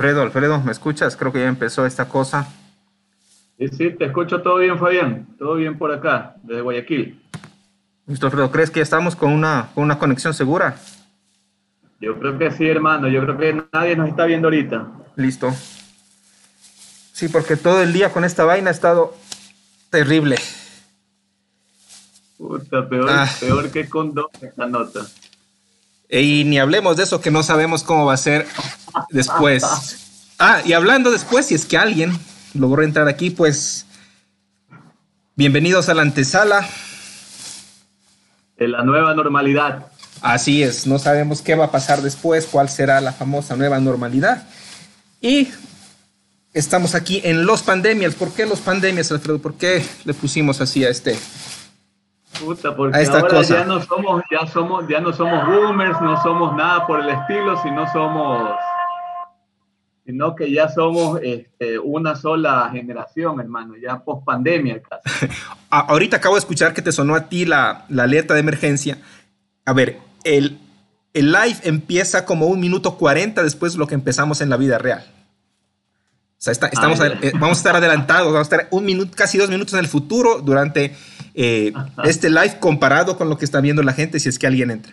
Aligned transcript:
Alfredo, 0.00 0.22
Alfredo, 0.22 0.62
¿me 0.62 0.72
escuchas? 0.72 1.14
Creo 1.14 1.30
que 1.30 1.40
ya 1.40 1.48
empezó 1.48 1.84
esta 1.84 2.08
cosa. 2.08 2.48
Sí, 3.58 3.68
sí, 3.68 3.90
te 3.90 4.06
escucho 4.06 4.40
todo 4.40 4.56
bien, 4.56 4.78
Fabián. 4.78 5.26
Todo 5.38 5.56
bien 5.56 5.76
por 5.76 5.92
acá, 5.92 6.36
desde 6.42 6.62
Guayaquil. 6.62 7.20
Listo, 8.06 8.24
Alfredo, 8.24 8.50
¿crees 8.50 8.70
que 8.70 8.80
estamos 8.80 9.14
con 9.14 9.30
una, 9.30 9.68
con 9.74 9.84
una 9.84 9.98
conexión 9.98 10.32
segura? 10.32 10.76
Yo 12.00 12.18
creo 12.18 12.38
que 12.38 12.50
sí, 12.50 12.66
hermano. 12.66 13.08
Yo 13.08 13.20
creo 13.24 13.36
que 13.36 13.62
nadie 13.74 13.94
nos 13.94 14.08
está 14.08 14.24
viendo 14.24 14.46
ahorita. 14.46 14.88
Listo. 15.16 15.52
Sí, 17.12 17.28
porque 17.28 17.56
todo 17.56 17.82
el 17.82 17.92
día 17.92 18.10
con 18.10 18.24
esta 18.24 18.44
vaina 18.44 18.70
ha 18.70 18.72
estado 18.72 19.14
terrible. 19.90 20.36
Puta, 22.38 22.88
peor, 22.88 23.10
ah. 23.10 23.28
peor 23.38 23.70
que 23.70 23.86
con 23.86 24.14
dos 24.14 24.30
esta 24.40 24.66
nota. 24.66 25.00
Y 26.10 26.44
ni 26.44 26.58
hablemos 26.58 26.96
de 26.96 27.04
eso 27.04 27.20
que 27.20 27.30
no 27.30 27.42
sabemos 27.42 27.84
cómo 27.84 28.06
va 28.06 28.14
a 28.14 28.16
ser 28.16 28.46
después. 29.10 29.62
Ah, 30.38 30.60
y 30.64 30.72
hablando 30.72 31.10
después, 31.12 31.46
si 31.46 31.54
es 31.54 31.64
que 31.64 31.78
alguien 31.78 32.18
logró 32.52 32.82
entrar 32.82 33.06
aquí, 33.06 33.30
pues 33.30 33.86
bienvenidos 35.36 35.88
a 35.88 35.94
la 35.94 36.02
antesala. 36.02 36.68
De 38.56 38.66
la 38.66 38.82
nueva 38.82 39.14
normalidad. 39.14 39.86
Así 40.20 40.62
es, 40.62 40.86
no 40.86 40.98
sabemos 40.98 41.42
qué 41.42 41.54
va 41.54 41.66
a 41.66 41.70
pasar 41.70 42.02
después, 42.02 42.46
cuál 42.46 42.68
será 42.68 43.00
la 43.00 43.12
famosa 43.12 43.54
nueva 43.54 43.78
normalidad. 43.78 44.48
Y 45.20 45.48
estamos 46.52 46.94
aquí 46.94 47.20
en 47.24 47.46
los 47.46 47.62
pandemias. 47.62 48.16
¿Por 48.16 48.32
qué 48.32 48.46
los 48.46 48.58
pandemias, 48.58 49.12
Alfredo? 49.12 49.38
¿Por 49.38 49.54
qué 49.54 49.86
le 50.04 50.12
pusimos 50.12 50.60
así 50.60 50.84
a 50.84 50.90
este, 50.90 51.16
Puta, 52.40 52.74
porque 52.74 53.04
ahora 53.04 53.42
ya 53.42 53.64
no 53.64 53.82
somos, 53.82 54.22
ya 54.30 54.46
somos, 54.46 54.88
ya 54.88 55.00
no 55.00 55.12
somos 55.12 55.46
boomers, 55.46 56.00
no 56.00 56.20
somos 56.22 56.56
nada 56.56 56.86
por 56.86 57.00
el 57.00 57.08
estilo, 57.10 57.60
sino 57.62 57.86
somos, 57.92 58.50
sino 60.06 60.34
que 60.34 60.50
ya 60.50 60.68
somos 60.68 61.20
este, 61.22 61.78
una 61.78 62.16
sola 62.16 62.70
generación, 62.72 63.40
hermano, 63.40 63.74
ya 63.76 63.98
post 64.02 64.24
pandemia 64.24 64.80
casi. 64.82 65.26
Ahorita 65.70 66.16
acabo 66.16 66.34
de 66.34 66.40
escuchar 66.40 66.72
que 66.72 66.82
te 66.82 66.92
sonó 66.92 67.14
a 67.14 67.28
ti 67.28 67.44
la, 67.44 67.84
la 67.88 68.04
alerta 68.04 68.34
de 68.34 68.40
emergencia. 68.40 68.98
A 69.66 69.72
ver, 69.72 69.98
el, 70.24 70.58
el 71.12 71.32
live 71.32 71.58
empieza 71.64 72.24
como 72.24 72.46
un 72.46 72.58
minuto 72.58 72.96
40 72.96 73.42
después 73.42 73.74
de 73.74 73.78
lo 73.78 73.86
que 73.86 73.94
empezamos 73.94 74.40
en 74.40 74.50
la 74.50 74.56
vida 74.56 74.78
real. 74.78 75.04
O 76.40 76.42
sea, 76.42 76.52
estamos, 76.52 76.98
eh, 77.00 77.32
vamos 77.34 77.58
a 77.58 77.60
estar 77.60 77.76
adelantados, 77.76 78.32
vamos 78.32 78.50
a 78.50 78.56
estar 78.56 78.68
un 78.70 78.86
minuto, 78.86 79.12
casi 79.14 79.36
dos 79.36 79.50
minutos 79.50 79.74
en 79.74 79.80
el 79.80 79.88
futuro 79.88 80.40
durante 80.40 80.96
eh, 81.42 81.72
este 82.04 82.28
live 82.28 82.58
comparado 82.60 83.16
con 83.16 83.30
lo 83.30 83.38
que 83.38 83.46
está 83.46 83.62
viendo 83.62 83.82
la 83.82 83.94
gente 83.94 84.20
si 84.20 84.28
es 84.28 84.38
que 84.38 84.46
alguien 84.46 84.70
entra. 84.70 84.92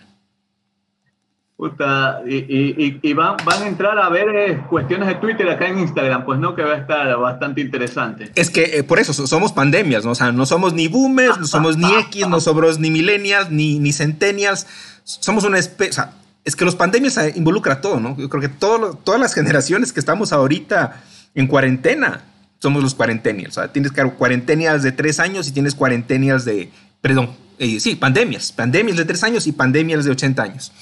Puta, 1.58 2.22
y, 2.26 3.12
van, 3.12 3.36
van, 3.44 3.62
a 3.64 3.66
entrar 3.66 3.98
a 3.98 4.08
ver 4.08 4.28
eh, 4.34 4.64
cuestiones 4.70 5.08
de 5.08 5.16
Twitter 5.16 5.46
acá 5.50 5.66
en 5.66 5.80
Instagram, 5.80 6.24
pues 6.24 6.38
no, 6.38 6.54
que 6.54 6.62
va 6.62 6.72
a 6.74 6.76
estar 6.78 7.18
bastante 7.18 7.60
interesante. 7.60 8.30
Es 8.34 8.48
que 8.48 8.82
por 8.82 8.98
eso 8.98 9.12
somos 9.12 9.52
pandemias, 9.52 10.06
¿no? 10.06 10.12
O 10.12 10.14
sea, 10.14 10.32
no 10.32 10.46
somos 10.46 10.72
ni 10.72 10.88
boomers, 10.88 11.38
no 11.38 11.46
somos 11.46 11.76
ni 11.76 11.92
X, 12.06 12.26
no 12.28 12.40
somos 12.40 12.78
ni 12.78 12.90
millennials, 12.90 13.50
ni, 13.50 13.78
ni 13.78 13.92
centennials, 13.92 14.66
somos 15.04 15.44
una 15.44 15.58
especie, 15.58 16.02
es 16.46 16.56
que 16.56 16.64
los 16.64 16.76
pandemias 16.76 17.20
involucra 17.36 17.82
todo, 17.82 18.00
¿no? 18.00 18.16
Yo 18.16 18.30
creo 18.30 18.40
que 18.40 18.48
todas 18.48 19.20
las 19.20 19.34
generaciones 19.34 19.92
que 19.92 20.00
estamos 20.00 20.32
ahorita 20.32 21.02
en 21.34 21.46
cuarentena 21.46 22.22
somos 22.58 22.82
los 22.82 22.94
cuarentenials. 22.94 23.56
O 23.58 23.60
sea, 23.60 23.72
tienes 23.72 23.92
cuarentenias 24.16 24.82
de 24.82 24.92
tres 24.92 25.20
años 25.20 25.48
y 25.48 25.52
tienes 25.52 25.74
cuarentenias 25.74 26.44
de, 26.44 26.70
perdón, 27.00 27.30
eh, 27.58 27.80
sí, 27.80 27.96
pandemias, 27.96 28.52
pandemias 28.52 28.96
de 28.96 29.04
tres 29.04 29.22
años 29.24 29.46
y 29.46 29.52
pandemias 29.52 30.04
de 30.04 30.10
80 30.10 30.42
años. 30.42 30.72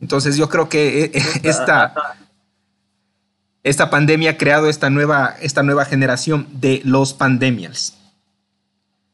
Entonces 0.00 0.36
yo 0.36 0.48
creo 0.48 0.68
que 0.68 1.04
eh, 1.04 1.12
esta, 1.42 1.94
esta 3.62 3.90
pandemia 3.90 4.32
ha 4.32 4.36
creado 4.36 4.68
esta 4.68 4.90
nueva, 4.90 5.34
esta 5.40 5.62
nueva 5.62 5.84
generación 5.84 6.46
de 6.52 6.80
los 6.84 7.14
pandemials. 7.14 7.96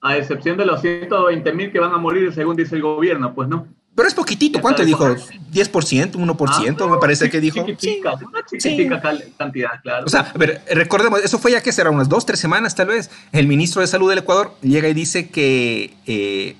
A 0.00 0.16
excepción 0.16 0.56
de 0.56 0.66
los 0.66 0.80
120 0.82 1.52
mil 1.52 1.72
que 1.72 1.80
van 1.80 1.92
a 1.92 1.98
morir 1.98 2.32
según 2.32 2.56
dice 2.56 2.76
el 2.76 2.82
gobierno, 2.82 3.34
pues 3.34 3.48
no. 3.48 3.66
Pero 3.96 4.08
es 4.08 4.14
poquitito, 4.14 4.60
¿cuánto 4.60 4.84
dijo? 4.84 5.06
¿10%? 5.06 6.12
¿1%? 6.12 6.76
Ah, 6.78 6.86
me 6.86 6.98
parece 6.98 7.30
que 7.30 7.40
dijo. 7.40 7.64
Chiquitica, 7.64 8.12
una 8.12 8.44
chiquitica 8.44 9.00
cantidad, 9.38 9.70
claro. 9.82 10.04
O 10.04 10.10
sea, 10.10 10.20
a 10.34 10.38
ver, 10.38 10.62
recordemos, 10.70 11.24
eso 11.24 11.38
fue 11.38 11.52
ya 11.52 11.62
que 11.62 11.72
será 11.72 11.88
unas 11.88 12.06
dos, 12.06 12.26
tres 12.26 12.38
semanas 12.38 12.74
tal 12.74 12.88
vez. 12.88 13.10
El 13.32 13.46
ministro 13.46 13.80
de 13.80 13.86
Salud 13.86 14.10
del 14.10 14.18
Ecuador 14.18 14.54
llega 14.60 14.86
y 14.86 14.92
dice 14.92 15.30
que 15.30 15.94
eh, 16.06 16.56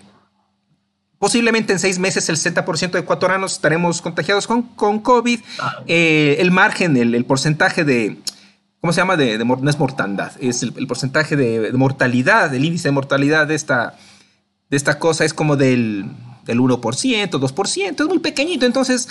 posiblemente 1.18 1.74
en 1.74 1.78
seis 1.78 1.98
meses 1.98 2.26
el 2.30 2.36
60% 2.36 2.92
de 2.92 3.00
ecuatorianos 3.00 3.52
estaremos 3.52 4.00
contagiados 4.00 4.46
con, 4.46 4.62
con 4.62 5.00
COVID. 5.00 5.38
Eh, 5.86 6.36
el 6.38 6.50
margen, 6.50 6.96
el, 6.96 7.22
porcentaje 7.26 7.84
de. 7.84 8.16
¿Cómo 8.80 8.94
se 8.94 9.02
llama? 9.02 9.18
De, 9.18 9.36
no 9.44 9.68
es 9.68 9.78
mortandad, 9.78 10.32
es 10.40 10.62
el, 10.62 10.72
porcentaje 10.86 11.36
de, 11.36 11.60
de, 11.60 11.72
mortalidad, 11.72 12.54
el 12.54 12.64
índice 12.64 12.88
de 12.88 12.92
mortalidad 12.92 13.46
de 13.46 13.56
esta, 13.56 13.94
de 14.70 14.76
esta 14.78 14.98
cosa 14.98 15.26
es 15.26 15.34
como 15.34 15.56
del 15.56 16.06
del 16.46 16.60
1%, 16.60 16.80
2%, 16.80 18.00
es 18.00 18.06
muy 18.06 18.20
pequeñito, 18.20 18.64
entonces 18.64 19.08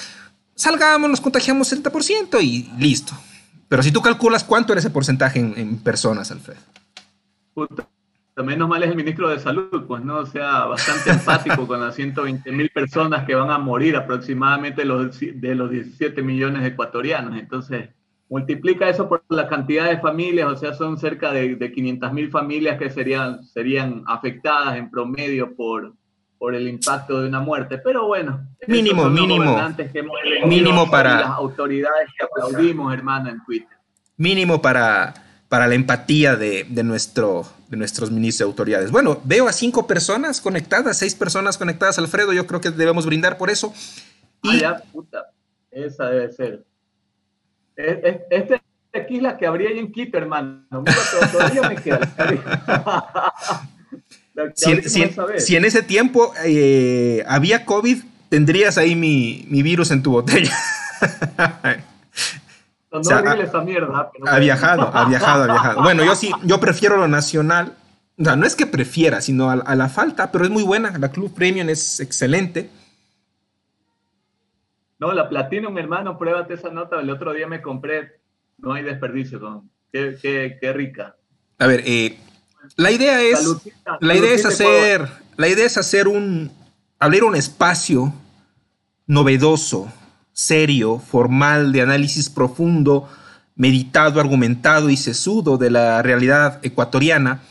salgamos, 0.56 1.10
nos 1.10 1.22
contagiamos 1.22 1.72
70% 1.72 2.42
y 2.42 2.72
listo. 2.80 3.14
Pero 3.68 3.84
si 3.84 3.92
tú 3.92 4.02
calculas 4.02 4.44
cuánto 4.44 4.74
era 4.74 4.80
ese 4.80 4.90
porcentaje 4.90 5.40
en, 5.40 5.78
personas, 5.80 6.32
Alfredo. 6.32 6.60
Puta, 7.54 7.88
menos 8.44 8.70
mal 8.70 8.84
es 8.84 8.90
el 8.90 8.96
ministro 8.96 9.30
de 9.30 9.40
Salud, 9.40 9.86
pues 9.88 10.04
no, 10.04 10.20
o 10.20 10.26
sea, 10.26 10.66
bastante 10.66 11.10
empático 11.12 11.68
con 11.68 11.82
las 11.82 11.96
120 11.96 12.52
mil 12.52 12.70
personas 12.70 13.26
que 13.26 13.36
van 13.36 13.50
a 13.50 13.58
morir 13.58 13.96
aproximadamente 13.96 14.86
los, 14.86 15.20
de 15.20 15.56
los 15.56 15.70
17 15.70 16.22
millones 16.22 16.62
de 16.62 16.70
ecuatorianos. 16.70 17.38
Entonces, 17.38 17.90
multiplica 18.30 18.90
eso 18.90 19.10
por 19.10 19.24
la 19.30 19.48
cantidad 19.48 19.90
de 19.90 20.00
familias, 20.00 20.48
o 20.52 20.56
sea, 20.56 20.74
son 20.74 20.98
cerca 20.98 21.32
de, 21.32 21.56
de 21.56 21.72
500 21.72 22.14
mil 22.14 22.30
familias 22.30 22.78
que 22.78 22.90
serían, 22.90 23.44
serían 23.44 24.04
afectadas 24.06 24.78
en 24.78 24.92
promedio 24.92 25.56
por, 25.56 25.96
por 26.38 26.56
el 26.56 26.68
impacto 26.68 27.22
de 27.22 27.28
una 27.28 27.40
muerte. 27.40 27.78
Pero 27.78 28.08
bueno, 28.08 28.48
mínimo, 28.68 29.10
mínimo, 29.10 29.70
mínimo 30.46 30.90
para 30.90 31.22
las 31.22 31.30
autoridades 31.30 32.10
que 32.18 32.26
aplaudimos, 32.26 32.94
hermano, 32.94 33.30
en 33.30 33.44
Twitter. 33.44 33.78
Mínimo 34.18 34.62
para, 34.62 35.14
para 35.50 35.68
la 35.68 35.76
empatía 35.76 36.36
de, 36.36 36.66
nuestro, 36.84 37.46
de 37.70 37.78
nuestros 37.78 38.12
ministros 38.12 38.48
de 38.48 38.52
autoridades. 38.52 38.92
Bueno, 38.92 39.20
veo 39.24 39.48
a 39.48 39.54
cinco 39.54 39.88
personas 39.88 40.42
conectadas, 40.42 40.98
seis 40.98 41.16
personas 41.16 41.58
conectadas, 41.58 41.98
Alfredo. 42.00 42.34
Yo 42.34 42.48
creo 42.48 42.62
que 42.62 42.72
debemos 42.72 43.06
brindar 43.06 43.38
por 43.38 43.50
eso. 43.50 43.74
Y... 44.44 44.62
Puta. 44.92 45.26
Esa 45.72 46.06
debe 46.06 46.32
ser. 46.32 46.66
Este 47.76 48.62
aquí 48.94 49.18
es 49.18 49.24
la 49.24 49.38
que 49.38 49.46
habría 49.46 49.70
en 49.72 49.92
Quito, 49.92 50.18
hermano. 50.18 50.66
Mira, 50.72 51.32
todavía 51.32 51.70
me 51.70 51.76
queda. 51.76 52.00
Si, 55.38 55.56
en 55.56 55.66
ese 55.66 55.82
tiempo 55.82 56.34
eh, 56.44 57.24
había 57.28 57.66
COVID, 57.66 58.04
tendrías 58.30 58.78
ahí 58.78 58.96
mi, 58.96 59.46
virus 59.64 59.92
en 59.92 60.04
tu 60.04 60.12
botella. 60.12 60.54
No, 62.92 63.02
esa 63.02 63.62
mierda. 63.62 64.10
ha 64.26 64.40
viajado, 64.40 64.90
ha 64.94 65.04
viajado, 65.04 65.44
ha 65.44 65.48
viajado. 65.48 65.84
Bueno, 65.84 66.06
yo 66.06 66.16
sí, 66.16 66.32
yo 66.44 66.62
prefiero 66.62 66.96
lo 66.96 67.10
nacional. 67.10 67.74
O 68.18 68.24
sea, 68.24 68.38
no 68.38 68.46
es 68.46 68.56
que 68.56 68.66
prefiera, 68.66 69.20
sino 69.20 69.50
a, 69.50 69.76
la 69.76 69.90
falta, 69.90 70.32
pero 70.32 70.46
es 70.46 70.50
muy 70.50 70.64
buena. 70.64 70.98
La 70.98 71.12
Club 71.12 71.34
Premium 71.36 71.68
es 71.68 72.00
excelente. 72.00 72.70
No, 74.98 75.12
la 75.12 75.28
Platinum, 75.28 75.78
hermano, 75.78 76.18
pruébate 76.18 76.54
esa 76.54 76.70
nota. 76.70 77.02
El 77.02 77.10
otro 77.10 77.34
día 77.34 77.48
me 77.48 77.62
compré. 77.62 78.22
No 78.60 78.72
hay 78.72 78.84
desperdicio, 78.84 79.66
Qué, 79.92 80.16
qué, 80.22 80.58
qué 80.62 80.72
rica. 80.72 81.18
A 81.60 81.68
ver, 81.68 81.84
eh, 81.86 82.18
la 82.76 82.92
idea 82.92 83.22
es, 83.22 83.48
la 84.00 84.16
idea 84.16 84.34
es 84.34 84.46
hacer, 84.46 85.10
la 85.38 85.48
idea 85.48 85.66
es 85.66 85.78
hacer 85.78 86.08
un, 86.08 86.52
abrir 87.00 87.24
un 87.24 87.36
espacio 87.36 88.14
novedoso, 89.08 89.92
serio, 90.34 91.00
formal, 91.00 91.72
de 91.72 91.82
análisis 91.82 92.30
profundo, 92.30 93.10
meditado, 93.56 94.20
argumentado 94.20 94.90
y 94.90 94.98
sesudo 94.98 95.58
de 95.58 95.70
la 95.70 96.02
realidad 96.02 96.60
ecuatoriana, 96.64 97.42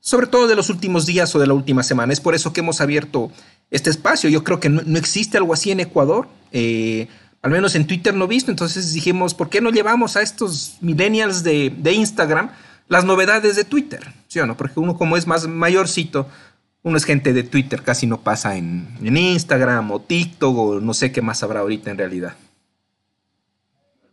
sobre 0.00 0.26
todo 0.26 0.46
de 0.46 0.56
los 0.56 0.70
últimos 0.70 1.06
días 1.06 1.34
o 1.34 1.38
de 1.38 1.46
la 1.46 1.54
última 1.54 1.82
semana. 1.82 2.12
Es 2.12 2.20
por 2.20 2.34
eso 2.34 2.52
que 2.52 2.60
hemos 2.60 2.80
abierto 2.80 3.30
este 3.70 3.90
espacio. 3.90 4.30
Yo 4.30 4.44
creo 4.44 4.60
que 4.60 4.68
no, 4.68 4.98
existe 4.98 5.36
algo 5.38 5.52
así 5.52 5.70
en 5.70 5.80
Ecuador. 5.80 6.28
Eh, 6.52 7.08
al 7.42 7.50
menos 7.50 7.74
en 7.74 7.86
Twitter 7.86 8.14
no 8.14 8.24
he 8.24 8.28
visto. 8.28 8.50
Entonces 8.50 8.92
dijimos, 8.92 9.34
¿por 9.34 9.48
qué 9.48 9.60
no 9.60 9.70
llevamos 9.70 10.16
a 10.16 10.22
estos 10.22 10.76
millennials 10.80 11.42
de, 11.42 11.74
de 11.76 11.92
Instagram? 11.92 12.50
las 12.88 13.04
novedades 13.04 13.56
de 13.56 13.64
Twitter, 13.64 14.00
¿sí 14.38 14.42
o 14.42 14.46
no? 14.46 14.56
Porque 14.56 14.78
uno 14.78 14.96
como 14.96 15.16
es 15.16 15.26
más 15.26 15.48
mayorcito, 15.48 16.28
uno 16.82 16.96
es 16.96 17.04
gente 17.04 17.32
de 17.32 17.42
Twitter, 17.42 17.82
casi 17.82 18.06
no 18.06 18.20
pasa 18.20 18.56
en, 18.56 18.96
Instagram 19.00 19.90
o 19.90 20.00
TikTok 20.00 20.56
o 20.56 20.80
no 20.80 20.94
sé 20.94 21.10
qué 21.10 21.22
más 21.22 21.42
habrá 21.42 21.60
ahorita 21.60 21.90
en 21.90 21.98
realidad. 21.98 22.34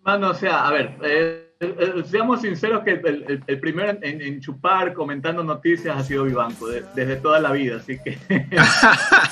Mano, 0.03 0.31
o 0.31 0.33
sea, 0.33 0.67
a 0.67 0.71
ver, 0.71 0.97
eh, 1.03 1.53
eh, 1.59 2.03
seamos 2.09 2.41
sinceros 2.41 2.83
que 2.83 2.91
el, 2.91 3.59
primero 3.59 3.97
en, 4.01 4.41
chupar 4.41 4.93
comentando 4.93 5.43
noticias 5.43 5.95
ha 5.95 6.03
sido 6.03 6.25
Vivanco 6.25 6.67
desde 6.67 7.15
toda 7.17 7.39
la 7.39 7.51
vida, 7.51 7.77
así 7.77 7.99
que 8.03 8.17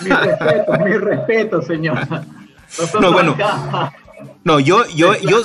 mi 0.02 0.10
respeto, 0.10 0.80
mi 0.80 0.98
respeto, 0.98 1.62
señor. 1.62 1.98
no, 3.00 3.12
bueno. 3.12 3.36
No, 4.44 4.60
yo, 4.60 4.86
yo, 4.96 5.16
yo, 5.20 5.42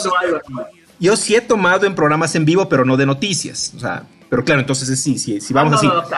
yo 1.00 1.16
sí 1.16 1.34
he 1.34 1.40
tomado 1.40 1.86
en 1.86 1.94
programas 1.94 2.34
en 2.34 2.44
vivo, 2.44 2.68
pero 2.68 2.84
no 2.84 2.96
de 2.96 3.06
noticias. 3.06 3.72
O 3.76 3.80
sea, 3.80 4.04
pero 4.28 4.44
claro, 4.44 4.60
entonces 4.60 5.00
sí, 5.00 5.18
sí, 5.18 5.40
sí 5.40 5.54
vamos 5.54 5.82
no, 5.82 6.00
así. 6.00 6.12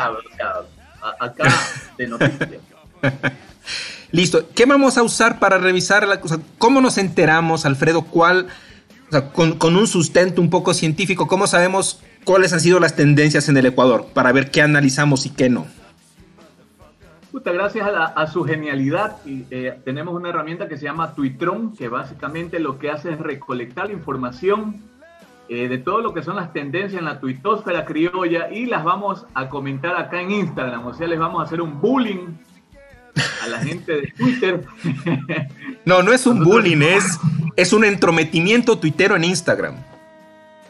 acá 1.20 1.48
de 1.96 2.08
noticias. 2.08 2.60
Listo. 4.12 4.48
¿Qué 4.54 4.66
vamos 4.66 4.98
a 4.98 5.02
usar 5.02 5.38
para 5.38 5.58
revisar 5.58 6.06
la 6.06 6.20
cosa? 6.20 6.40
¿Cómo 6.58 6.80
nos 6.80 6.98
enteramos, 6.98 7.64
Alfredo? 7.64 8.02
¿Cuál, 8.02 8.48
o 9.08 9.10
sea, 9.10 9.28
con, 9.32 9.56
con, 9.58 9.76
un 9.76 9.86
sustento 9.86 10.40
un 10.40 10.50
poco 10.50 10.74
científico, 10.74 11.28
cómo 11.28 11.46
sabemos 11.46 12.00
cuáles 12.24 12.52
han 12.52 12.60
sido 12.60 12.80
las 12.80 12.96
tendencias 12.96 13.48
en 13.48 13.56
el 13.56 13.66
Ecuador 13.66 14.06
para 14.12 14.32
ver 14.32 14.50
qué 14.50 14.62
analizamos 14.62 15.26
y 15.26 15.30
qué 15.30 15.48
no? 15.48 15.66
Puta, 17.30 17.52
gracias 17.52 17.86
a, 17.86 17.92
la, 17.92 18.04
a, 18.06 18.26
su 18.26 18.42
genialidad, 18.42 19.18
y, 19.24 19.44
eh, 19.52 19.78
tenemos 19.84 20.14
una 20.14 20.30
herramienta 20.30 20.66
que 20.66 20.76
se 20.76 20.84
llama 20.86 21.14
Twittron, 21.14 21.76
que 21.76 21.88
básicamente 21.88 22.58
lo 22.58 22.80
que 22.80 22.90
hace 22.90 23.12
es 23.12 23.20
recolectar 23.20 23.92
información 23.92 24.82
eh, 25.52 25.66
de 25.66 25.78
todo 25.78 26.00
lo 26.00 26.14
que 26.14 26.22
son 26.22 26.36
las 26.36 26.52
tendencias 26.52 27.00
en 27.00 27.04
la 27.04 27.18
tuitósfera 27.18 27.84
criolla 27.84 28.52
y 28.52 28.66
las 28.66 28.84
vamos 28.84 29.26
a 29.34 29.48
comentar 29.48 29.96
acá 29.96 30.20
en 30.20 30.30
Instagram. 30.30 30.86
O 30.86 30.94
sea, 30.94 31.08
les 31.08 31.18
vamos 31.18 31.40
a 31.40 31.44
hacer 31.44 31.60
un 31.60 31.80
bullying 31.80 32.36
a 33.42 33.48
la 33.48 33.58
gente 33.58 34.00
de 34.00 34.12
Twitter. 34.16 34.64
No, 35.84 36.02
no 36.02 36.12
es 36.12 36.26
un 36.26 36.44
bullying, 36.44 36.82
es, 36.82 37.18
es 37.56 37.72
un 37.72 37.84
entrometimiento 37.84 38.78
tuitero 38.78 39.16
en 39.16 39.24
Instagram. 39.24 39.74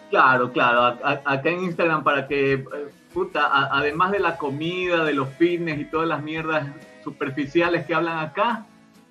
Claro, 0.08 0.50
claro, 0.50 0.98
a, 1.04 1.20
acá 1.26 1.50
en 1.50 1.64
Instagram 1.64 2.02
para 2.02 2.26
que, 2.26 2.54
eh, 2.54 2.64
puta, 3.12 3.44
a, 3.46 3.76
además 3.76 4.12
de 4.12 4.20
la 4.20 4.38
comida, 4.38 5.04
de 5.04 5.12
los 5.12 5.28
fitness 5.34 5.78
y 5.78 5.84
todas 5.84 6.08
las 6.08 6.22
mierdas 6.22 6.66
superficiales 7.04 7.84
que 7.84 7.94
hablan 7.94 8.20
acá, 8.20 8.64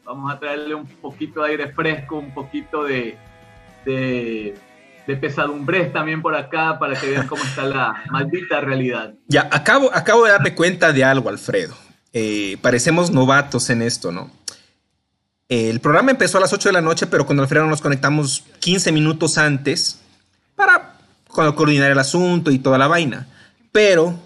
vamos 0.04 0.32
a 0.34 0.40
traerle 0.40 0.74
un 0.74 0.88
poquito 0.88 1.44
de 1.44 1.52
aire 1.52 1.68
fresco, 1.74 2.18
un 2.18 2.34
poquito 2.34 2.86
de, 2.86 3.18
de, 3.86 4.58
de 5.08 5.18
pesadumbres 5.18 5.92
también 5.92 6.22
por 6.22 6.36
acá 6.36 6.78
para 6.80 7.00
que 7.00 7.10
vean 7.10 7.28
cómo 7.28 7.44
está 7.44 7.64
la 7.64 8.04
maldita 8.12 8.62
realidad. 8.62 9.14
Ya, 9.28 9.50
acabo, 9.52 9.90
de 10.26 10.32
darme 10.32 10.56
cuenta 10.56 10.94
de 10.94 11.04
algo, 11.04 11.30
Alfredo. 11.30 11.76
Eh, 12.14 12.58
parecemos 12.62 13.12
novatos 13.12 13.70
en 13.70 13.82
esto, 13.82 14.12
¿no? 14.12 14.32
El 15.48 15.80
programa 15.80 16.12
empezó 16.12 16.38
a 16.38 16.42
las 16.42 16.54
8 16.54 16.70
de 16.70 16.74
la 16.74 16.82
noche, 16.82 17.08
pero 17.08 17.26
con 17.26 17.40
Alfredo 17.40 17.66
nos 17.66 17.82
conectamos 17.82 18.44
15 18.60 18.92
minutos 18.92 19.38
antes 19.40 20.00
para 20.56 20.96
coordinar 21.28 21.90
el 21.90 21.98
asunto 21.98 22.52
y 22.52 22.60
toda 22.60 22.78
la 22.78 22.88
vaina. 22.88 23.28
Pero 23.72 24.20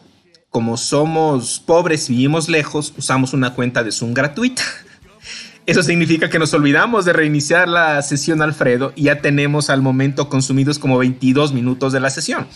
como 0.49 0.77
somos 0.77 1.59
pobres 1.59 2.09
y 2.09 2.13
vivimos 2.13 2.47
lejos, 2.47 2.93
usamos 2.97 3.33
una 3.33 3.55
cuenta 3.55 3.83
de 3.83 3.91
Zoom 3.91 4.13
gratuita. 4.13 4.63
Eso 5.65 5.81
significa 5.81 6.29
que 6.29 6.39
nos 6.39 6.53
olvidamos 6.53 7.05
de 7.05 7.13
reiniciar 7.13 7.69
la 7.69 8.01
sesión 8.01 8.41
Alfredo 8.41 8.91
y 8.95 9.03
ya 9.03 9.21
tenemos 9.21 9.69
al 9.69 9.81
momento 9.81 10.27
consumidos 10.27 10.77
como 10.77 10.97
22 10.97 11.53
minutos 11.53 11.93
de 11.93 12.01
la 12.01 12.09
sesión. 12.09 12.47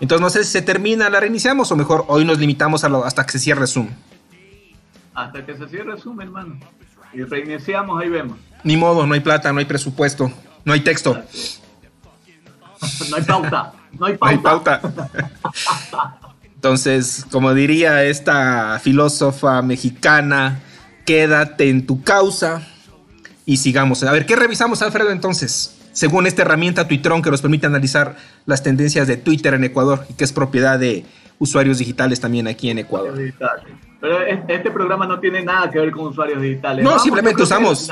Entonces 0.00 0.22
no 0.22 0.30
sé 0.30 0.44
si 0.44 0.52
se 0.52 0.62
termina, 0.62 1.10
la 1.10 1.20
reiniciamos 1.20 1.70
o 1.70 1.76
mejor 1.76 2.04
hoy 2.08 2.24
nos 2.24 2.38
limitamos 2.38 2.82
a 2.84 2.88
lo, 2.88 3.04
hasta 3.04 3.26
que 3.26 3.32
se 3.32 3.38
cierre 3.38 3.66
Zoom. 3.66 3.88
Hasta 5.14 5.44
que 5.44 5.56
se 5.56 5.68
cierre 5.68 5.98
Zoom, 6.00 6.20
hermano. 6.22 6.58
Y 7.12 7.22
reiniciamos, 7.22 8.02
ahí 8.02 8.08
vemos. 8.08 8.38
Ni 8.64 8.76
modo, 8.76 9.06
no 9.06 9.14
hay 9.14 9.20
plata, 9.20 9.52
no 9.52 9.58
hay 9.58 9.66
presupuesto, 9.66 10.32
no 10.64 10.72
hay 10.72 10.80
texto. 10.80 11.22
no 13.10 13.16
hay 13.16 13.22
pauta, 13.22 13.72
no 13.98 14.06
hay 14.06 14.16
pauta. 14.16 14.20
No 14.24 14.28
hay 14.28 14.38
pauta. 14.38 16.20
Entonces, 16.54 17.26
como 17.30 17.52
diría 17.52 18.04
esta 18.04 18.80
filósofa 18.82 19.60
mexicana, 19.60 20.62
quédate 21.04 21.70
en 21.70 21.86
tu 21.86 22.02
causa 22.02 22.66
y 23.46 23.58
sigamos. 23.58 24.02
A 24.02 24.12
ver, 24.12 24.26
¿qué 24.26 24.36
revisamos, 24.36 24.82
Alfredo, 24.82 25.10
entonces? 25.10 25.80
Según 25.92 26.26
esta 26.26 26.42
herramienta 26.42 26.88
Twittron 26.88 27.22
que 27.22 27.30
nos 27.30 27.40
permite 27.40 27.66
analizar 27.66 28.16
las 28.46 28.62
tendencias 28.62 29.06
de 29.06 29.16
Twitter 29.16 29.54
en 29.54 29.64
Ecuador 29.64 30.04
y 30.08 30.14
que 30.14 30.24
es 30.24 30.32
propiedad 30.32 30.78
de 30.78 31.04
usuarios 31.38 31.78
digitales 31.78 32.20
también 32.20 32.48
aquí 32.48 32.70
en 32.70 32.78
Ecuador. 32.78 33.14
Pero 34.00 34.20
este 34.26 34.70
programa 34.70 35.06
no 35.06 35.20
tiene 35.20 35.42
nada 35.42 35.70
que 35.70 35.78
ver 35.78 35.90
con 35.92 36.06
usuarios 36.06 36.42
digitales. 36.42 36.84
No, 36.84 36.98
simplemente 36.98 37.42
usamos, 37.42 37.90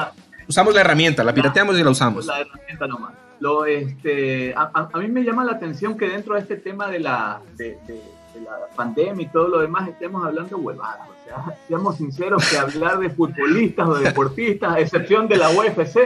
usamos 0.48 0.74
la 0.74 0.80
herramienta, 0.80 1.22
la 1.24 1.32
pirateamos 1.32 1.78
y 1.78 1.84
la 1.84 1.90
usamos. 1.90 2.26
La 2.26 2.40
herramienta 2.40 2.86
nomás. 2.86 3.12
Lo, 3.40 3.64
este, 3.64 4.54
a, 4.54 4.88
a, 4.92 4.98
mí 4.98 5.08
me 5.08 5.24
llama 5.24 5.44
la 5.44 5.52
atención 5.52 5.96
que 5.96 6.08
dentro 6.08 6.34
de 6.34 6.42
este 6.42 6.56
tema 6.56 6.88
de 6.88 7.00
la, 7.00 7.40
de, 7.56 7.76
de, 7.88 8.00
de 8.34 8.40
la 8.40 8.68
pandemia 8.74 9.24
y 9.24 9.28
todo 9.28 9.48
lo 9.48 9.58
demás 9.60 9.88
estemos 9.88 10.24
hablando 10.24 10.56
huevadas. 10.58 11.08
O 11.08 11.24
sea, 11.24 11.56
seamos 11.68 11.96
sinceros 11.96 12.48
que 12.48 12.58
hablar 12.58 12.98
de 12.98 13.10
futbolistas 13.10 13.88
o 13.88 13.94
de 13.94 14.04
deportistas, 14.04 14.74
a 14.74 14.80
excepción 14.80 15.28
de 15.28 15.36
la 15.36 15.50
UFC, 15.50 15.98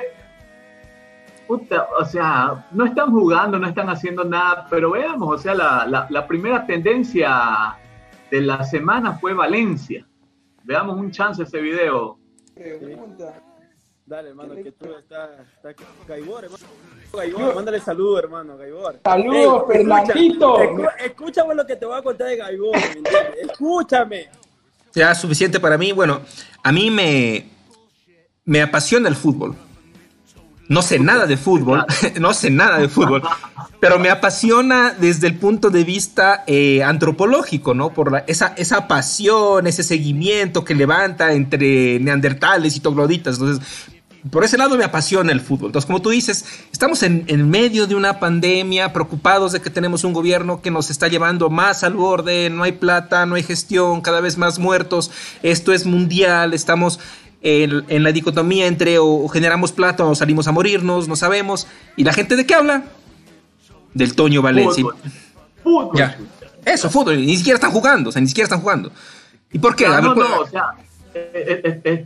puta, 1.47 1.89
o 1.99 2.05
sea, 2.05 2.67
no 2.73 2.85
están 2.87 3.11
jugando, 3.11 3.59
no 3.59 3.69
están 3.69 3.89
haciendo 3.89 4.25
nada, 4.25 4.67
pero 4.69 4.91
veamos, 4.91 5.35
o 5.35 5.39
sea, 5.39 5.55
la, 5.55 5.87
la, 5.87 6.07
la 6.11 6.27
primera 6.27 6.67
tendencia 6.67 7.77
de 8.31 8.41
la 8.41 8.65
semana 8.65 9.15
fue 9.19 9.35
Valencia. 9.35 10.07
Veamos 10.65 10.99
un 10.99 11.11
chance 11.13 11.43
ese 11.43 11.61
video. 11.61 12.19
Pregunta. 12.55 13.41
Dale, 14.05 14.31
hermano, 14.31 14.55
que 14.55 14.73
tú 14.73 14.95
estás. 14.95 15.31
Está, 15.57 15.75
Gaibor, 16.07 16.45
hermano. 16.45 16.65
Gaibor, 17.13 17.55
mándale 17.55 17.81
saludos, 17.81 18.23
hermano, 18.25 18.57
Gaibor. 18.57 19.01
Saludos, 19.03 19.65
hey, 19.69 19.77
Fernandito. 19.79 20.61
Escucha, 20.61 20.89
escúchame 21.05 21.55
lo 21.55 21.67
que 21.67 21.77
te 21.77 21.87
voy 21.87 21.99
a 21.99 22.03
contar 22.03 22.29
de 22.29 22.37
Gaibor. 22.37 22.77
Escúchame. 23.43 24.29
Ya, 24.95 25.15
suficiente 25.15 25.61
para 25.61 25.77
mí. 25.77 25.93
Bueno, 25.93 26.21
a 26.63 26.73
mí 26.73 26.91
me, 26.91 27.49
me 28.45 28.63
apasiona 28.63 29.09
el 29.09 29.17
fútbol. 29.17 29.55
No 30.69 30.83
sé 30.83 30.99
nada 30.99 31.27
de 31.27 31.37
fútbol, 31.37 31.85
no 32.21 32.35
sé 32.35 32.51
nada 32.51 32.79
de 32.79 32.89
fútbol, 32.89 33.23
pero 33.79 34.01
me 34.01 34.11
apasiona 34.11 34.95
desde 34.99 35.29
el 35.29 35.37
punto 35.37 35.71
de 35.71 35.85
vista 35.85 36.43
eh, 36.47 36.83
antropológico, 36.83 37.73
¿no? 37.73 37.91
Por 37.91 38.11
la, 38.11 38.19
esa, 38.27 38.53
esa 38.57 38.89
pasión, 38.89 39.67
ese 39.69 39.85
seguimiento 39.85 40.65
que 40.65 40.75
levanta 40.75 41.33
entre 41.33 42.01
neandertales 42.01 42.77
y 42.77 42.81
trogloditas. 42.81 43.39
Entonces, 43.39 43.65
por 44.31 44.45
ese 44.45 44.57
lado 44.57 44.77
me 44.77 44.85
apasiona 44.85 45.33
el 45.33 45.41
fútbol. 45.41 45.69
Entonces, 45.69 45.87
como 45.87 46.03
tú 46.03 46.11
dices, 46.11 46.45
estamos 46.73 47.03
en, 47.03 47.25
en, 47.27 47.49
medio 47.49 47.87
de 47.87 47.95
una 47.95 48.19
pandemia, 48.19 48.93
preocupados 48.93 49.53
de 49.53 49.61
que 49.61 49.71
tenemos 49.71 50.05
un 50.05 50.13
gobierno 50.13 50.63
que 50.63 50.71
nos 50.71 50.91
está 50.91 51.09
llevando 51.09 51.51
más 51.51 51.85
al 51.85 51.95
borde, 51.95 52.51
no 52.51 52.63
hay 52.63 52.73
plata, 52.73 53.27
no 53.27 53.35
hay 53.35 53.43
gestión, 53.43 54.01
cada 54.01 54.21
vez 54.21 54.39
más 54.39 54.59
muertos, 54.59 55.11
esto 55.43 55.73
es 55.73 55.87
mundial, 55.87 56.55
estamos 56.55 56.99
en, 57.43 57.85
en, 57.89 58.03
la 58.03 58.13
dicotomía 58.13 58.67
entre 58.67 58.99
o 58.99 59.29
generamos 59.29 59.73
plata 59.73 60.05
o 60.05 60.15
salimos 60.15 60.49
a 60.49 60.53
morirnos, 60.53 61.09
no 61.09 61.17
sabemos. 61.17 61.67
¿Y 61.97 62.05
la 62.05 62.13
gente 62.13 62.37
de 62.37 62.47
qué 62.47 62.55
habla? 62.55 62.85
Del 63.95 64.15
Toño 64.15 64.43
Valencia. 64.43 64.83
Fútbol. 64.83 64.97
Fútbol. 65.63 65.99
Ya. 65.99 66.19
Eso, 66.65 66.91
fútbol. 66.91 67.25
Ni 67.25 67.37
siquiera 67.37 67.57
están 67.57 67.71
jugando, 67.71 68.11
o 68.11 68.13
sea, 68.13 68.21
ni 68.21 68.29
siquiera 68.29 68.47
están 68.47 68.61
jugando. 68.61 68.91
¿Y 69.53 69.59
por 69.59 69.77
qué? 69.77 69.87
No, 69.87 69.93
a 69.93 70.01
ver, 70.01 70.05
no, 70.05 70.15
no, 70.15 70.41
o 70.41 70.47
sea, 70.49 70.75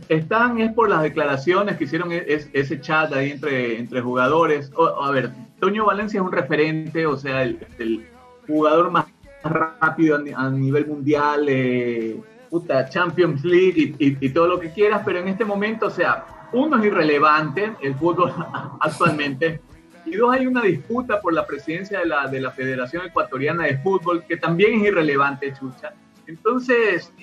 están 0.09 0.59
es 0.59 0.71
por 0.73 0.89
las 0.89 1.01
declaraciones 1.01 1.77
que 1.77 1.85
hicieron 1.85 2.11
es, 2.11 2.49
ese 2.53 2.79
chat 2.81 3.13
ahí 3.13 3.31
entre, 3.31 3.79
entre 3.79 4.01
jugadores. 4.01 4.71
O, 4.75 4.85
a 4.85 5.11
ver, 5.11 5.31
Toño 5.59 5.85
Valencia 5.85 6.19
es 6.19 6.25
un 6.25 6.31
referente, 6.31 7.05
o 7.05 7.17
sea, 7.17 7.43
el, 7.43 7.65
el 7.79 8.07
jugador 8.47 8.91
más 8.91 9.05
rápido 9.43 10.15
a, 10.15 10.45
a 10.45 10.49
nivel 10.49 10.87
mundial, 10.87 11.45
eh, 11.47 12.19
puta, 12.49 12.87
Champions 12.89 13.43
League 13.43 13.95
y, 13.97 14.05
y, 14.05 14.17
y, 14.19 14.29
todo 14.29 14.47
lo 14.47 14.59
que 14.59 14.71
quieras, 14.71 15.01
pero 15.05 15.19
en 15.19 15.27
este 15.27 15.45
momento, 15.45 15.87
o 15.87 15.91
sea, 15.91 16.25
uno 16.53 16.77
es 16.77 16.85
irrelevante, 16.85 17.73
el 17.81 17.95
fútbol 17.95 18.33
actualmente, 18.79 19.61
y 20.05 20.15
dos, 20.15 20.33
hay 20.33 20.47
una 20.47 20.61
disputa 20.61 21.21
por 21.21 21.33
la 21.33 21.45
presidencia 21.45 21.99
de 21.99 22.05
la, 22.05 22.27
de 22.27 22.41
la 22.41 22.51
Federación 22.51 23.05
Ecuatoriana 23.05 23.65
de 23.65 23.77
Fútbol, 23.77 24.23
que 24.27 24.37
también 24.37 24.81
es 24.81 24.87
irrelevante, 24.87 25.53
chucha. 25.53 25.93
Entonces, 26.27 27.13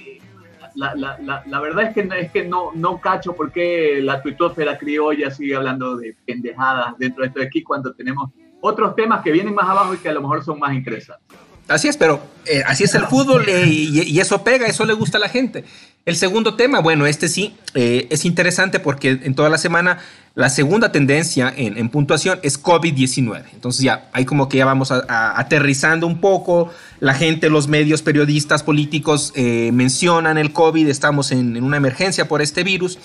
la, 0.79 0.95
la, 0.95 1.43
la, 1.45 1.61
verdad 1.61 1.87
es 1.87 1.95
que, 1.95 2.09
es 2.21 2.31
que 2.31 2.45
no, 2.45 2.71
no 2.73 3.01
cacho 3.01 3.35
por 3.35 3.51
qué 3.51 4.01
la 4.01 4.23
tuitósfera 4.23 4.79
criolla 4.79 5.31
sigue 5.31 5.57
hablando 5.57 5.97
de 5.97 6.17
pendejadas 6.25 6.97
dentro 6.99 7.23
de 7.23 7.29
esto 7.29 7.41
de 7.41 7.47
aquí 7.47 7.63
cuando 7.63 7.93
tenemos 7.95 8.31
otros 8.61 8.95
temas 8.95 9.23
que 9.23 9.33
vienen 9.33 9.55
más 9.55 9.69
abajo 9.69 9.95
y 9.95 9.99
que 9.99 10.09
a 10.09 10.13
lo 10.13 10.21
mejor 10.21 10.45
son 10.45 10.59
más 10.59 10.73
interesantes. 10.73 11.37
Así 11.67 11.89
es, 11.89 11.97
pero 11.97 12.21
eh, 12.47 12.63
así 12.65 12.85
es 12.85 12.95
el 12.95 13.05
fútbol 13.05 13.47
eh, 13.49 13.65
y, 13.67 14.03
y, 14.03 14.21
eso 14.21 14.43
pega, 14.43 14.67
eso 14.67 14.87
le 14.87 14.95
gusta 14.95 15.19
a 15.19 15.21
la 15.21 15.29
gente. 15.29 15.65
El 16.09 16.17
segundo 16.17 16.55
tema, 16.55 16.81
bueno, 16.81 17.05
este 17.05 17.29
sí 17.29 17.55
eh, 17.75 18.07
es 18.09 18.25
interesante 18.25 18.81
porque 18.81 19.11
en 19.11 19.35
toda 19.35 19.51
la 19.51 19.59
semana 19.59 19.99
la 20.35 20.49
segunda 20.49 20.91
tendencia 20.91 21.53
en, 21.55 21.87
puntuación 21.91 22.41
es 22.43 22.63
COVID-19. 22.63 23.43
Entonces 23.53 23.83
ya 23.83 24.09
hay 24.15 24.25
como 24.25 24.49
que 24.49 24.57
ya 24.57 24.65
vamos 24.65 24.91
a, 24.91 25.39
aterrizando 25.39 26.07
un 26.07 26.23
poco. 26.23 26.71
La 27.01 27.13
gente, 27.13 27.51
los 27.51 27.69
medios, 27.69 28.01
periodistas, 28.01 28.63
políticos 28.63 29.35
eh, 29.37 29.69
mencionan 29.75 30.39
el 30.39 30.55
COVID, 30.55 30.89
estamos 30.89 31.31
en, 31.31 31.63
una 31.63 31.77
emergencia 31.77 32.27
por 32.27 32.41
este 32.41 32.65
virus. 32.65 32.99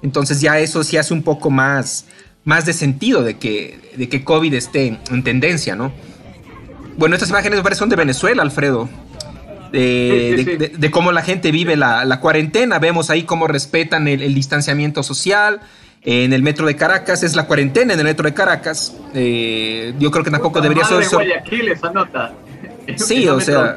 Entonces 0.00 0.40
ya 0.40 0.58
eso 0.58 0.82
sí 0.84 0.96
hace 0.96 1.12
un 1.12 1.24
poco 1.24 1.50
más, 1.50 2.06
más 2.44 2.64
de 2.64 2.72
sentido 2.72 3.24
de 3.24 3.36
que, 3.36 3.92
de 3.94 4.08
que 4.08 4.24
COVID 4.24 4.54
esté 4.54 4.98
en 5.10 5.22
tendencia, 5.22 5.76
¿no? 5.76 5.92
Bueno, 6.96 7.14
estas 7.14 7.28
imágenes 7.28 7.62
me 7.62 7.74
son 7.74 7.90
de 7.90 7.96
Venezuela, 7.96 8.40
Alfredo. 8.40 8.88
De, 9.72 10.34
sí, 10.36 10.44
sí, 10.44 10.50
sí. 10.50 10.56
de, 10.56 10.68
de, 10.68 10.90
cómo 10.90 11.12
la 11.12 11.22
gente 11.22 11.50
vive 11.50 11.76
la, 11.76 12.04
la, 12.04 12.20
cuarentena. 12.20 12.78
Vemos 12.78 13.10
ahí 13.10 13.24
cómo 13.24 13.46
respetan 13.46 14.08
el, 14.08 14.22
el 14.22 14.34
distanciamiento 14.34 15.02
social. 15.02 15.60
en 16.02 16.32
el 16.32 16.42
metro 16.42 16.66
de 16.66 16.76
Caracas, 16.76 17.22
es 17.22 17.34
la 17.36 17.46
cuarentena 17.46 17.92
en 17.92 17.98
el 17.98 18.04
metro 18.04 18.24
de 18.24 18.34
Caracas. 18.34 18.96
Eh, 19.14 19.94
yo 19.98 20.10
creo 20.10 20.24
que 20.24 20.30
tampoco 20.30 20.60
debería 20.60 20.84
ser... 20.84 21.04
Guayaquil 21.10 21.68
esa 21.68 21.92
nota. 21.92 22.32
Sí, 22.96 23.28
o 23.28 23.40
sea, 23.40 23.76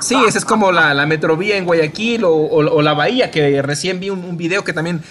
sí, 0.00 0.16
esa 0.26 0.38
es 0.38 0.44
como 0.44 0.72
la, 0.72 0.94
la 0.94 1.04
metrovía 1.04 1.56
en 1.56 1.66
Guayaquil 1.66 2.22
o, 2.24 2.82
la 2.82 2.94
bahía, 2.94 3.30
que 3.30 3.60
recién 3.60 4.00
vi 4.00 4.10
un, 4.10 4.36
video 4.36 4.64
que 4.64 4.72
también 4.72 5.02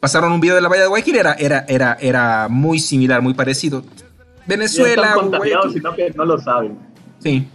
pasaron 0.00 0.32
un 0.32 0.40
video 0.40 0.54
de 0.54 0.60
la 0.60 0.68
bahía 0.68 0.82
de 0.82 0.88
Guayaquil, 0.88 1.16
era, 1.16 1.32
era, 1.34 1.64
era, 1.68 1.96
era 2.00 2.48
muy 2.50 2.78
similar, 2.78 3.22
muy 3.22 3.34
parecido. 3.34 3.84
Venezuela. 4.46 5.16
sino 5.72 5.94
que 5.94 6.10
no 6.14 6.24
lo 6.26 6.38
saben. 6.38 6.78
Sí. 7.20 7.48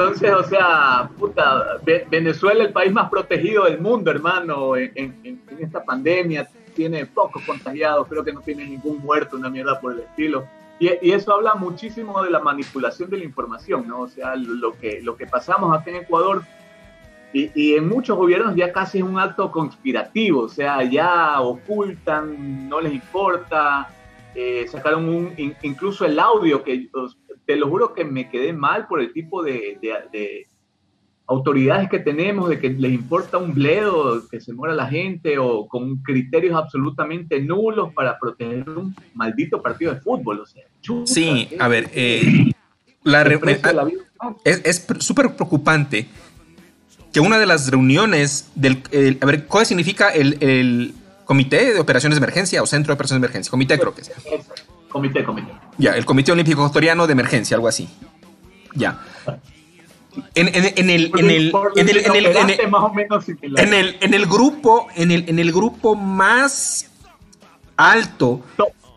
Entonces, 0.00 0.32
o 0.32 0.44
sea, 0.44 1.10
puta, 1.18 1.78
Venezuela, 2.10 2.64
el 2.64 2.72
país 2.72 2.90
más 2.90 3.10
protegido 3.10 3.64
del 3.64 3.82
mundo, 3.82 4.10
hermano, 4.10 4.74
en, 4.74 5.42
esta 5.58 5.84
pandemia, 5.84 6.48
tiene 6.74 7.04
pocos 7.04 7.42
contagiados, 7.44 8.08
creo 8.08 8.24
que 8.24 8.32
no 8.32 8.40
tiene 8.40 8.64
ningún 8.64 8.98
muerto, 9.00 9.36
una 9.36 9.50
mierda 9.50 9.78
por 9.78 9.92
el 9.92 10.00
estilo. 10.00 10.46
Y, 10.78 11.10
eso 11.10 11.34
habla 11.34 11.54
muchísimo 11.54 12.22
de 12.22 12.30
la 12.30 12.40
manipulación 12.40 13.10
de 13.10 13.18
la 13.18 13.24
información, 13.24 13.86
¿no? 13.86 14.00
O 14.00 14.08
sea, 14.08 14.36
lo 14.36 14.72
que, 14.78 15.02
lo 15.02 15.16
que 15.18 15.26
pasamos 15.26 15.78
aquí 15.78 15.90
en 15.90 15.96
Ecuador 15.96 16.44
y, 17.34 17.74
en 17.74 17.86
muchos 17.86 18.16
gobiernos 18.16 18.56
ya 18.56 18.72
casi 18.72 18.98
es 18.98 19.04
un 19.04 19.18
acto 19.18 19.52
conspirativo, 19.52 20.44
o 20.44 20.48
sea, 20.48 20.82
ya 20.82 21.42
ocultan, 21.42 22.70
no 22.70 22.80
les 22.80 22.94
importa, 22.94 23.90
eh, 24.34 24.66
sacaron 24.66 25.06
un, 25.10 25.34
incluso 25.60 26.06
el 26.06 26.18
audio 26.18 26.62
que 26.62 26.88
te 27.50 27.56
lo 27.56 27.68
juro 27.68 27.94
que 27.94 28.04
me 28.04 28.30
quedé 28.30 28.52
mal 28.52 28.86
por 28.86 29.00
el 29.00 29.12
tipo 29.12 29.42
de, 29.42 30.46
autoridades 31.26 31.90
que 31.90 31.98
tenemos, 31.98 32.48
de 32.48 32.60
que 32.60 32.70
les 32.70 32.92
importa 32.92 33.38
un 33.38 33.54
bledo, 33.54 34.28
que 34.28 34.40
se 34.40 34.52
muera 34.52 34.72
la 34.72 34.86
gente, 34.86 35.36
o 35.38 35.66
con 35.66 35.96
criterios 35.96 36.54
absolutamente 36.54 37.40
nulos 37.40 37.92
para 37.92 38.16
proteger 38.20 38.68
un 38.68 38.94
maldito 39.14 39.60
partido 39.60 39.92
de 39.92 40.00
fútbol. 40.00 40.38
O 40.40 40.46
sea, 40.46 40.62
sí, 41.04 41.48
a 41.58 41.66
ver, 41.66 41.90
eh, 41.92 42.52
la 43.02 43.24
es 44.44 44.86
súper 45.00 45.34
preocupante 45.34 46.06
que 47.12 47.18
una 47.18 47.40
de 47.40 47.46
las 47.46 47.68
reuniones 47.68 48.48
del... 48.54 48.80
a 49.20 49.26
ver, 49.26 49.46
¿cuál 49.46 49.66
significa 49.66 50.10
el, 50.10 50.94
Comité 51.24 51.74
de 51.74 51.80
Operaciones 51.80 52.16
de 52.18 52.24
Emergencia 52.24 52.62
o 52.62 52.66
Centro 52.66 52.92
de 52.92 52.94
Operaciones 52.94 53.22
de 53.22 53.26
Emergencia? 53.26 53.50
Comité 53.50 53.76
creo 53.76 53.92
que 53.92 54.02
es. 54.02 54.12
Comité, 54.90 55.24
comité. 55.24 55.52
Ya, 55.78 55.96
el 55.96 56.04
Comité 56.04 56.32
Olímpico 56.32 56.60
Ecuatoriano 56.60 57.06
de 57.06 57.12
Emergencia, 57.12 57.54
algo 57.54 57.68
así. 57.68 57.88
Ya. 58.74 59.00
En, 60.34 60.48
el, 60.48 60.54
en 60.76 60.90
el, 60.90 61.12
en 61.16 61.30
el, 61.30 61.52
en 61.64 61.88
el, 64.14 64.26
grupo, 64.26 64.88
en 64.96 65.10
el, 65.12 65.28
en 65.28 65.38
el 65.38 65.52
grupo 65.52 65.94
más 65.94 66.90
alto 67.76 68.42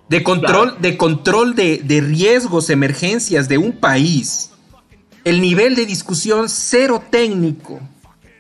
de 0.09 0.23
control, 0.23 0.75
de 0.79 0.97
control 0.97 1.53
de, 1.53 1.77
de 1.83 2.01
riesgos, 2.01 2.71
emergencias 2.71 3.47
de 3.47 3.59
un 3.59 3.73
país, 3.73 4.51
el 5.23 5.41
nivel 5.41 5.75
de 5.75 5.85
discusión 5.85 6.49
cero 6.49 7.03
técnico 7.09 7.79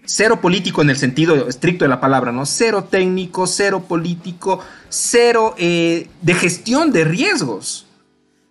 cero 0.05 0.41
político 0.41 0.81
en 0.81 0.89
el 0.89 0.97
sentido 0.97 1.47
estricto 1.47 1.85
de 1.85 1.89
la 1.89 1.99
palabra, 1.99 2.31
¿no? 2.31 2.45
Cero 2.45 2.87
técnico, 2.89 3.47
cero 3.47 3.85
político, 3.87 4.59
cero 4.89 5.55
eh, 5.57 6.07
de 6.21 6.33
gestión 6.33 6.91
de 6.91 7.03
riesgos, 7.05 7.85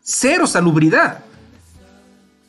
cero 0.03 0.47
salubridad. 0.47 1.25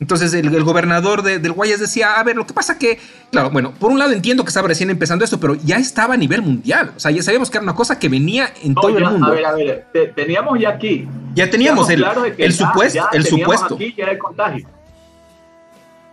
Entonces 0.00 0.34
el, 0.34 0.62
gobernador 0.64 1.22
del 1.22 1.52
Guayas 1.52 1.80
decía, 1.80 2.14
a 2.14 2.22
ver, 2.24 2.36
lo 2.36 2.46
que 2.46 2.52
pasa 2.52 2.78
que, 2.78 2.98
claro, 3.30 3.50
bueno, 3.50 3.72
por 3.72 3.90
un 3.90 3.98
lado 3.98 4.12
entiendo 4.12 4.44
que 4.44 4.48
estaba 4.48 4.68
recién 4.68 4.90
empezando 4.90 5.24
esto, 5.24 5.40
pero 5.40 5.54
ya 5.54 5.76
estaba 5.76 6.14
a 6.14 6.16
nivel 6.16 6.42
mundial. 6.42 6.92
O 6.96 7.00
sea, 7.00 7.10
ya 7.10 7.22
sabíamos 7.22 7.50
que 7.50 7.56
era 7.56 7.62
una 7.62 7.74
cosa 7.74 7.98
que 7.98 8.08
venía 8.08 8.52
en 8.62 8.74
todo 8.74 8.98
el 8.98 9.04
mundo. 9.04 9.28
A 9.28 9.30
ver, 9.30 9.46
a 9.46 9.54
ver, 9.54 9.86
teníamos 10.14 10.60
ya 10.60 10.70
aquí. 10.70 11.08
Ya 11.34 11.48
teníamos 11.48 11.88
el, 11.88 12.04
el, 12.36 12.52
supuesto. 12.52 13.00
el 13.12 13.24
supuesto. 13.24 13.76
Aquí 13.76 13.94
ya 13.96 14.06
el 14.06 14.18
contagio. 14.18 14.68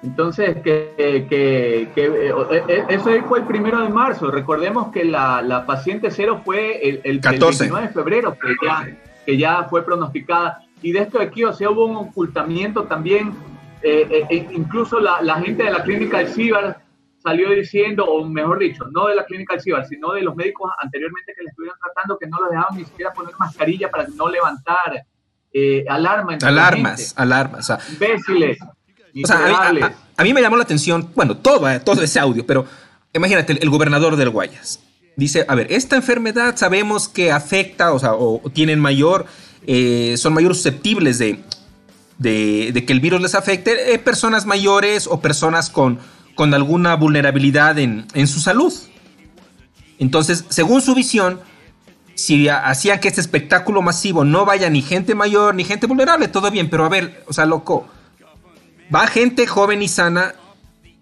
Entonces, 0.04 0.58
que, 0.64 0.94
que, 1.30 1.90
que, 1.94 2.06
eh, 2.06 2.64
eh, 2.68 2.86
ese 2.90 3.22
fue 3.22 3.40
el 3.40 3.46
primero 3.46 3.82
de 3.82 3.90
marzo. 3.90 4.32
Recordemos 4.32 4.92
que 4.92 5.06
la, 5.06 5.44
la 5.44 5.66
paciente 5.66 6.10
cero 6.10 6.42
fue 6.44 6.88
el, 6.88 7.02
el, 7.04 7.22
19 7.22 7.88
de 7.88 7.94
febrero, 7.94 8.36
que 8.40 8.56
ya, 8.66 8.98
que 9.26 9.38
ya 9.38 9.64
fue 9.66 9.86
pronosticada. 9.86 10.64
Y 10.82 10.92
de 10.92 11.02
esto 11.02 11.20
de 11.20 11.26
aquí, 11.26 11.44
o 11.44 11.54
sea, 11.54 11.70
hubo 11.70 11.86
un 11.86 11.98
ocultamiento 11.98 12.86
también. 12.86 13.34
Eh, 13.84 14.48
incluso 14.52 15.00
la, 15.00 15.22
la, 15.22 15.40
gente 15.40 15.64
de 15.64 15.72
la 15.72 15.84
clínica 15.84 16.20
del 16.20 16.28
CIBAR 16.30 16.82
salió 17.18 17.52
diciendo, 17.52 18.06
o 18.06 18.28
mejor 18.28 18.60
dicho, 18.60 18.86
no 18.92 19.08
de 19.08 19.16
la 19.16 19.26
clínica 19.26 19.54
del 19.54 19.64
CIBAR, 19.64 19.86
sino 19.86 20.14
de 20.14 20.24
los 20.24 20.36
médicos 20.36 20.72
anteriormente 20.80 21.34
que 21.36 21.44
le 21.44 21.50
estuvieron 21.50 21.78
tratando, 21.80 22.18
que 22.18 22.28
no 22.28 22.40
lo 22.40 22.50
dejaban 22.50 22.78
ni 22.78 22.86
siquiera 22.86 23.14
poner 23.14 23.34
mascarilla 23.38 23.92
para 23.92 24.08
no 24.16 24.28
levantar 24.30 25.06
alarma. 25.88 26.38
Alarmas, 26.42 27.14
alarmas. 27.18 27.70
O 27.70 27.78
Imbéciles. 27.92 28.58
O 29.24 29.28
sea, 29.28 29.72
a 30.18 30.24
mí, 30.24 30.34
me 30.34 30.42
llamó 30.42 30.56
la 30.56 30.64
atención, 30.64 31.10
bueno, 31.16 31.38
todo, 31.38 31.70
eh, 31.70 31.80
todo 31.80 32.02
ese 32.04 32.20
audio, 32.20 32.46
pero 32.46 32.66
imagínate, 33.14 33.62
el, 33.62 33.70
gobernador 33.70 34.16
del 34.16 34.30
Guayas 34.30 34.80
dice, 35.16 35.46
a 35.48 35.56
ver, 35.56 35.72
esta 35.72 35.96
enfermedad 35.96 36.56
sabemos 36.56 37.08
que 37.08 37.32
afecta, 37.32 37.92
o 37.92 38.00
sea, 38.00 38.14
o, 38.14 38.42
tienen 38.54 38.80
mayor, 38.80 39.26
eh, 39.68 40.16
son 40.18 40.34
mayor 40.34 40.56
susceptibles 40.56 41.18
de, 41.18 41.40
de, 42.18 42.86
que 42.86 42.94
el 42.94 43.00
virus 43.00 43.22
les 43.22 43.36
afecte, 43.36 43.94
eh, 43.94 44.00
personas 44.00 44.46
mayores 44.46 45.08
o 45.08 45.20
personas 45.20 45.70
con, 45.70 46.00
con 46.36 46.54
alguna 46.54 46.96
vulnerabilidad 46.96 47.78
en, 47.80 48.06
en 48.14 48.28
su 48.28 48.40
salud. 48.40 48.74
Entonces, 50.00 50.46
según 50.50 50.82
su 50.82 50.96
visión, 50.96 51.40
si 52.16 52.48
hacían 52.50 53.00
que 53.00 53.08
este 53.08 53.22
espectáculo 53.22 53.82
masivo 53.82 54.24
no 54.24 54.46
vaya 54.46 54.70
ni 54.70 54.82
gente 54.82 55.16
mayor 55.16 55.56
ni 55.56 55.64
gente 55.64 55.88
vulnerable, 55.88 56.28
todo 56.28 56.50
bien, 56.52 56.70
pero 56.70 56.86
a 56.86 56.90
ver, 56.90 57.24
o 57.28 57.34
sea, 57.34 57.46
loco, 57.46 57.88
va 58.94 59.08
gente 59.08 59.48
joven 59.48 59.82
y 59.82 59.88
sana. 59.88 60.36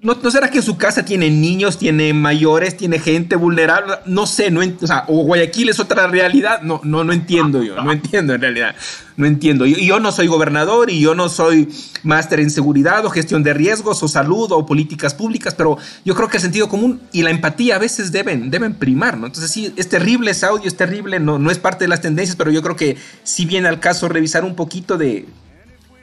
¿No, 0.01 0.15
será 0.31 0.50
que 0.50 0.60
en 0.60 0.63
su 0.63 0.77
casa 0.77 1.03
tiene 1.03 1.29
niños, 1.29 1.77
tiene 1.77 2.13
mayores, 2.13 2.77
tiene 2.77 3.00
gente 3.00 3.36
vulnerable? 3.36 3.96
No 4.05 4.25
sé, 4.25 4.50
no 4.50 4.62
o, 4.62 5.03
o 5.08 5.24
Guayaquil 5.25 5.67
es 5.67 5.81
otra 5.81 6.08
realidad. 6.08 6.62
No, 6.62 6.79
no, 6.86 7.03
no 7.03 7.12
entiendo 7.12 7.62
yo, 7.63 7.75
no 7.84 7.91
entiendo 7.91 8.34
en 8.34 8.39
realidad. 8.39 8.75
No 9.17 9.25
entiendo. 9.25 9.65
Yo, 9.65 9.75
yo 9.75 10.00
no 10.00 10.13
soy 10.13 10.27
gobernador 10.27 10.89
y 10.89 11.01
yo 11.01 11.15
no 11.15 11.27
soy 11.27 11.67
máster 12.03 12.39
en 12.39 12.50
seguridad 12.50 13.05
o 13.05 13.10
gestión 13.10 13.43
de 13.43 13.53
riesgos 13.53 14.01
o 14.01 14.08
salud 14.08 14.50
o 14.53 14.65
políticas 14.65 15.13
públicas, 15.13 15.53
pero 15.53 15.77
yo 16.05 16.15
creo 16.15 16.29
que 16.29 16.38
el 16.38 16.43
sentido 16.43 16.69
común 16.69 17.01
y 17.12 17.24
la 17.24 17.31
empatía 17.31 17.75
a 17.75 17.79
veces 17.79 18.13
deben, 18.13 18.50
deben 18.50 18.75
primar, 18.75 19.17
¿no? 19.17 19.25
Entonces 19.25 19.51
sí, 19.51 19.74
es 19.75 19.89
terrible 19.89 20.31
ese 20.31 20.46
audio, 20.46 20.65
es 20.65 20.77
terrible, 20.77 21.19
no, 21.19 21.39
no 21.39 21.51
es 21.51 21.58
parte 21.58 21.84
de 21.84 21.89
las 21.89 22.00
tendencias, 22.00 22.38
pero 22.38 22.51
yo 22.51 22.62
creo 22.62 22.77
que 22.77 22.96
sí 23.24 23.46
viene 23.46 23.67
al 23.67 23.81
caso 23.81 24.08
revisar 24.08 24.46
un 24.46 24.55
poquito 24.55 24.98
de 24.98 25.25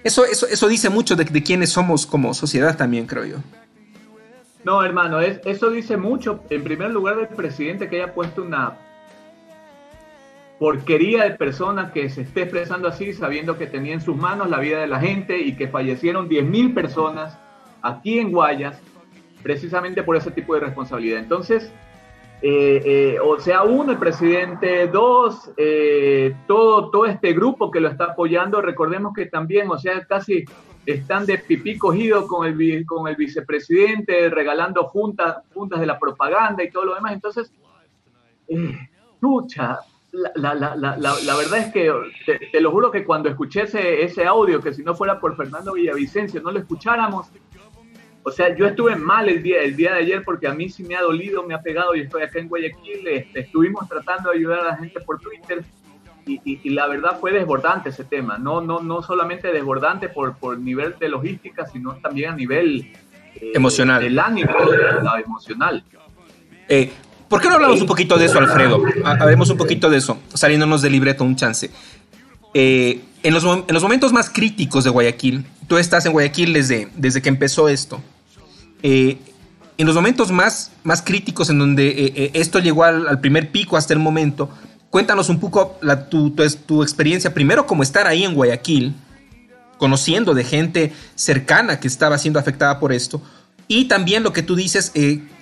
eso, 0.06 0.24
eso, 0.24 0.46
eso 0.46 0.68
dice 0.68 0.88
mucho 0.88 1.16
de, 1.16 1.24
quiénes 1.42 1.70
somos 1.70 2.06
como 2.06 2.32
sociedad 2.32 2.76
también, 2.76 3.06
creo 3.06 3.24
yo. 3.24 3.36
No, 4.64 4.82
hermano, 4.84 5.20
eso 5.20 5.70
dice 5.70 5.96
mucho, 5.96 6.44
en 6.48 6.62
primer 6.62 6.90
lugar, 6.90 7.16
del 7.16 7.28
presidente 7.28 7.88
que 7.88 8.02
haya 8.02 8.14
puesto 8.14 8.42
una 8.42 8.78
porquería 10.58 11.24
de 11.24 11.30
persona 11.32 11.92
que 11.92 12.08
se 12.08 12.22
esté 12.22 12.42
expresando 12.42 12.88
así, 12.88 13.12
sabiendo 13.12 13.58
que 13.58 13.66
tenía 13.66 13.94
en 13.94 14.00
sus 14.00 14.16
manos 14.16 14.48
la 14.48 14.58
vida 14.60 14.78
de 14.80 14.86
la 14.86 15.00
gente 15.00 15.38
y 15.38 15.56
que 15.56 15.68
fallecieron 15.68 16.28
10.000 16.28 16.72
personas 16.72 17.36
aquí 17.82 18.18
en 18.18 18.30
Guayas, 18.30 18.80
precisamente 19.42 20.02
por 20.02 20.16
ese 20.16 20.30
tipo 20.30 20.54
de 20.54 20.60
responsabilidad. 20.60 21.18
Entonces, 21.18 21.72
eh, 22.42 22.82
eh, 22.84 23.18
o 23.20 23.38
sea, 23.40 23.62
uno, 23.62 23.92
el 23.92 23.98
presidente, 23.98 24.86
dos, 24.88 25.50
eh, 25.56 26.34
todo, 26.46 26.90
todo 26.90 27.06
este 27.06 27.32
grupo 27.32 27.70
que 27.70 27.80
lo 27.80 27.88
está 27.88 28.04
apoyando, 28.04 28.60
recordemos 28.60 29.14
que 29.14 29.26
también, 29.26 29.70
o 29.70 29.78
sea, 29.78 30.04
casi 30.04 30.44
están 30.84 31.24
de 31.24 31.38
pipí 31.38 31.78
cogido 31.78 32.28
con 32.28 32.46
el, 32.46 32.84
con 32.84 33.08
el 33.08 33.16
vicepresidente, 33.16 34.28
regalando 34.28 34.84
juntas, 34.84 35.38
juntas 35.54 35.80
de 35.80 35.86
la 35.86 35.98
propaganda 35.98 36.62
y 36.62 36.70
todo 36.70 36.84
lo 36.84 36.94
demás. 36.94 37.14
Entonces, 37.14 37.50
escucha, 38.46 39.80
la, 40.12 40.54
la, 40.54 40.76
la, 40.76 40.96
la, 40.96 41.36
verdad 41.36 41.58
es 41.58 41.72
que 41.72 41.92
te, 42.52 42.60
lo 42.60 42.70
juro 42.70 42.90
que 42.90 43.04
cuando 43.04 43.28
escuché 43.28 43.62
ese, 43.62 44.04
ese 44.04 44.24
audio, 44.24 44.60
que 44.60 44.72
si 44.72 44.82
no 44.82 44.94
fuera 44.94 45.18
por 45.18 45.36
Fernando 45.36 45.72
Villavicencio, 45.72 46.40
no 46.42 46.52
lo 46.52 46.58
escucháramos, 46.58 47.28
o 48.28 48.32
sea, 48.32 48.56
yo 48.56 48.66
estuve 48.66 48.96
mal 48.96 49.28
el 49.28 49.40
día, 49.40 49.60
el 49.62 49.76
día 49.76 49.92
de 49.92 50.00
ayer 50.00 50.24
porque 50.24 50.48
a 50.48 50.52
mí 50.52 50.68
sí 50.68 50.82
me 50.82 50.96
ha 50.96 51.00
dolido, 51.00 51.44
me 51.44 51.54
ha 51.54 51.62
pegado 51.62 51.94
y 51.94 52.00
estoy 52.00 52.24
acá 52.24 52.40
en 52.40 52.48
Guayaquil. 52.48 53.06
Este, 53.06 53.38
estuvimos 53.38 53.88
tratando 53.88 54.30
de 54.30 54.38
ayudar 54.38 54.58
a 54.58 54.64
la 54.64 54.76
gente 54.76 54.98
por 54.98 55.20
Twitter 55.20 55.64
y, 56.26 56.70
la 56.70 56.88
verdad 56.88 57.20
fue 57.20 57.30
desbordante 57.30 57.90
ese 57.90 58.02
tema. 58.02 58.36
No, 58.36 58.60
no, 58.60 58.80
no 58.80 59.00
solamente 59.00 59.52
desbordante 59.52 60.08
por, 60.08 60.36
por 60.38 60.58
nivel 60.58 60.96
de 60.98 61.08
logística, 61.08 61.66
sino 61.66 61.94
también 61.98 62.32
a 62.32 62.34
nivel 62.34 62.92
eh, 63.36 63.52
emocional. 63.54 64.02
El 64.02 64.18
ánimo, 64.18 64.50
emocional. 65.24 65.84
Eh, 66.68 66.90
¿Por 67.28 67.40
qué 67.40 67.46
no 67.46 67.54
hablamos 67.54 67.80
un 67.80 67.86
poquito 67.86 68.18
de 68.18 68.24
eso, 68.24 68.40
Alfredo? 68.40 68.82
Hablemos 69.04 69.50
un 69.50 69.56
poquito 69.56 69.88
de 69.88 69.98
eso, 69.98 70.18
saliéndonos 70.34 70.82
del 70.82 70.90
libreto 70.90 71.22
un 71.22 71.36
chance. 71.36 71.70
Eh, 72.54 73.04
en, 73.22 73.34
los, 73.34 73.44
en, 73.44 73.72
los, 73.72 73.84
momentos 73.84 74.12
más 74.12 74.30
críticos 74.30 74.82
de 74.82 74.90
Guayaquil, 74.90 75.46
tú 75.68 75.78
estás 75.78 76.06
en 76.06 76.12
Guayaquil 76.12 76.54
desde, 76.54 76.88
desde 76.96 77.22
que 77.22 77.28
empezó 77.28 77.68
esto. 77.68 78.02
Eh, 78.88 79.18
en 79.78 79.86
los 79.88 79.96
momentos 79.96 80.30
más, 80.30 80.70
más 80.84 81.02
críticos 81.02 81.50
en 81.50 81.58
donde 81.58 81.88
eh, 81.88 82.12
eh, 82.14 82.30
esto 82.34 82.60
llegó 82.60 82.84
al, 82.84 83.18
primer 83.18 83.50
pico 83.50 83.76
hasta 83.76 83.92
el 83.92 83.98
momento, 83.98 84.48
cuéntanos 84.90 85.28
un 85.28 85.40
poco 85.40 85.76
la, 85.82 86.08
tu, 86.08 86.30
tu, 86.30 86.84
experiencia, 86.84 87.34
primero 87.34 87.66
como 87.66 87.82
estar 87.82 88.06
ahí 88.06 88.22
en 88.22 88.34
Guayaquil, 88.34 88.94
conociendo 89.76 90.34
de 90.34 90.44
gente 90.44 90.92
cercana 91.16 91.80
que 91.80 91.88
estaba 91.88 92.16
siendo 92.16 92.38
afectada 92.38 92.78
por 92.78 92.92
esto, 92.92 93.20
y 93.66 93.86
también 93.86 94.22
lo 94.22 94.32
que 94.32 94.44
tú 94.44 94.54
dices, 94.54 94.92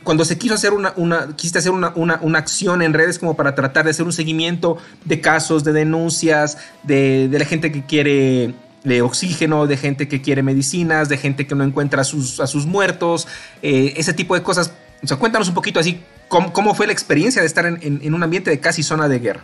cuando 0.05 0.25
se 0.25 0.39
quiso 0.39 0.55
hacer 0.55 0.73
una, 0.73 0.95
una 0.97 1.29
hacer 1.39 1.71
una, 1.71 1.93
una, 1.95 2.39
acción 2.39 2.81
en 2.81 2.95
redes 2.95 3.19
como 3.19 3.37
para 3.37 3.55
tratar 3.55 3.85
de 3.85 3.91
hacer 3.91 4.07
un 4.07 4.15
seguimiento 4.15 4.79
de 5.05 5.21
casos, 5.21 5.65
de 5.65 5.75
denuncias, 5.75 6.57
de, 6.83 7.29
de 7.29 7.39
la 7.39 7.45
gente 7.45 7.71
que 7.71 7.85
quiere 7.85 8.55
de 8.85 9.03
oxígeno, 9.03 9.67
de 9.67 9.77
gente 9.77 10.07
que 10.09 10.21
quiere 10.21 10.43
medicinas, 10.43 11.09
de 11.09 11.17
gente 11.17 11.47
que 11.47 11.55
no 11.55 11.65
encuentra 11.65 12.03
a 12.03 12.05
sus, 12.05 12.39
a 12.39 12.47
sus 12.47 12.67
muertos, 12.67 13.27
eh, 13.63 13.95
ese 13.97 14.13
tipo 14.13 14.35
de 14.35 14.43
cosas. 14.43 14.73
O 15.03 15.07
sea, 15.07 15.17
cuéntanos 15.17 15.49
un 15.49 15.55
poquito 15.55 15.81
así, 15.81 16.01
¿cómo, 16.29 16.75
fue 16.75 16.87
la 16.87 16.93
experiencia 16.93 17.41
de 17.41 17.47
estar 17.47 17.67
en, 17.67 18.15
un 18.15 18.23
ambiente 18.23 18.51
de 18.51 18.61
casi 18.61 18.83
zona 18.83 19.09
de 19.09 19.19
guerra? 19.19 19.43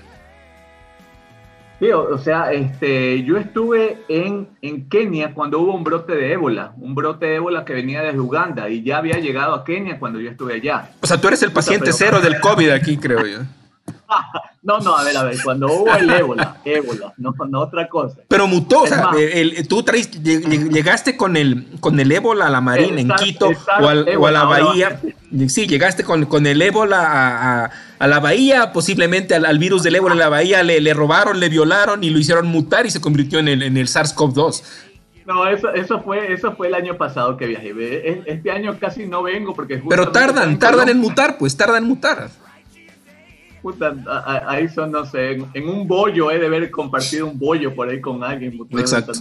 Sí, 1.80 1.90
o, 1.92 2.18
sea, 2.18 2.52
este, 2.52 3.23
yo 3.25 3.38
estuve 3.38 4.02
en, 4.09 4.49
en 4.61 4.87
Kenia 4.90 5.32
cuando 5.32 5.61
hubo 5.61 5.75
un 5.75 5.82
brote 5.82 6.14
de 6.14 6.35
ébola, 6.35 6.75
un 6.76 6.94
brote 6.94 7.25
de 7.25 7.37
ébola 7.37 7.64
que 7.64 7.73
venía 7.73 8.02
desde 8.02 8.20
Uganda 8.20 8.68
y 8.68 8.82
ya 8.82 8.99
había 8.99 9.18
llegado 9.18 9.54
a 9.54 9.64
Kenia 9.64 9.99
cuando 9.99 10.20
yo 10.20 10.30
estuve 10.30 10.54
allá. 10.54 10.90
O 11.00 11.06
sea, 11.06 11.18
tú 11.18 11.28
eres 11.28 11.42
el 11.42 11.52
paciente 11.52 11.90
cero 11.94 12.20
del 12.20 12.38
COVID 12.38 12.68
aquí, 12.68 12.99
creo 12.99 13.26
yo. 13.26 13.38
No, 14.62 14.78
no, 14.78 14.94
a 14.94 15.04
ver, 15.04 15.16
a 15.16 15.25
ver, 15.25 15.38
cuando 15.42 15.68
hubo 15.68 15.97
el 15.97 16.11
ébola, 16.11 16.59
ébola, 16.66 17.14
no, 17.16 17.32
no 17.49 17.61
otra 17.61 17.88
cosa. 17.88 18.18
Pero 18.28 18.47
mutó, 18.47 18.82
o 18.82 18.87
sea, 18.87 19.09
el, 19.18 19.66
tú 19.66 19.82
traes, 19.82 20.11
llegaste 20.23 21.16
con 21.16 21.38
el, 21.38 21.66
con 21.80 21.99
el 21.99 22.12
ébola 22.12 22.47
a 22.47 22.50
la 22.50 22.61
marina 22.61 23.00
en 23.00 23.11
Quito 23.12 23.49
o, 23.49 24.26
a 24.26 24.30
la 24.30 24.44
bahía. 24.44 25.00
Sí, 25.49 25.66
llegaste 25.66 26.04
con, 26.04 26.26
con 26.26 26.47
el 26.47 26.61
ébola 26.61 27.70
a, 27.99 28.06
la 28.06 28.20
bahía, 28.20 28.70
posiblemente 28.73 29.35
al, 29.35 29.59
virus 29.59 29.82
del 29.82 29.94
ébola 29.94 30.12
en 30.12 30.18
la 30.18 30.28
bahía 30.28 30.62
le, 30.62 30.78
le, 30.82 30.92
robaron, 30.92 31.40
le 31.40 31.49
violaron 31.49 32.04
y 32.04 32.11
lo 32.11 32.18
hicieron 32.18 32.47
mutar 32.47 32.85
y 32.85 32.90
se 32.90 33.00
convirtió 33.00 33.38
en 33.38 33.49
el, 33.49 33.62
en 33.62 33.78
el 33.78 33.87
SARS-CoV-2. 33.87 34.62
No, 35.25 35.49
eso, 35.49 35.73
eso, 35.73 36.02
fue, 36.02 36.35
eso 36.35 36.52
fue 36.54 36.68
el 36.68 36.75
año 36.75 36.99
pasado 36.99 37.38
que 37.38 37.47
viajé. 37.47 37.73
Este 38.26 38.50
año 38.50 38.76
casi 38.78 39.06
no 39.06 39.23
vengo 39.23 39.54
porque... 39.54 39.82
Pero 39.88 40.12
tardan, 40.12 40.59
tardan 40.59 40.90
en 40.90 40.99
mutar, 40.99 41.38
pues 41.38 41.56
tardan 41.56 41.85
en 41.85 41.88
mutar 41.88 42.28
puta, 43.61 43.95
ahí 44.47 44.69
son, 44.69 44.93
no 44.93 45.05
sé, 45.05 45.33
en, 45.55 45.69
un 45.69 45.87
bollo, 45.87 46.31
he 46.31 46.38
de 46.38 46.47
haber 46.47 46.71
compartido 46.71 47.26
un 47.26 47.38
bollo 47.38 47.75
por 47.75 47.88
ahí 47.88 48.00
con 48.00 48.23
alguien. 48.25 48.59
Exacto. 48.71 49.12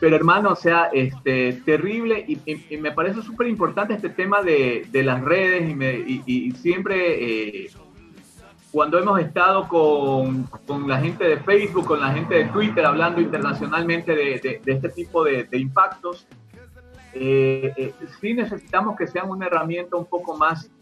Pero 0.00 0.16
hermano, 0.16 0.50
o 0.50 0.56
sea, 0.56 0.90
este, 0.92 1.54
terrible 1.64 2.24
y, 2.26 2.76
me 2.76 2.92
parece 2.92 3.22
súper 3.22 3.46
importante 3.46 3.94
este 3.94 4.10
tema 4.10 4.42
de, 4.42 4.86
de 4.90 5.02
las 5.02 5.22
redes 5.22 5.70
y, 5.70 5.74
me, 5.74 5.94
y 5.94 6.52
siempre 6.52 7.64
eh, 7.64 7.70
cuando 8.74 8.98
hemos 8.98 9.20
estado 9.20 9.68
con, 9.68 10.48
con, 10.66 10.88
la 10.88 10.98
gente 10.98 11.22
de 11.22 11.36
Facebook, 11.36 11.86
con 11.86 12.00
la 12.00 12.12
gente 12.12 12.34
de 12.34 12.44
Twitter, 12.46 12.84
hablando 12.84 13.20
internacionalmente 13.20 14.16
de, 14.16 14.60
de, 14.64 14.72
este 14.72 14.88
tipo 14.88 15.22
de, 15.22 15.46
impactos, 15.52 16.26
eh, 17.12 17.72
eh, 17.76 17.94
sí 18.20 18.34
necesitamos 18.34 18.96
que 18.96 19.06
sean 19.06 19.30
una 19.30 19.46
herramienta 19.46 19.94
un 19.94 20.06
poco 20.06 20.36
más 20.36 20.72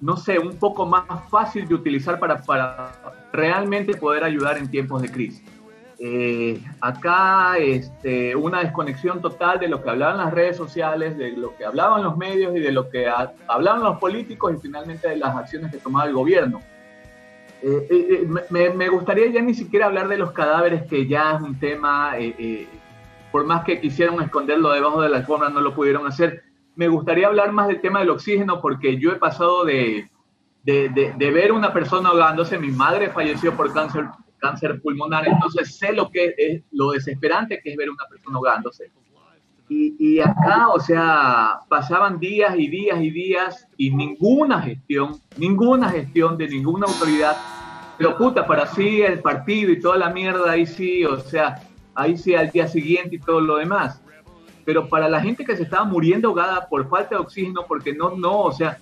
no 0.00 0.16
sé, 0.16 0.38
un 0.38 0.56
poco 0.56 0.86
más 0.86 1.04
fácil 1.28 1.68
de 1.68 1.74
utilizar 1.74 2.18
para, 2.18 2.40
para 2.40 2.92
realmente 3.32 3.94
poder 3.94 4.24
ayudar 4.24 4.56
en 4.58 4.70
tiempos 4.70 5.02
de 5.02 5.10
crisis. 5.10 5.42
Eh, 6.02 6.58
acá 6.80 7.58
este, 7.58 8.34
una 8.34 8.60
desconexión 8.60 9.20
total 9.20 9.60
de 9.60 9.68
lo 9.68 9.82
que 9.82 9.90
hablaban 9.90 10.16
las 10.16 10.32
redes 10.32 10.56
sociales, 10.56 11.18
de 11.18 11.32
lo 11.32 11.54
que 11.56 11.66
hablaban 11.66 12.02
los 12.02 12.16
medios 12.16 12.56
y 12.56 12.60
de 12.60 12.72
lo 12.72 12.88
que 12.88 13.06
hablaban 13.46 13.82
los 13.82 13.98
políticos 13.98 14.54
y 14.56 14.60
finalmente 14.60 15.10
de 15.10 15.16
las 15.16 15.36
acciones 15.36 15.70
que 15.70 15.76
tomaba 15.76 16.06
el 16.06 16.14
gobierno. 16.14 16.62
Eh, 17.62 17.86
eh, 17.90 18.28
me, 18.48 18.70
me, 18.70 18.88
gustaría 18.88 19.26
ya 19.26 19.42
ni 19.42 19.52
siquiera 19.52 19.86
hablar 19.86 20.08
de 20.08 20.16
los 20.16 20.32
cadáveres, 20.32 20.84
que 20.84 21.06
ya 21.06 21.32
es 21.32 21.42
un 21.42 21.58
tema, 21.58 22.14
por 23.30 23.44
más 23.44 23.64
que 23.64 23.78
quisieran 23.78 24.18
esconderlo 24.22 24.70
debajo 24.70 25.02
de 25.02 25.10
la 25.10 25.18
alfombra, 25.18 25.50
no 25.50 25.60
lo 25.60 25.74
pudieron 25.74 26.06
hacer 26.06 26.49
me 26.80 26.88
gustaría 26.88 27.26
hablar 27.26 27.52
más 27.52 27.68
del 27.68 27.82
tema 27.82 27.98
del 27.98 28.08
oxígeno 28.08 28.58
porque 28.58 28.96
yo 28.96 29.12
he 29.12 29.16
pasado 29.16 29.66
de, 29.66 30.08
de, 30.62 30.88
de, 30.88 31.30
ver 31.30 31.52
una 31.52 31.74
persona 31.74 32.08
ahogándose, 32.08 32.58
mi 32.58 32.70
madre 32.70 33.10
falleció 33.10 33.54
por 33.54 33.70
cáncer, 33.74 34.06
cáncer 34.38 34.80
pulmonar, 34.80 35.28
entonces 35.28 35.76
sé 35.76 35.92
lo 35.92 36.08
que 36.08 36.34
es 36.38 36.62
lo 36.72 36.92
desesperante 36.92 37.60
que 37.62 37.72
es 37.72 37.76
ver 37.76 37.90
una 37.90 38.06
persona 38.08 38.36
ahogándose. 38.36 38.90
Y, 39.68 39.94
y, 39.98 40.20
acá, 40.20 40.68
o 40.70 40.80
sea, 40.80 41.58
pasaban 41.68 42.18
días 42.18 42.54
y 42.56 42.68
días 42.68 42.98
y 42.98 43.10
días 43.10 43.68
y 43.76 43.90
ninguna 43.90 44.62
gestión, 44.62 45.20
ninguna 45.36 45.90
gestión 45.90 46.38
de 46.38 46.48
ninguna 46.48 46.86
autoridad, 46.86 47.36
pero 47.98 48.16
puta, 48.16 48.46
para 48.46 48.66
sí 48.66 49.02
el 49.02 49.20
partido 49.20 49.70
y 49.70 49.80
toda 49.80 49.98
la 49.98 50.08
mierda, 50.08 50.52
ahí 50.52 50.64
sí, 50.64 51.04
o 51.04 51.18
sea, 51.20 51.62
ahí 51.94 52.16
sí 52.16 52.34
al 52.34 52.50
día 52.50 52.66
siguiente 52.66 53.16
y 53.16 53.20
todo 53.20 53.42
lo 53.42 53.56
demás 53.56 54.00
pero 54.70 54.88
para 54.88 55.08
la 55.08 55.20
gente 55.20 55.44
que 55.44 55.56
se 55.56 55.64
estaba 55.64 55.84
muriendo 55.84 56.28
ahogada 56.28 56.68
por 56.68 56.88
falta 56.88 57.16
de 57.16 57.22
oxígeno, 57.22 57.64
porque 57.66 57.92
no, 57.92 58.10
no, 58.10 58.42
o 58.42 58.52
sea, 58.52 58.78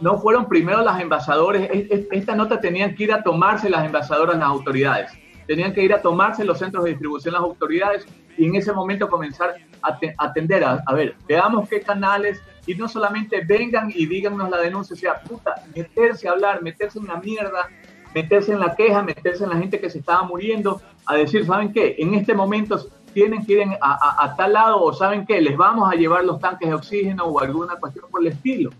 no 0.00 0.20
fueron 0.20 0.48
primero 0.48 0.82
las 0.82 1.00
envasadores, 1.00 1.68
esta 2.12 2.36
nota 2.36 2.60
tenían 2.60 2.94
que 2.94 3.02
ir 3.02 3.12
a 3.12 3.20
tomarse 3.20 3.68
las 3.68 3.84
envasadoras 3.84 4.38
las 4.38 4.46
autoridades, 4.46 5.10
tenían 5.48 5.72
que 5.72 5.82
ir 5.82 5.92
a 5.92 6.00
tomarse 6.00 6.44
los 6.44 6.60
centros 6.60 6.84
de 6.84 6.90
distribución 6.90 7.34
las 7.34 7.42
autoridades 7.42 8.06
y 8.38 8.46
en 8.46 8.54
ese 8.54 8.72
momento 8.72 9.08
comenzar 9.08 9.56
a 9.82 9.98
atender 10.18 10.62
a, 10.62 10.80
a 10.86 10.94
ver, 10.94 11.16
veamos 11.26 11.68
qué 11.68 11.80
canales 11.80 12.40
y 12.64 12.76
no 12.76 12.86
solamente 12.86 13.44
vengan 13.44 13.90
y 13.92 14.06
díganos 14.06 14.48
la 14.48 14.58
denuncia, 14.58 14.94
o 14.94 14.96
sea, 14.96 15.20
puta, 15.22 15.56
meterse 15.74 16.28
a 16.28 16.30
hablar, 16.30 16.62
meterse 16.62 17.00
en 17.00 17.08
la 17.08 17.16
mierda, 17.16 17.68
meterse 18.14 18.52
en 18.52 18.60
la 18.60 18.76
queja, 18.76 19.02
meterse 19.02 19.42
en 19.42 19.50
la 19.50 19.56
gente 19.56 19.80
que 19.80 19.90
se 19.90 19.98
estaba 19.98 20.22
muriendo, 20.22 20.80
a 21.04 21.16
decir, 21.16 21.44
¿saben 21.44 21.72
qué? 21.72 21.96
En 21.98 22.14
este 22.14 22.32
momento 22.32 22.78
tienen 23.14 23.46
que 23.46 23.52
ir 23.52 23.68
a, 23.80 24.34
tal 24.36 24.52
lado 24.52 24.82
o 24.82 24.92
saben 24.92 25.24
que 25.24 25.40
les 25.40 25.56
vamos 25.56 25.90
a 25.90 25.96
llevar 25.96 26.24
los 26.24 26.40
tanques 26.40 26.68
de 26.68 26.74
oxígeno 26.74 27.24
o 27.24 27.40
alguna 27.40 27.76
cuestión 27.76 28.06
por 28.10 28.20
el 28.20 28.32
estilo. 28.32 28.70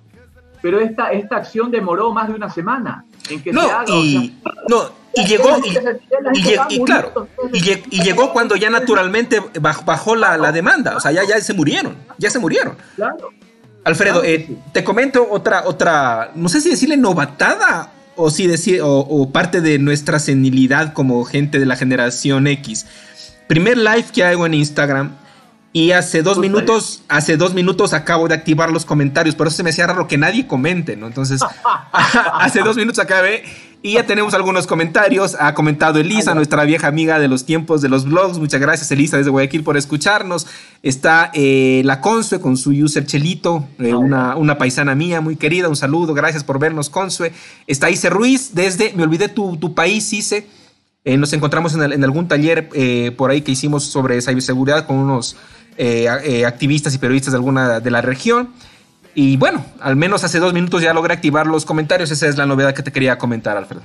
Pero 0.60 0.80
esta, 0.80 1.12
esta 1.12 1.36
acción 1.36 1.70
demoró 1.70 2.12
más 2.12 2.28
de 2.28 2.34
una 2.34 2.50
semana 2.50 3.04
en 3.30 3.42
que 3.42 3.52
no, 3.52 3.62
se 3.62 3.70
haga. 3.70 3.94
Y, 3.94 4.38
no, 4.68 4.82
y 5.14 5.26
llegó, 5.26 5.58
y, 6.70 6.84
claro, 6.84 7.28
y, 7.52 8.02
llegó 8.02 8.32
cuando 8.32 8.56
ya 8.56 8.70
naturalmente 8.70 9.40
bajó 9.60 10.16
la, 10.16 10.36
la, 10.36 10.52
demanda, 10.52 10.96
o 10.96 11.00
sea, 11.00 11.12
ya, 11.12 11.22
ya 11.24 11.40
se 11.40 11.54
murieron, 11.54 11.94
ya 12.18 12.30
se 12.30 12.38
murieron. 12.38 12.76
Claro. 12.96 13.30
Alfredo, 13.84 14.24
eh, 14.24 14.48
te 14.72 14.82
comento 14.82 15.28
otra, 15.30 15.64
otra, 15.66 16.32
no 16.34 16.48
sé 16.48 16.60
si 16.60 16.70
decirle 16.70 16.96
novatada 16.96 17.92
o 18.16 18.30
si 18.30 18.46
decir, 18.46 18.80
o, 18.80 19.00
o, 19.00 19.30
parte 19.30 19.60
de 19.60 19.78
nuestra 19.78 20.18
senilidad 20.18 20.94
como 20.94 21.24
gente 21.24 21.58
de 21.58 21.66
la 21.66 21.76
generación 21.76 22.46
X 22.46 22.86
primer 23.46 23.76
live 23.76 24.06
que 24.12 24.24
hago 24.24 24.46
en 24.46 24.54
Instagram 24.54 25.16
y 25.72 25.90
hace 25.90 26.22
dos 26.22 26.38
minutos, 26.38 27.02
hace 27.08 27.36
dos 27.36 27.52
minutos 27.52 27.92
acabo 27.92 28.28
de 28.28 28.34
activar 28.34 28.70
los 28.70 28.84
comentarios, 28.84 29.34
por 29.34 29.48
eso 29.48 29.56
se 29.56 29.62
me 29.64 29.70
hacía 29.70 29.86
raro 29.88 30.06
que 30.06 30.16
nadie 30.16 30.46
comente, 30.46 30.96
¿no? 30.96 31.06
Entonces, 31.06 31.40
hace 31.92 32.60
dos 32.60 32.76
minutos 32.76 33.00
acabé 33.00 33.44
y 33.84 33.92
ya 33.92 34.06
tenemos 34.06 34.32
algunos 34.32 34.66
comentarios. 34.66 35.36
Ha 35.38 35.52
comentado 35.52 35.98
Elisa, 35.98 36.34
nuestra 36.34 36.64
vieja 36.64 36.86
amiga 36.86 37.18
de 37.18 37.28
los 37.28 37.44
tiempos 37.44 37.82
de 37.82 37.90
los 37.90 38.06
blogs. 38.06 38.38
Muchas 38.38 38.58
gracias, 38.58 38.90
Elisa, 38.92 39.18
desde 39.18 39.30
Guayaquil 39.30 39.62
por 39.62 39.76
escucharnos. 39.76 40.46
Está 40.82 41.30
eh, 41.34 41.82
la 41.84 42.00
Consue 42.00 42.40
con 42.40 42.56
su 42.56 42.70
user 42.70 43.04
Chelito, 43.04 43.68
eh, 43.78 43.92
una, 43.92 44.36
una, 44.36 44.56
paisana 44.56 44.94
mía 44.94 45.20
muy 45.20 45.36
querida. 45.36 45.68
Un 45.68 45.76
saludo, 45.76 46.14
gracias 46.14 46.42
por 46.44 46.58
vernos, 46.58 46.88
Consue. 46.88 47.30
Está 47.66 47.90
Ice 47.90 48.08
Ruiz 48.08 48.54
desde, 48.54 48.94
me 48.94 49.02
olvidé 49.02 49.28
tu, 49.28 49.58
tu 49.58 49.74
país, 49.74 50.10
Ice. 50.14 50.46
Eh, 51.06 51.18
nos 51.18 51.34
encontramos 51.34 51.74
en, 51.74 52.02
algún 52.02 52.28
taller 52.28 52.70
eh, 52.72 53.12
por 53.14 53.30
ahí 53.30 53.42
que 53.42 53.52
hicimos 53.52 53.84
sobre 53.84 54.22
ciberseguridad 54.22 54.86
con 54.86 54.96
unos 54.96 55.36
eh, 55.76 56.46
activistas 56.46 56.94
y 56.94 56.98
periodistas 56.98 57.32
de 57.32 57.36
alguna 57.36 57.78
de 57.80 57.90
la 57.90 58.00
región. 58.00 58.54
Y 59.14 59.36
bueno, 59.36 59.66
al 59.80 59.96
menos 59.96 60.24
hace 60.24 60.38
dos 60.38 60.54
minutos 60.54 60.80
ya 60.80 60.94
logré 60.94 61.12
activar 61.12 61.46
los 61.46 61.66
comentarios. 61.66 62.10
Esa 62.10 62.26
es 62.26 62.38
la 62.38 62.46
novedad 62.46 62.74
que 62.74 62.82
te 62.82 62.90
quería 62.90 63.18
comentar, 63.18 63.54
Alfredo. 63.54 63.82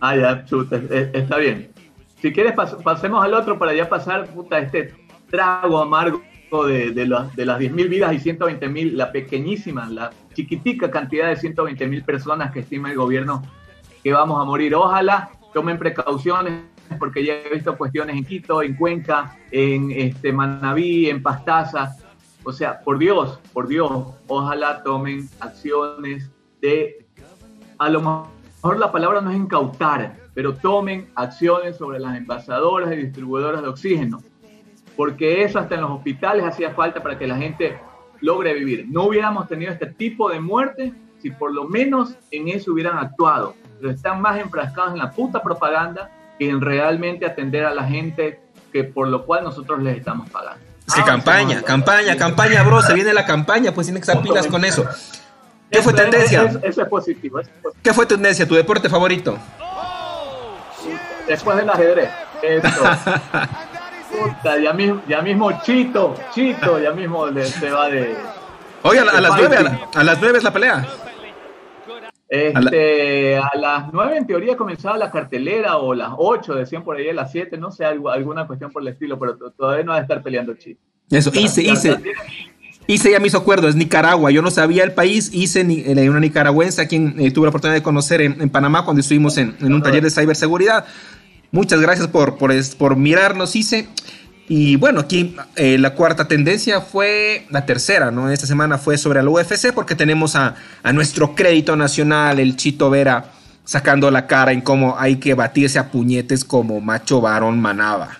Ah, 0.00 0.16
ya, 0.16 0.44
chuta, 0.44 0.80
está 1.14 1.38
bien. 1.38 1.70
Si 2.20 2.32
quieres, 2.32 2.54
pasemos 2.82 3.24
al 3.24 3.32
otro 3.32 3.56
para 3.56 3.72
ya 3.72 3.88
pasar 3.88 4.26
puta, 4.26 4.58
este 4.58 4.94
trago 5.30 5.78
amargo 5.78 6.22
de, 6.66 6.90
de, 6.90 7.06
de 7.36 7.46
las 7.46 7.60
10.000 7.60 7.88
vidas 7.88 8.12
y 8.12 8.30
120.000, 8.30 8.92
la 8.92 9.12
pequeñísima, 9.12 9.88
la 9.88 10.10
chiquitica 10.34 10.90
cantidad 10.90 11.28
de 11.28 11.36
120.000 11.36 12.04
personas 12.04 12.50
que 12.50 12.60
estima 12.60 12.90
el 12.90 12.96
gobierno 12.96 13.44
que 14.02 14.12
vamos 14.12 14.40
a 14.40 14.44
morir. 14.44 14.74
Ojalá 14.74 15.30
tomen 15.56 15.78
precauciones 15.78 16.64
porque 16.98 17.24
ya 17.24 17.32
he 17.32 17.48
visto 17.48 17.78
cuestiones 17.78 18.14
en 18.14 18.26
Quito, 18.26 18.62
en 18.62 18.76
Cuenca, 18.76 19.38
en 19.50 19.90
este, 19.90 20.30
Manabí, 20.30 21.08
en 21.08 21.22
Pastaza. 21.22 21.96
O 22.44 22.52
sea, 22.52 22.78
por 22.80 22.98
Dios, 22.98 23.40
por 23.54 23.66
Dios, 23.66 23.90
ojalá 24.26 24.82
tomen 24.82 25.26
acciones 25.40 26.30
de, 26.60 27.06
a 27.78 27.88
lo 27.88 28.00
mejor 28.60 28.78
la 28.78 28.92
palabra 28.92 29.22
no 29.22 29.30
es 29.30 29.38
incautar, 29.38 30.18
pero 30.34 30.54
tomen 30.56 31.08
acciones 31.14 31.78
sobre 31.78 32.00
las 32.00 32.14
envasadoras 32.18 32.92
y 32.92 32.96
distribuidoras 32.96 33.62
de 33.62 33.68
oxígeno, 33.68 34.22
porque 34.94 35.42
eso 35.42 35.58
hasta 35.58 35.76
en 35.76 35.80
los 35.80 35.90
hospitales 35.90 36.44
hacía 36.44 36.74
falta 36.74 37.02
para 37.02 37.18
que 37.18 37.26
la 37.26 37.38
gente 37.38 37.78
logre 38.20 38.52
vivir. 38.52 38.84
No 38.90 39.04
hubiéramos 39.04 39.48
tenido 39.48 39.72
este 39.72 39.86
tipo 39.86 40.28
de 40.28 40.38
muerte 40.38 40.92
si 41.16 41.30
por 41.30 41.54
lo 41.54 41.64
menos 41.64 42.14
en 42.30 42.48
eso 42.48 42.74
hubieran 42.74 42.98
actuado. 42.98 43.54
Están 43.82 44.20
más 44.20 44.38
enfrascados 44.38 44.92
en 44.92 44.98
la 44.98 45.10
puta 45.10 45.42
propaganda 45.42 46.10
que 46.38 46.48
en 46.48 46.60
realmente 46.60 47.26
atender 47.26 47.64
a 47.64 47.74
la 47.74 47.84
gente 47.84 48.40
que 48.72 48.84
por 48.84 49.08
lo 49.08 49.24
cual 49.24 49.44
nosotros 49.44 49.82
les 49.82 49.98
estamos 49.98 50.28
pagando. 50.30 50.60
Es 50.86 50.94
que 50.94 51.02
campaña, 51.02 51.62
campaña, 51.62 52.16
campaña, 52.16 52.62
bro, 52.62 52.80
se 52.80 52.94
viene 52.94 53.12
la 53.12 53.26
campaña, 53.26 53.72
pues 53.72 53.86
tiene 53.86 54.00
que 54.00 54.04
estar 54.10 54.22
pilas 54.22 54.46
con 54.46 54.64
eso. 54.64 54.86
¿Qué 55.70 55.82
fue 55.82 55.92
tendencia? 55.92 56.44
Eso, 56.62 56.82
es 56.82 56.88
positivo, 56.88 57.40
¿Qué 57.82 57.92
fue 57.92 58.06
tendencia? 58.06 58.46
¿Tu 58.46 58.54
deporte 58.54 58.88
favorito? 58.88 59.36
Después 61.26 61.56
del 61.56 61.68
ajedrez. 61.68 62.10
Eso. 62.42 62.68
Puta, 64.10 64.58
ya 64.58 64.72
mismo, 64.72 65.02
ya 65.08 65.20
mismo 65.20 65.60
Chito, 65.62 66.14
Chito, 66.32 66.78
ya 66.78 66.92
mismo 66.92 67.26
se 67.42 67.70
va 67.70 67.88
de. 67.88 68.16
Oye, 68.82 69.00
a, 69.00 69.20
las 69.20 69.36
nueve, 69.36 69.56
a, 69.94 70.04
las 70.04 70.20
nueve 70.20 70.38
es 70.38 70.44
la 70.44 70.52
pelea. 70.52 70.86
Este, 72.28 73.36
a, 73.36 73.50
las 73.54 73.92
nueve 73.92 74.16
en 74.16 74.26
teoría 74.26 74.56
comenzaba 74.56 74.98
la 74.98 75.10
cartelera 75.10 75.76
o 75.76 75.94
las 75.94 76.10
ocho, 76.16 76.54
decían 76.54 76.82
por 76.82 76.96
ahí 76.96 77.08
a 77.08 77.14
las 77.14 77.30
siete, 77.30 77.56
no 77.56 77.70
sé, 77.70 77.84
alguna 77.84 78.46
cuestión 78.46 78.72
por 78.72 78.82
el 78.82 78.88
estilo, 78.88 79.18
pero 79.18 79.36
todavía 79.36 79.84
no 79.84 79.92
va 79.92 79.98
a 79.98 80.02
estar 80.02 80.22
peleando 80.22 80.54
Chito. 80.54 80.80
Eso, 81.10 81.30
hice, 81.34 81.62
hice. 81.62 81.96
Hice 82.88 83.10
ya 83.10 83.18
mis 83.18 83.34
acuerdos, 83.34 83.70
es 83.70 83.76
Nicaragua. 83.76 84.30
Yo 84.30 84.42
no 84.42 84.50
sabía 84.50 84.84
el 84.84 84.92
país, 84.92 85.30
hice 85.32 85.60
eh, 85.60 86.08
una 86.08 86.20
nicaragüense 86.20 86.82
a 86.82 86.86
quien 86.86 87.18
eh, 87.18 87.32
tuve 87.32 87.46
la 87.46 87.48
oportunidad 87.48 87.74
de 87.74 87.82
conocer 87.82 88.20
en, 88.20 88.48
Panamá 88.48 88.84
cuando 88.84 89.00
estuvimos 89.00 89.38
en, 89.38 89.56
un 89.60 89.82
taller 89.82 90.04
de 90.04 90.10
ciberseguridad. 90.10 90.84
Muchas 91.50 91.80
gracias 91.80 92.06
por, 92.06 92.38
por, 92.38 92.52
por 92.78 92.96
mirarnos, 92.96 93.56
hice. 93.56 93.88
Y 94.48 94.76
bueno, 94.76 95.00
aquí 95.00 95.34
eh, 95.56 95.76
la 95.78 95.90
cuarta 95.94 96.28
tendencia 96.28 96.80
fue 96.80 97.46
la 97.50 97.66
tercera, 97.66 98.10
¿no? 98.10 98.30
Esta 98.30 98.46
semana 98.46 98.78
fue 98.78 98.96
sobre 98.96 99.20
el 99.20 99.28
UFC 99.28 99.72
porque 99.74 99.94
tenemos 99.94 100.36
a, 100.36 100.54
a, 100.82 100.92
nuestro 100.92 101.34
crédito 101.34 101.74
nacional, 101.74 102.38
el 102.38 102.56
Chito 102.56 102.88
Vera, 102.88 103.32
sacando 103.64 104.10
la 104.10 104.26
cara 104.28 104.52
en 104.52 104.60
cómo 104.60 104.96
hay 104.98 105.16
que 105.16 105.34
batirse 105.34 105.78
a 105.78 105.90
puñetes 105.90 106.44
como 106.44 106.80
macho 106.80 107.20
varón 107.20 107.60
manaba. 107.60 108.18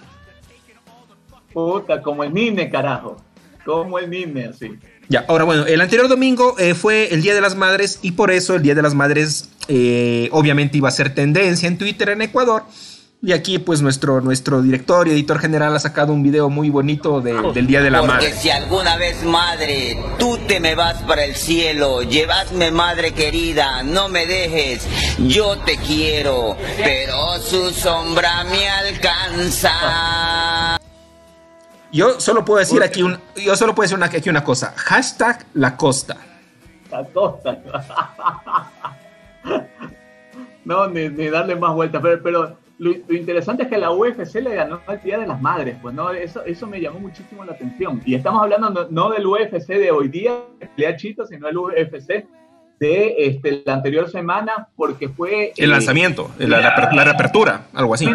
Puta, 1.52 2.02
como 2.02 2.24
el 2.24 2.34
Nine, 2.34 2.68
carajo. 2.68 3.22
Como 3.64 3.98
el 3.98 4.10
Nine, 4.10 4.46
así. 4.46 4.72
Ya, 5.08 5.24
ahora 5.28 5.44
bueno, 5.44 5.64
el 5.66 5.80
anterior 5.80 6.08
domingo 6.08 6.56
eh, 6.58 6.74
fue 6.74 7.14
el 7.14 7.22
Día 7.22 7.34
de 7.34 7.40
las 7.40 7.54
Madres 7.54 8.00
y 8.02 8.12
por 8.12 8.32
eso 8.32 8.56
el 8.56 8.62
Día 8.62 8.74
de 8.74 8.82
las 8.82 8.94
Madres 8.94 9.48
eh, 9.68 10.28
obviamente 10.32 10.76
iba 10.76 10.88
a 10.88 10.92
ser 10.92 11.14
tendencia 11.14 11.68
en 11.68 11.78
Twitter 11.78 12.08
en 12.08 12.22
Ecuador. 12.22 12.64
Y 13.26 13.32
aquí, 13.32 13.58
pues, 13.58 13.82
nuestro, 13.82 14.20
nuestro 14.20 14.62
director 14.62 15.08
y 15.08 15.10
editor 15.10 15.40
general 15.40 15.74
ha 15.74 15.80
sacado 15.80 16.12
un 16.12 16.22
video 16.22 16.48
muy 16.48 16.70
bonito 16.70 17.20
del 17.20 17.66
Día 17.66 17.82
de 17.82 17.90
la 17.90 18.00
Madre. 18.00 18.28
Porque 18.28 18.40
si 18.40 18.50
alguna 18.50 18.96
vez, 18.98 19.24
madre, 19.24 19.98
tú 20.16 20.38
te 20.46 20.60
me 20.60 20.76
vas 20.76 21.02
para 21.02 21.24
el 21.24 21.34
cielo, 21.34 22.02
llevadme, 22.02 22.70
madre 22.70 23.14
querida, 23.14 23.82
no 23.82 24.08
me 24.08 24.26
dejes, 24.26 24.86
yo 25.18 25.58
te 25.58 25.76
quiero, 25.76 26.56
pero 26.76 27.40
su 27.40 27.70
sombra 27.70 28.44
me 28.44 28.68
alcanza. 28.68 30.78
Yo 31.90 32.20
solo 32.20 32.44
puedo 32.44 32.60
decir 32.60 32.80
aquí 32.80 33.02
un, 33.02 33.18
yo 33.34 33.56
solo 33.56 33.74
puedo 33.74 33.86
decir 33.86 33.96
una, 33.96 34.06
aquí 34.06 34.30
una 34.30 34.44
cosa. 34.44 34.72
Hashtag 34.76 35.46
la 35.54 35.76
costa. 35.76 36.16
La 36.92 37.04
costa. 37.06 37.58
no, 40.64 40.86
ni, 40.86 41.08
darle 41.08 41.56
más 41.56 41.74
vueltas, 41.74 42.00
pero, 42.00 42.22
pero 42.22 42.65
lo, 42.78 42.90
interesante 43.14 43.62
es 43.62 43.68
que 43.68 43.78
la 43.78 43.90
UFC 43.90 44.34
le 44.36 44.54
ganó 44.54 44.80
al 44.86 45.00
Día 45.00 45.18
de 45.18 45.26
las 45.26 45.40
Madres, 45.40 45.76
pues 45.80 45.94
no, 45.94 46.10
eso, 46.10 46.44
eso 46.44 46.66
me 46.66 46.80
llamó 46.80 47.00
muchísimo 47.00 47.44
la 47.44 47.52
atención. 47.52 48.02
Y 48.04 48.14
estamos 48.14 48.42
hablando 48.42 48.88
no, 48.90 49.10
del 49.10 49.26
UFC 49.26 49.68
de 49.68 49.90
hoy 49.90 50.08
día, 50.08 50.42
pelea 50.74 50.96
chito, 50.96 51.26
sino 51.26 51.46
del 51.46 51.56
UFC 51.56 52.26
de 52.78 53.14
este, 53.18 53.62
la 53.64 53.74
anterior 53.74 54.10
semana, 54.10 54.68
porque 54.76 55.08
fue... 55.08 55.52
El 55.56 55.70
lanzamiento, 55.70 56.30
la, 56.38 56.60
la, 56.60 57.04
reapertura, 57.04 57.68
algo 57.72 57.94
así. 57.94 58.06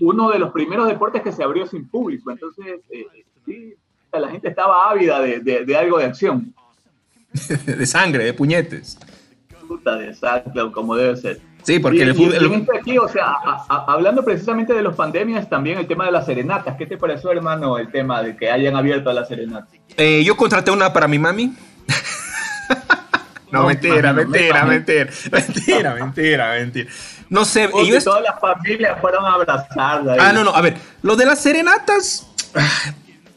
Uno 0.00 0.30
de 0.30 0.38
los 0.40 0.50
primeros 0.50 0.88
deportes 0.88 1.22
que 1.22 1.30
se 1.30 1.44
abrió 1.44 1.66
sin 1.66 1.88
público, 1.88 2.32
entonces 2.32 2.80
eh, 2.90 3.06
sí, 3.46 3.74
la 4.12 4.28
gente 4.28 4.48
estaba 4.48 4.90
ávida 4.90 5.20
de, 5.20 5.40
de, 5.40 5.76
algo 5.76 5.98
de 5.98 6.06
acción. 6.06 6.52
de 7.66 7.86
sangre, 7.86 8.24
de 8.24 8.34
puñetes. 8.34 8.98
Puta 9.68 9.96
de 9.96 10.12
sangre, 10.12 10.72
como 10.72 10.96
debe 10.96 11.16
ser. 11.16 11.40
Sí, 11.62 11.78
porque 11.78 12.02
el 12.02 12.14
fútbol. 12.14 12.66
aquí, 12.78 12.98
o 12.98 13.08
sea, 13.08 13.36
hablando 13.68 14.24
precisamente 14.24 14.72
de 14.72 14.82
las 14.82 14.94
pandemias, 14.94 15.48
también 15.48 15.78
el 15.78 15.86
tema 15.86 16.06
de 16.06 16.12
las 16.12 16.26
serenatas. 16.26 16.76
¿Qué 16.76 16.86
te 16.86 16.96
pareció, 16.96 17.30
hermano, 17.32 17.78
el 17.78 17.90
tema 17.90 18.22
de 18.22 18.36
que 18.36 18.50
hayan 18.50 18.76
abierto 18.76 19.10
a 19.10 19.14
las 19.14 19.28
serenatas? 19.28 19.78
Eh, 19.96 20.22
yo 20.24 20.36
contraté 20.36 20.70
una 20.70 20.92
para 20.92 21.06
mi 21.08 21.18
mami. 21.18 21.54
no, 23.52 23.66
mentira, 23.66 24.12
mentira, 24.12 24.64
mentira, 24.64 25.10
mentira, 25.30 25.94
mentira, 25.94 26.52
mentira. 26.52 26.90
No 27.28 27.44
sé. 27.44 27.68
Ellos... 27.74 28.04
Todas 28.04 28.22
las 28.22 28.40
familias 28.40 28.98
fueron 29.00 29.24
a 29.24 29.34
abrazarla. 29.34 30.16
Ah, 30.18 30.32
no, 30.32 30.44
no. 30.44 30.54
A 30.54 30.60
ver, 30.60 30.76
lo 31.02 31.16
de 31.16 31.26
las 31.26 31.40
serenatas. 31.40 32.26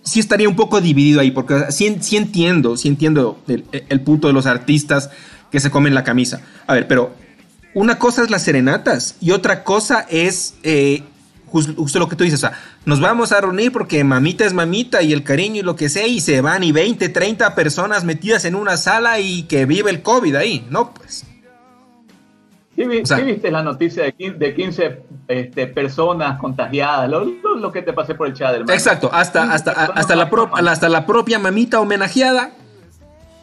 Sí 0.05 0.19
estaría 0.19 0.49
un 0.49 0.55
poco 0.57 0.81
dividido 0.81 1.21
ahí, 1.21 1.31
porque 1.31 1.71
sí, 1.71 1.97
sí 2.01 2.17
entiendo, 2.17 2.75
sí 2.75 2.89
entiendo 2.89 3.39
el, 3.47 3.63
el 3.71 4.01
punto 4.01 4.27
de 4.27 4.33
los 4.33 4.45
artistas 4.45 5.09
que 5.49 5.61
se 5.61 5.71
comen 5.71 5.95
la 5.95 6.03
camisa. 6.03 6.41
A 6.67 6.73
ver, 6.73 6.89
pero 6.89 7.15
una 7.73 7.97
cosa 7.97 8.23
es 8.23 8.29
las 8.29 8.43
serenatas 8.43 9.15
y 9.19 9.31
otra 9.31 9.63
cosa 9.63 10.05
es 10.09 10.55
eh, 10.63 11.03
justo, 11.47 11.99
lo 11.99 12.09
que 12.09 12.15
tú 12.15 12.23
dices, 12.23 12.43
o 12.43 12.47
sea, 12.47 12.57
nos 12.85 12.99
vamos 12.99 13.31
a 13.31 13.41
reunir 13.41 13.71
porque 13.71 14.03
mamita 14.03 14.45
es 14.45 14.53
mamita 14.53 15.01
y 15.01 15.13
el 15.13 15.23
cariño 15.23 15.59
y 15.59 15.63
lo 15.63 15.75
que 15.75 15.89
sea 15.89 16.07
y 16.07 16.19
se 16.19 16.41
van 16.41 16.63
y 16.63 16.71
20, 16.71 17.09
30 17.09 17.55
personas 17.55 18.03
metidas 18.03 18.45
en 18.45 18.55
una 18.55 18.77
sala 18.77 19.19
y 19.19 19.43
que 19.43 19.65
vive 19.65 19.91
el 19.91 20.01
COVID 20.01 20.35
ahí, 20.35 20.65
¿no? 20.69 20.93
Pues. 20.93 21.25
Sí, 22.75 22.85
viste 22.85 23.51
la 23.51 23.61
noticia 23.61 24.03
de 24.03 24.53
15, 24.55 25.03
este, 25.27 25.67
personas 25.67 26.39
contagiadas, 26.39 27.07
lo, 27.07 27.71
que 27.71 27.83
te 27.83 27.93
pasé 27.93 28.15
por 28.15 28.25
el 28.25 28.33
chat, 28.33 28.51
hermano. 28.51 28.73
Exacto, 28.73 29.11
hasta, 29.13 29.53
hasta, 29.53 29.71
hasta, 29.71 30.15
la 30.15 30.23
hasta 30.71 30.89
la 30.89 31.05
propia 31.05 31.37
mamita 31.37 31.79
homenajeada 31.79 32.49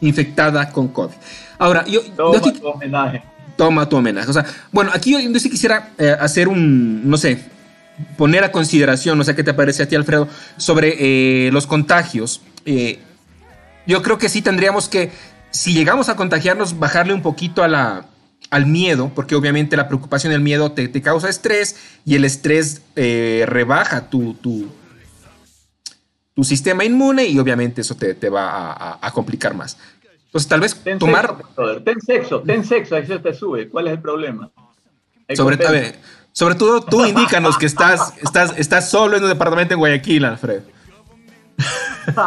infectada 0.01 0.69
con 0.69 0.89
COVID. 0.89 1.13
Ahora, 1.59 1.85
yo... 1.85 2.01
homenaje 2.63 3.23
toma 3.55 3.87
tu 3.89 3.97
homenaje. 3.97 4.29
O 4.29 4.33
sea, 4.33 4.45
bueno, 4.71 4.91
aquí 4.93 5.11
yo, 5.11 5.39
sí 5.39 5.49
quisiera 5.49 5.91
eh, 5.97 6.15
hacer 6.19 6.47
un, 6.47 7.09
no 7.09 7.17
sé, 7.17 7.43
poner 8.17 8.43
a 8.43 8.51
consideración, 8.51 9.17
no 9.17 9.23
sé 9.23 9.35
qué 9.35 9.43
te 9.43 9.53
parece 9.53 9.83
a 9.83 9.87
ti, 9.87 9.95
Alfredo, 9.95 10.27
sobre 10.57 10.95
eh, 11.47 11.51
los 11.51 11.67
contagios. 11.67 12.41
Eh, 12.65 12.99
yo 13.87 14.01
creo 14.01 14.17
que 14.17 14.29
sí 14.29 14.41
tendríamos 14.41 14.87
que, 14.87 15.11
si 15.51 15.73
llegamos 15.73 16.09
a 16.09 16.15
contagiarnos, 16.15 16.79
bajarle 16.79 17.13
un 17.13 17.21
poquito 17.21 17.63
a 17.63 17.67
la, 17.67 18.05
al 18.49 18.65
miedo, 18.65 19.11
porque 19.13 19.35
obviamente 19.35 19.75
la 19.77 19.87
preocupación 19.87 20.31
y 20.31 20.35
el 20.35 20.41
miedo 20.41 20.71
te, 20.71 20.89
causa 21.01 21.29
estrés 21.29 21.75
y 22.05 22.15
el 22.15 22.25
estrés 22.25 22.81
rebaja 22.95 24.09
tu, 24.09 24.33
tu, 24.35 24.67
tu, 26.35 26.43
sistema 26.43 26.85
inmune 26.85 27.25
y 27.25 27.39
obviamente 27.39 27.81
eso 27.81 27.95
te, 27.95 28.29
va 28.29 28.97
a 29.01 29.11
complicar 29.11 29.55
más. 29.55 29.77
Entonces, 30.31 30.47
tal 30.47 30.61
vez 30.61 30.81
tomar. 30.97 31.35
ten 31.83 31.99
sexo, 31.99 32.39
ten 32.39 32.63
sexo, 32.63 32.95
ahí 32.95 33.05
se 33.05 33.19
te 33.19 33.33
sube. 33.33 33.67
¿Cuál 33.67 33.87
es 33.87 33.93
el 33.95 33.99
problema? 33.99 34.49
sobre, 35.35 35.57
sobre 36.31 36.55
todo, 36.55 36.79
tú 36.79 37.05
indícanos 37.05 37.57
que 37.57 37.65
estás, 37.65 38.13
estás, 38.17 38.57
estás 38.57 38.89
solo 38.89 39.17
en 39.17 39.23
un 39.23 39.29
departamento 39.29 39.73
en 39.73 39.81
Guayaquil, 39.81 40.23
Alfred. 40.23 40.61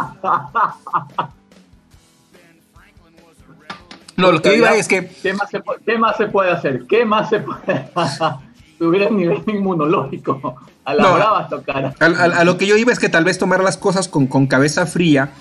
no, 4.17 4.31
lo 4.31 4.39
que 4.39 4.55
iba 4.55 4.75
es 4.75 4.87
que. 4.87 5.07
¿Qué 5.07 5.33
más, 5.33 5.49
se, 5.49 5.63
¿Qué 5.83 5.97
más 5.97 6.15
se 6.15 6.27
puede 6.27 6.51
hacer? 6.51 6.85
¿Qué 6.87 7.05
más 7.05 7.27
se 7.31 7.39
puede 7.39 7.89
subir 8.77 9.01
el 9.01 9.17
nivel 9.17 9.41
inmunológico? 9.47 10.57
A 10.83 10.93
la 10.93 11.11
hora 11.11 11.47
tocar. 11.49 11.95
A, 11.99 12.05
a, 12.05 12.43
lo 12.43 12.59
que 12.59 12.67
yo 12.67 12.77
iba 12.77 12.93
es 12.93 12.99
que 12.99 13.09
tal 13.09 13.23
vez 13.23 13.39
tomar 13.39 13.63
las 13.63 13.77
cosas 13.77 14.07
con, 14.07 14.27
con 14.27 14.45
cabeza 14.45 14.85
fría. 14.85 15.31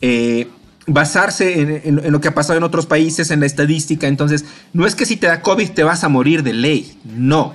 Eh, 0.00 0.48
basarse 0.86 1.82
en, 1.84 2.12
lo 2.12 2.20
que 2.20 2.28
ha 2.28 2.34
pasado 2.34 2.58
en 2.58 2.64
otros 2.64 2.86
países, 2.86 3.30
en 3.30 3.40
la 3.40 3.46
estadística. 3.46 4.06
Entonces, 4.06 4.44
no 4.72 4.86
es 4.86 4.94
que 4.94 5.06
si 5.06 5.16
te 5.16 5.26
da 5.26 5.42
COVID 5.42 5.70
te 5.70 5.84
vas 5.84 6.04
a 6.04 6.08
morir 6.08 6.42
de 6.42 6.52
ley. 6.52 6.98
No. 7.04 7.54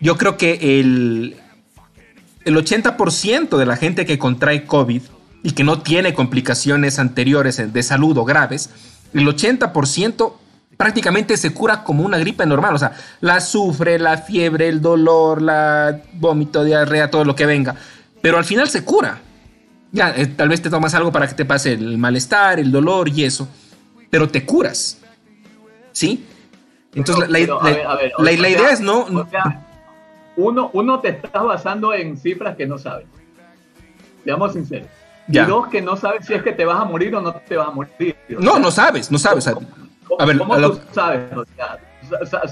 Yo 0.00 0.16
creo 0.16 0.36
que 0.36 0.80
el, 0.80 1.36
el 2.44 2.56
80% 2.56 3.56
de 3.56 3.66
la 3.66 3.76
gente 3.76 4.06
que 4.06 4.18
contrae 4.18 4.64
COVID 4.64 5.02
y 5.42 5.52
que 5.52 5.64
no 5.64 5.80
tiene 5.80 6.14
complicaciones 6.14 6.98
anteriores 6.98 7.72
de 7.72 7.82
salud 7.82 8.16
o 8.18 8.24
graves, 8.24 8.70
el 9.14 9.26
80% 9.26 10.34
prácticamente 10.76 11.36
se 11.36 11.52
cura 11.52 11.84
como 11.84 12.04
una 12.04 12.18
gripe 12.18 12.46
normal. 12.46 12.74
O 12.74 12.78
sea, 12.78 12.92
la 13.20 13.40
sufre, 13.40 13.98
la 13.98 14.18
fiebre, 14.18 14.68
el 14.68 14.80
dolor, 14.80 15.42
la 15.42 16.00
vómito, 16.14 16.64
diarrea, 16.64 17.10
todo 17.10 17.24
lo 17.24 17.34
que 17.34 17.46
venga. 17.46 17.74
Pero 18.22 18.38
al 18.38 18.44
final 18.44 18.68
se 18.68 18.84
cura. 18.84 19.20
Ya, 19.92 20.10
eh, 20.16 20.26
tal 20.26 20.48
vez 20.48 20.62
te 20.62 20.70
tomas 20.70 20.94
algo 20.94 21.10
para 21.10 21.26
que 21.26 21.34
te 21.34 21.44
pase 21.44 21.72
el 21.72 21.98
malestar, 21.98 22.60
el 22.60 22.70
dolor 22.70 23.08
y 23.08 23.24
eso, 23.24 23.48
pero 24.08 24.28
te 24.28 24.44
curas. 24.44 24.98
¿Sí? 25.92 26.26
Entonces, 26.94 27.28
la, 27.28 27.38
idea 27.38 28.70
es 28.70 28.80
no... 28.80 29.06
uno, 30.36 30.70
uno 30.72 31.00
te 31.00 31.08
está 31.08 31.42
basando 31.42 31.92
en 31.94 32.16
cifras 32.16 32.56
que 32.56 32.66
no 32.66 32.78
sabes. 32.78 33.06
Seamos 34.24 34.52
sinceros. 34.52 34.88
Y 35.28 35.38
dos, 35.38 35.68
que 35.68 35.80
no 35.80 35.96
sabes 35.96 36.26
si 36.26 36.34
es 36.34 36.42
que 36.42 36.52
te 36.52 36.64
vas 36.64 36.80
a 36.80 36.84
morir 36.84 37.14
o 37.14 37.20
no 37.20 37.32
te 37.32 37.56
vas 37.56 37.68
a 37.68 37.70
morir. 37.70 38.16
No, 38.28 38.58
no 38.58 38.70
sabes, 38.70 39.10
no 39.10 39.18
sabes. 39.18 39.46
a 39.46 40.24
ver, 40.24 40.38
¿cómo 40.38 40.56
tú 40.56 40.80
sabes? 40.92 41.22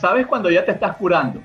sabes 0.01 0.27
cuando 0.27 0.51
ya 0.51 0.65
te 0.65 0.73
estás 0.73 0.97
curando. 0.97 1.41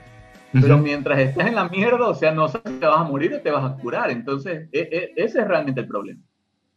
Pero 0.54 0.78
mientras 0.78 1.20
estás 1.20 1.48
en 1.48 1.56
la 1.56 1.68
mierda, 1.68 2.08
o 2.08 2.16
sea, 2.16 2.32
no 2.32 2.48
sabes 2.48 2.74
si 2.74 2.80
te 2.80 2.86
vas 2.86 3.00
a 3.00 3.04
morir 3.04 3.34
o 3.34 3.42
te 3.42 3.52
vas 3.52 3.66
a 3.66 3.76
curar. 3.76 4.12
Entonces, 4.12 4.70
e, 4.72 4.80
e, 4.80 5.13
ese 5.16 5.39
es 5.39 5.48
realmente 5.48 5.82
el 5.82 5.88
problema. 5.88 6.22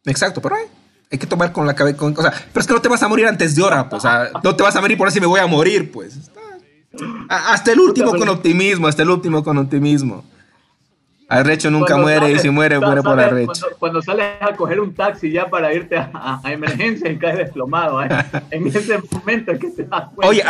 Exacto, 0.04 0.40
pero 0.40 0.56
hay, 0.56 1.18
que 1.18 1.26
tomar 1.26 1.52
con 1.52 1.66
la 1.66 1.74
cabeza. 1.74 2.04
o 2.04 2.22
sea, 2.22 2.32
pero 2.52 2.60
es 2.60 2.66
que 2.66 2.72
no 2.72 2.80
te 2.80 2.88
vas 2.88 3.02
a 3.02 3.08
morir 3.08 3.26
antes 3.26 3.54
de 3.54 3.62
hora, 3.62 3.88
pues. 3.88 4.04
O 4.04 4.08
sea, 4.08 4.30
no 4.42 4.56
te 4.56 4.62
vas 4.62 4.74
a 4.76 4.80
morir 4.80 4.96
por 4.96 5.08
así 5.08 5.20
me 5.20 5.26
voy 5.26 5.40
a 5.40 5.46
morir, 5.46 5.92
pues. 5.92 6.30
Hasta 7.28 7.72
el 7.72 7.80
último 7.80 8.12
con 8.12 8.28
optimismo, 8.28 8.86
hasta 8.86 9.02
el 9.02 9.10
último 9.10 9.44
con 9.44 9.58
optimismo. 9.58 10.24
Arrecho 11.28 11.72
nunca 11.72 11.96
muere 11.96 12.30
y 12.30 12.38
si 12.38 12.50
muere, 12.50 12.78
muere 12.78 13.02
por 13.02 13.18
arrecho. 13.18 13.66
Cuando, 13.80 14.00
sales 14.00 14.26
a 14.40 14.54
coger 14.54 14.78
un 14.78 14.94
taxi 14.94 15.32
ya 15.32 15.48
para 15.48 15.74
irte 15.74 15.96
a, 15.96 16.40
emergencia 16.44 17.10
y 17.10 17.18
caes 17.18 17.38
desplomado, 17.38 18.00
¿eh? 18.04 18.08
en 18.52 18.66
ese 18.68 19.00
momento 19.10 19.50
es 19.50 19.58
que 19.58 19.68
te 19.70 19.84
das 19.84 20.04
cuenta. 20.14 20.28
Oye, 20.28 20.42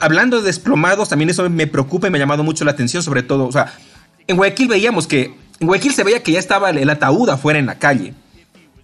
hablando 0.00 0.38
de 0.38 0.46
desplomados, 0.46 1.08
también 1.08 1.30
eso 1.30 1.48
me 1.48 1.68
preocupa 1.68 2.08
y 2.08 2.10
me 2.10 2.18
ha 2.18 2.20
llamado 2.20 2.42
mucho 2.42 2.64
la 2.64 2.72
atención, 2.72 3.04
sobre 3.04 3.22
todo, 3.22 3.46
o 3.46 3.52
sea, 3.52 3.72
en 4.26 4.36
Guayaquil 4.36 4.66
veíamos 4.66 5.06
que, 5.06 5.32
en 5.60 5.66
Guayaquil 5.68 5.92
se 5.92 6.02
veía 6.02 6.22
que 6.22 6.32
ya 6.32 6.40
estaba 6.40 6.70
el 6.70 6.90
ataúd 6.90 7.28
afuera 7.28 7.60
en 7.60 7.66
la 7.66 7.78
calle. 7.78 8.12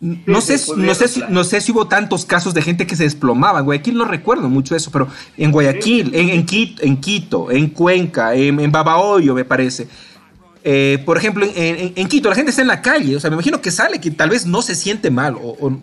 No, 0.00 0.40
sé, 0.40 0.60
no, 0.76 0.94
sé 0.94 1.06
si, 1.06 1.22
no 1.28 1.44
sé 1.44 1.60
si 1.60 1.70
hubo 1.70 1.86
tantos 1.86 2.24
casos 2.24 2.54
de 2.54 2.62
gente 2.62 2.88
que 2.88 2.96
se 2.96 3.04
desplomaba. 3.04 3.60
En 3.60 3.64
Guayaquil 3.64 3.96
no 3.96 4.04
recuerdo 4.04 4.48
mucho 4.48 4.74
eso, 4.74 4.90
pero 4.90 5.08
en 5.36 5.52
Guayaquil, 5.52 6.12
en, 6.14 6.28
en, 6.28 6.44
Quito, 6.44 6.82
en, 6.82 6.96
Quito, 6.96 7.50
en 7.52 7.68
Cuenca, 7.68 8.34
en, 8.34 8.58
en 8.58 8.72
Babahoyo, 8.72 9.34
me 9.34 9.44
parece 9.44 9.88
eh, 10.64 11.02
por 11.04 11.16
ejemplo, 11.16 11.44
en, 11.54 12.08
Quito, 12.08 12.28
la 12.28 12.36
gente 12.36 12.50
está 12.50 12.62
en 12.62 12.68
la 12.68 12.82
calle, 12.82 13.16
o 13.16 13.20
sea, 13.20 13.30
me 13.30 13.34
imagino 13.34 13.60
que 13.60 13.70
sale, 13.70 14.00
que 14.00 14.10
tal 14.10 14.30
vez 14.30 14.46
no 14.46 14.62
se 14.62 14.74
siente 14.74 15.10
mal, 15.10 15.36
o, 15.40 15.80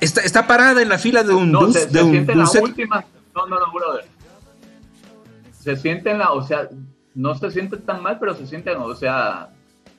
está, 0.00 0.46
parada 0.46 0.82
en 0.82 0.88
la 0.88 0.98
fila 0.98 1.24
de 1.24 1.34
un 1.34 1.50
no, 1.50 1.66
bus. 1.66 1.74
Se, 1.74 1.86
de 1.86 2.00
siente 2.00 2.32
en 2.32 2.38
la 2.38 2.50
última, 2.62 3.04
no, 3.34 3.46
no, 3.46 3.58
no, 3.58 3.72
brother. 3.72 4.04
Se 5.52 5.76
siente 5.76 6.10
en 6.10 6.18
la, 6.18 6.32
o 6.32 6.42
sea, 6.42 6.68
no 7.14 7.34
se 7.34 7.50
siente 7.50 7.76
tan 7.78 8.02
mal, 8.02 8.18
pero 8.20 8.34
se 8.34 8.46
siente, 8.46 8.70
o 8.70 8.94
sea, 8.94 9.50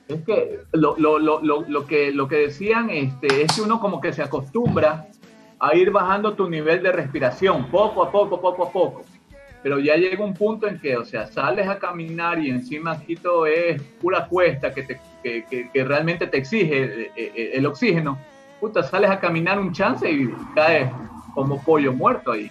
es 0.08 0.22
que 0.24 0.60
lo, 0.72 0.96
lo, 0.98 1.18
lo, 1.18 1.40
lo, 1.42 1.86
que 1.86 2.10
lo 2.12 2.28
que 2.28 2.36
decían 2.36 2.88
este, 2.90 3.42
es 3.42 3.52
que 3.52 3.62
uno 3.62 3.80
como 3.80 4.00
que 4.00 4.12
se 4.12 4.22
acostumbra 4.22 5.08
a 5.58 5.74
ir 5.76 5.90
bajando 5.90 6.34
tu 6.34 6.48
nivel 6.48 6.82
de 6.82 6.92
respiración, 6.92 7.70
poco 7.70 8.02
a 8.02 8.10
poco, 8.10 8.40
poco 8.40 8.64
a 8.64 8.72
poco 8.72 9.04
pero 9.64 9.78
ya 9.78 9.96
llega 9.96 10.22
un 10.22 10.34
punto 10.34 10.68
en 10.68 10.78
que, 10.78 10.94
o 10.94 11.06
sea, 11.06 11.26
sales 11.26 11.66
a 11.66 11.78
caminar 11.78 12.38
y 12.38 12.50
encima 12.50 13.00
Quito 13.00 13.46
es 13.46 13.80
pura 13.98 14.26
cuesta 14.26 14.70
que, 14.70 14.82
te, 14.82 15.00
que, 15.22 15.70
que, 15.72 15.84
realmente 15.84 16.26
te 16.26 16.36
exige 16.36 16.84
eh, 16.84 17.12
eh, 17.16 17.50
el, 17.54 17.64
oxígeno, 17.64 18.18
puta, 18.60 18.82
sales 18.82 19.10
a 19.10 19.18
caminar 19.18 19.58
un 19.58 19.72
chance 19.72 20.06
y 20.08 20.28
caes 20.54 20.90
como 21.32 21.62
pollo 21.62 21.94
muerto 21.94 22.32
ahí. 22.32 22.50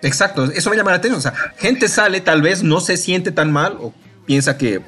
Exacto, 0.00 0.44
eso 0.44 0.70
me 0.70 0.76
llama 0.78 0.92
la 0.92 0.96
atención. 0.96 1.18
O 1.18 1.20
sea, 1.20 1.34
gente 1.58 1.86
sale, 1.86 2.22
tal 2.22 2.40
vez 2.40 2.62
no 2.62 2.80
se 2.80 2.96
siente 2.96 3.30
tan 3.30 3.52
mal 3.52 3.76
o 3.78 3.92
piensa 4.24 4.56
que 4.56 4.80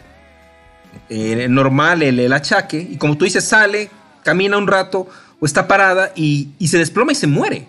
eh, 1.11 1.47
normal 1.47 2.03
el, 2.03 2.21
el, 2.21 2.33
achaque, 2.33 2.79
y 2.79 2.97
como 2.97 3.19
tú 3.19 3.27
dices, 3.27 3.45
sale, 3.45 3.91
camina 4.23 4.57
un 4.57 4.67
rato 4.67 5.07
o 5.39 5.45
está 5.45 5.69
parada 5.69 6.11
y, 6.17 6.53
y 6.59 6.69
se 6.69 6.79
desploma 6.79 7.13
y 7.13 7.17
se 7.17 7.27
muere. 7.27 7.69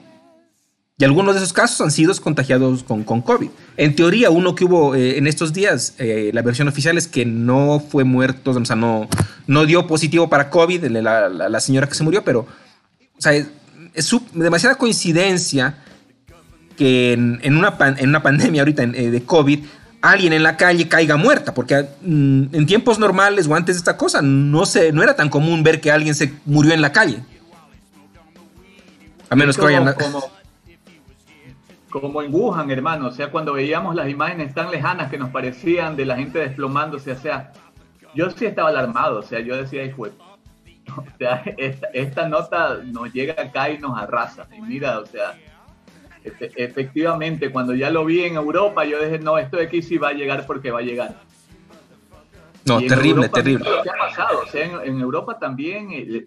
Y 0.99 1.05
algunos 1.05 1.33
de 1.33 1.39
esos 1.39 1.53
casos 1.53 1.79
han 1.79 1.91
sido 1.91 2.13
contagiados 2.21 2.83
con, 2.83 3.05
con 3.05 3.21
COVID. 3.21 3.49
En 3.77 3.95
teoría, 3.95 4.31
uno 4.31 4.53
que 4.53 4.65
hubo 4.65 4.95
eh, 4.95 5.17
en 5.17 5.27
estos 5.27 5.53
días, 5.53 5.93
eh, 5.97 6.29
la 6.33 6.41
versión 6.41 6.67
oficial 6.67 6.97
es 6.97 7.07
que 7.07 7.25
no 7.25 7.79
fue 7.79 8.03
muerto, 8.03 8.51
o 8.51 8.65
sea, 8.65 8.75
no, 8.75 9.07
no 9.47 9.65
dio 9.65 9.87
positivo 9.87 10.29
para 10.29 10.49
COVID, 10.49 10.83
la, 10.87 11.29
la, 11.29 11.59
señora 11.61 11.87
que 11.87 11.95
se 11.95 12.03
murió, 12.03 12.25
pero, 12.25 12.41
o 13.17 13.21
sea, 13.21 13.31
es, 13.33 13.47
demasiada 14.33 14.75
coincidencia 14.75 15.77
que 16.75 17.13
en, 17.13 17.55
una, 17.55 17.77
en 17.79 18.09
una 18.09 18.21
pandemia 18.21 18.63
ahorita 18.63 18.83
eh, 18.83 19.09
de 19.09 19.23
COVID, 19.23 19.59
alguien 20.01 20.33
en 20.33 20.43
la 20.43 20.57
calle 20.57 20.89
caiga 20.89 21.15
muerta, 21.15 21.53
porque 21.53 21.87
mm, 22.01 22.53
en 22.53 22.65
tiempos 22.65 22.99
normales 22.99 23.47
o 23.47 23.55
antes 23.55 23.75
de 23.75 23.79
esta 23.79 23.95
cosa, 23.95 24.21
no, 24.21 24.65
se, 24.65 24.91
no 24.91 25.01
era 25.01 25.15
tan 25.15 25.29
común 25.29 25.63
ver 25.63 25.79
que 25.79 25.93
alguien 25.93 26.13
se 26.13 26.33
murió 26.43 26.73
en 26.73 26.81
la 26.81 26.91
calle. 26.91 27.23
A 29.29 29.35
menos 29.37 29.55
que 29.55 29.63
vayan 29.63 29.93
como 29.93 30.38
en 31.93 32.33
Wuhan, 32.33 32.69
hermano, 32.69 33.07
o 33.07 33.11
sea, 33.11 33.31
cuando 33.31 33.53
veíamos 33.53 33.95
las 33.95 34.09
imágenes 34.09 34.53
tan 34.53 34.69
lejanas 34.69 35.09
que 35.09 35.17
nos 35.17 35.29
parecían 35.29 35.95
de 35.95 36.05
la 36.05 36.15
gente 36.15 36.39
desplomándose, 36.39 37.11
o 37.11 37.17
sea, 37.17 37.51
yo 38.13 38.29
sí 38.29 38.45
estaba 38.45 38.69
alarmado, 38.69 39.19
o 39.19 39.23
sea, 39.23 39.39
yo 39.39 39.57
decía, 39.57 39.83
hijo, 39.83 40.03
o 40.97 41.17
sea, 41.17 41.43
esta, 41.57 42.27
nota 42.27 42.79
nos 42.83 43.11
llega 43.11 43.41
acá 43.41 43.69
y 43.69 43.79
nos 43.79 43.97
arrasa, 43.97 44.47
y 44.55 44.61
mira, 44.61 44.99
o 44.99 45.05
sea, 45.05 45.37
efectivamente, 46.23 47.51
cuando 47.51 47.73
ya 47.73 47.89
lo 47.89 48.05
vi 48.05 48.23
en 48.23 48.35
Europa, 48.35 48.85
yo 48.85 49.03
dije, 49.03 49.19
no, 49.19 49.37
esto 49.37 49.57
de 49.57 49.63
aquí 49.63 49.81
sí 49.81 49.97
va 49.97 50.09
a 50.09 50.13
llegar 50.13 50.45
porque 50.45 50.69
va 50.69 50.79
a 50.79 50.83
llegar. 50.83 51.15
No, 52.65 52.79
terrible, 52.81 53.29
terrible. 53.29 53.67
¿Qué 53.83 53.89
ha 53.89 53.97
pasado? 53.97 54.41
O 54.45 54.45
sea, 54.45 54.83
en, 54.83 54.99
Europa 54.99 55.39
también 55.39 55.91
el, 55.91 56.23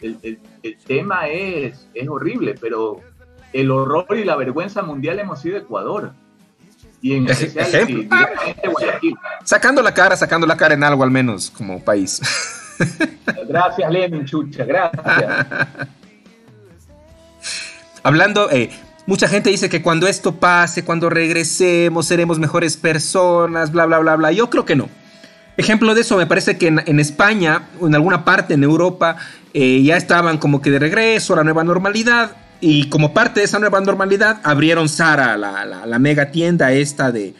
el, 0.62 0.78
tema 0.78 1.28
es, 1.28 1.88
es 1.94 2.08
horrible, 2.08 2.54
pero 2.60 3.00
el 3.52 3.70
horror 3.70 4.06
y 4.16 4.24
la 4.24 4.36
vergüenza 4.36 4.82
mundial 4.82 5.18
hemos 5.18 5.40
sido 5.40 5.58
Ecuador. 5.58 6.12
Y 7.00 7.16
en 7.16 7.28
especial, 7.28 8.08
Sacando 9.44 9.82
la 9.82 9.92
cara, 9.92 10.16
sacando 10.16 10.46
la 10.46 10.56
cara 10.56 10.74
en 10.74 10.84
algo 10.84 11.02
al 11.02 11.10
menos 11.10 11.50
como 11.50 11.82
país. 11.82 12.20
Gracias, 13.48 13.90
Lenin 13.90 14.24
Chucha, 14.24 14.64
gracias. 14.64 15.04
Hablando, 18.02 18.50
eh, 18.50 18.70
mucha 19.06 19.28
gente 19.28 19.50
dice 19.50 19.68
que 19.68 19.82
cuando 19.82 20.08
esto 20.08 20.34
pase, 20.36 20.84
cuando 20.84 21.10
regresemos, 21.10 22.06
seremos 22.06 22.38
mejores 22.38 22.76
personas, 22.76 23.70
bla, 23.70 23.86
bla, 23.86 23.98
bla, 24.00 24.16
bla. 24.16 24.32
Yo 24.32 24.50
creo 24.50 24.64
que 24.64 24.74
no. 24.74 24.88
Ejemplo 25.56 25.94
de 25.94 26.00
eso, 26.00 26.16
me 26.16 26.26
parece 26.26 26.56
que 26.56 26.68
en, 26.68 26.98
España 27.00 27.68
o 27.78 27.86
en 27.86 27.94
alguna 27.94 28.24
parte 28.24 28.54
en 28.54 28.64
Europa 28.64 29.16
eh, 29.52 29.82
ya 29.82 29.96
estaban 29.96 30.38
como 30.38 30.62
que 30.62 30.70
de 30.70 30.78
regreso 30.78 31.34
a 31.34 31.36
la 31.36 31.44
nueva 31.44 31.62
normalidad 31.62 32.36
y 32.62 32.88
como 32.88 33.12
parte 33.12 33.40
de 33.40 33.46
esa 33.46 33.58
nueva 33.58 33.80
normalidad, 33.80 34.40
abrieron 34.44 34.88
Sara, 34.88 35.36
la, 35.36 35.64
la, 35.64 35.98
mega 35.98 36.30
tienda 36.30 36.72
esta 36.72 37.10
de, 37.10 37.34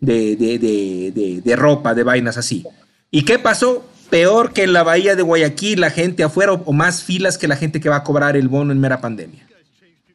de, 0.00 1.54
ropa, 1.56 1.94
de 1.96 2.04
vainas 2.04 2.38
así. 2.38 2.64
¿Y 3.10 3.24
qué 3.24 3.40
pasó? 3.40 3.84
Peor 4.08 4.52
que 4.52 4.62
en 4.62 4.72
la 4.72 4.84
bahía 4.84 5.16
de 5.16 5.22
Guayaquil, 5.22 5.80
la 5.80 5.90
gente 5.90 6.22
afuera 6.22 6.52
o 6.52 6.72
más 6.72 7.02
filas 7.02 7.36
que 7.38 7.48
la 7.48 7.56
gente 7.56 7.80
que 7.80 7.88
va 7.88 7.96
a 7.96 8.04
cobrar 8.04 8.36
el 8.36 8.46
bono 8.46 8.70
en 8.70 8.80
mera 8.80 9.00
pandemia. 9.00 9.48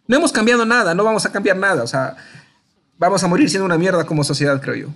No 0.08 0.16
hemos 0.16 0.32
cambiado 0.32 0.66
nada, 0.66 0.96
no 0.96 1.04
vamos 1.04 1.26
a 1.26 1.32
cambiar 1.34 1.58
nada. 1.58 1.84
O 1.84 1.88
sea, 1.88 2.16
vamos 2.98 3.22
a 3.22 3.28
morir 3.28 3.50
siendo 3.50 3.66
una 3.66 3.78
mierda 3.78 4.06
como 4.06 4.24
sociedad, 4.24 4.62
creo 4.62 4.76
yo. 4.76 4.88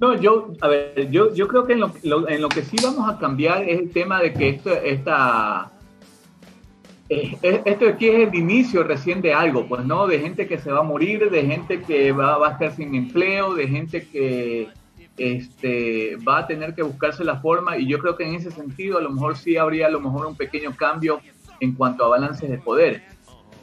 No, 0.00 0.18
yo, 0.18 0.54
a 0.62 0.68
ver, 0.68 1.10
yo, 1.10 1.34
yo 1.34 1.46
creo 1.46 1.66
que 1.66 1.74
en 1.74 1.80
lo, 1.80 1.92
en 2.26 2.40
lo 2.40 2.48
que 2.48 2.62
sí 2.62 2.78
vamos 2.82 3.06
a 3.06 3.18
cambiar 3.18 3.68
es 3.68 3.80
el 3.80 3.90
tema 3.90 4.18
de 4.22 4.32
que 4.32 4.48
esto, 4.48 4.72
esta 4.72 5.72
esto 7.10 7.88
aquí 7.88 8.08
es 8.08 8.28
el 8.28 8.34
inicio 8.34 8.84
recién 8.84 9.20
de 9.20 9.34
algo, 9.34 9.66
pues, 9.66 9.84
¿no? 9.84 10.06
De 10.06 10.20
gente 10.20 10.46
que 10.46 10.58
se 10.58 10.70
va 10.70 10.78
a 10.78 10.84
morir, 10.84 11.28
de 11.28 11.44
gente 11.44 11.82
que 11.82 12.12
va, 12.12 12.38
va 12.38 12.48
a 12.48 12.52
estar 12.52 12.72
sin 12.76 12.94
empleo, 12.94 13.54
de 13.54 13.66
gente 13.66 14.06
que 14.06 14.68
este, 15.16 16.16
va 16.16 16.38
a 16.38 16.46
tener 16.46 16.74
que 16.74 16.82
buscarse 16.82 17.24
la 17.24 17.40
forma 17.40 17.76
y 17.76 17.86
yo 17.86 17.98
creo 17.98 18.16
que 18.16 18.24
en 18.24 18.36
ese 18.36 18.50
sentido 18.50 18.96
a 18.96 19.02
lo 19.02 19.10
mejor 19.10 19.36
sí 19.36 19.56
habría 19.56 19.86
a 19.86 19.90
lo 19.90 20.00
mejor 20.00 20.26
un 20.26 20.36
pequeño 20.36 20.74
cambio 20.76 21.20
en 21.58 21.74
cuanto 21.74 22.04
a 22.04 22.08
balances 22.08 22.48
de 22.48 22.58
poder. 22.58 23.02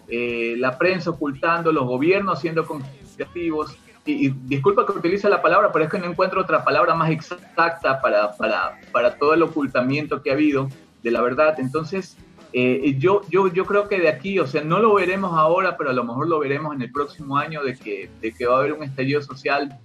Eh, 0.10 0.55
la 0.57 0.77
prensa 0.77 1.10
ocultando, 1.10 1.71
los 1.71 1.86
gobiernos 1.86 2.39
siendo 2.39 2.65
conspirativos. 2.65 3.77
Y, 4.05 4.29
disculpa 4.29 4.86
que 4.86 4.93
utilice 4.93 5.27
la 5.29 5.41
palabra, 5.41 5.71
pero 5.71 5.86
es 5.86 5.91
que 5.91 5.99
no 5.99 6.05
encuentro 6.05 6.41
otra 6.41 6.63
palabra 6.63 6.95
más 6.95 7.10
exacta 7.12 7.99
para, 8.01 8.31
para, 8.38 8.79
para 8.91 9.17
todo 9.17 9.33
el 9.33 9.41
ocultamiento 9.41 10.21
que 10.21 10.29
ha 10.29 10.33
habido 10.33 10.69
de 11.01 11.12
la 11.12 11.21
verdad. 11.21 11.60
Entonces, 11.60 12.17
eh, 12.53 12.95
yo, 12.97 13.21
yo, 13.29 13.51
yo 13.51 13.65
creo 13.65 13.88
que 13.88 13.99
de 13.99 14.10
aquí, 14.10 14.39
o 14.39 14.47
sea, 14.47 14.63
no 14.63 14.79
lo 14.79 14.95
veremos 14.95 15.33
ahora, 15.33 15.77
pero 15.77 15.89
a 15.89 15.93
lo 15.93 16.03
mejor 16.03 16.27
lo 16.27 16.39
veremos 16.39 16.75
en 16.75 16.81
el 16.81 16.91
próximo 16.91 17.38
año 17.38 17.63
de 17.63 17.75
que, 17.75 18.10
de 18.21 18.31
que 18.31 18.45
va 18.45 18.55
a 18.55 18.60
haber 18.60 18.73
un 18.73 18.83
estallido 18.83 19.21
social 19.21 19.77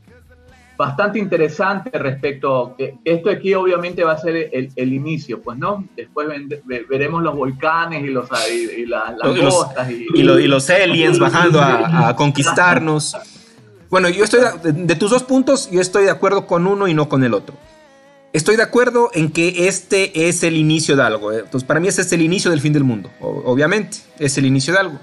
bastante 0.76 1.18
interesante 1.18 1.96
respecto 1.96 2.62
a 2.62 2.76
que 2.76 2.94
esto 3.04 3.30
aquí 3.30 3.54
obviamente 3.54 4.02
va 4.04 4.12
a 4.12 4.18
ser 4.18 4.50
el, 4.52 4.70
el 4.74 4.92
inicio, 4.92 5.40
pues 5.40 5.58
no, 5.58 5.84
después 5.96 6.28
veremos 6.88 7.22
los 7.22 7.36
volcanes 7.36 8.02
y, 8.02 8.08
los, 8.08 8.28
y, 8.50 8.86
las 8.86 9.14
costas 9.20 9.90
y, 9.90 10.06
y, 10.14 10.22
los 10.22 10.70
aliens 10.70 11.18
bajando 11.18 11.60
a, 11.60 12.14
conquistarnos. 12.16 13.16
Bueno, 13.92 14.08
yo 14.08 14.24
estoy 14.24 14.40
de 14.62 14.96
tus 14.96 15.10
dos 15.10 15.22
puntos, 15.22 15.70
yo 15.70 15.78
estoy 15.78 16.04
de 16.04 16.10
acuerdo 16.10 16.46
con 16.46 16.66
uno 16.66 16.88
y 16.88 16.94
no 16.94 17.10
con 17.10 17.24
el 17.24 17.34
otro. 17.34 17.56
Estoy 18.32 18.56
de 18.56 18.62
acuerdo 18.62 19.10
en 19.12 19.30
que 19.30 19.68
este 19.68 20.28
es 20.28 20.42
el 20.42 20.56
inicio 20.56 20.96
de 20.96 21.02
algo. 21.02 21.32
¿eh? 21.32 21.40
Entonces, 21.40 21.66
para 21.66 21.80
mí 21.80 21.88
este 21.88 22.02
es 22.02 22.12
el 22.12 22.22
inicio 22.22 22.50
del 22.50 22.60
fin 22.60 22.72
del 22.72 22.84
mundo, 22.84 23.10
obviamente, 23.20 23.98
es 24.18 24.38
el 24.38 24.46
inicio 24.46 24.72
de 24.72 24.80
algo. 24.80 24.98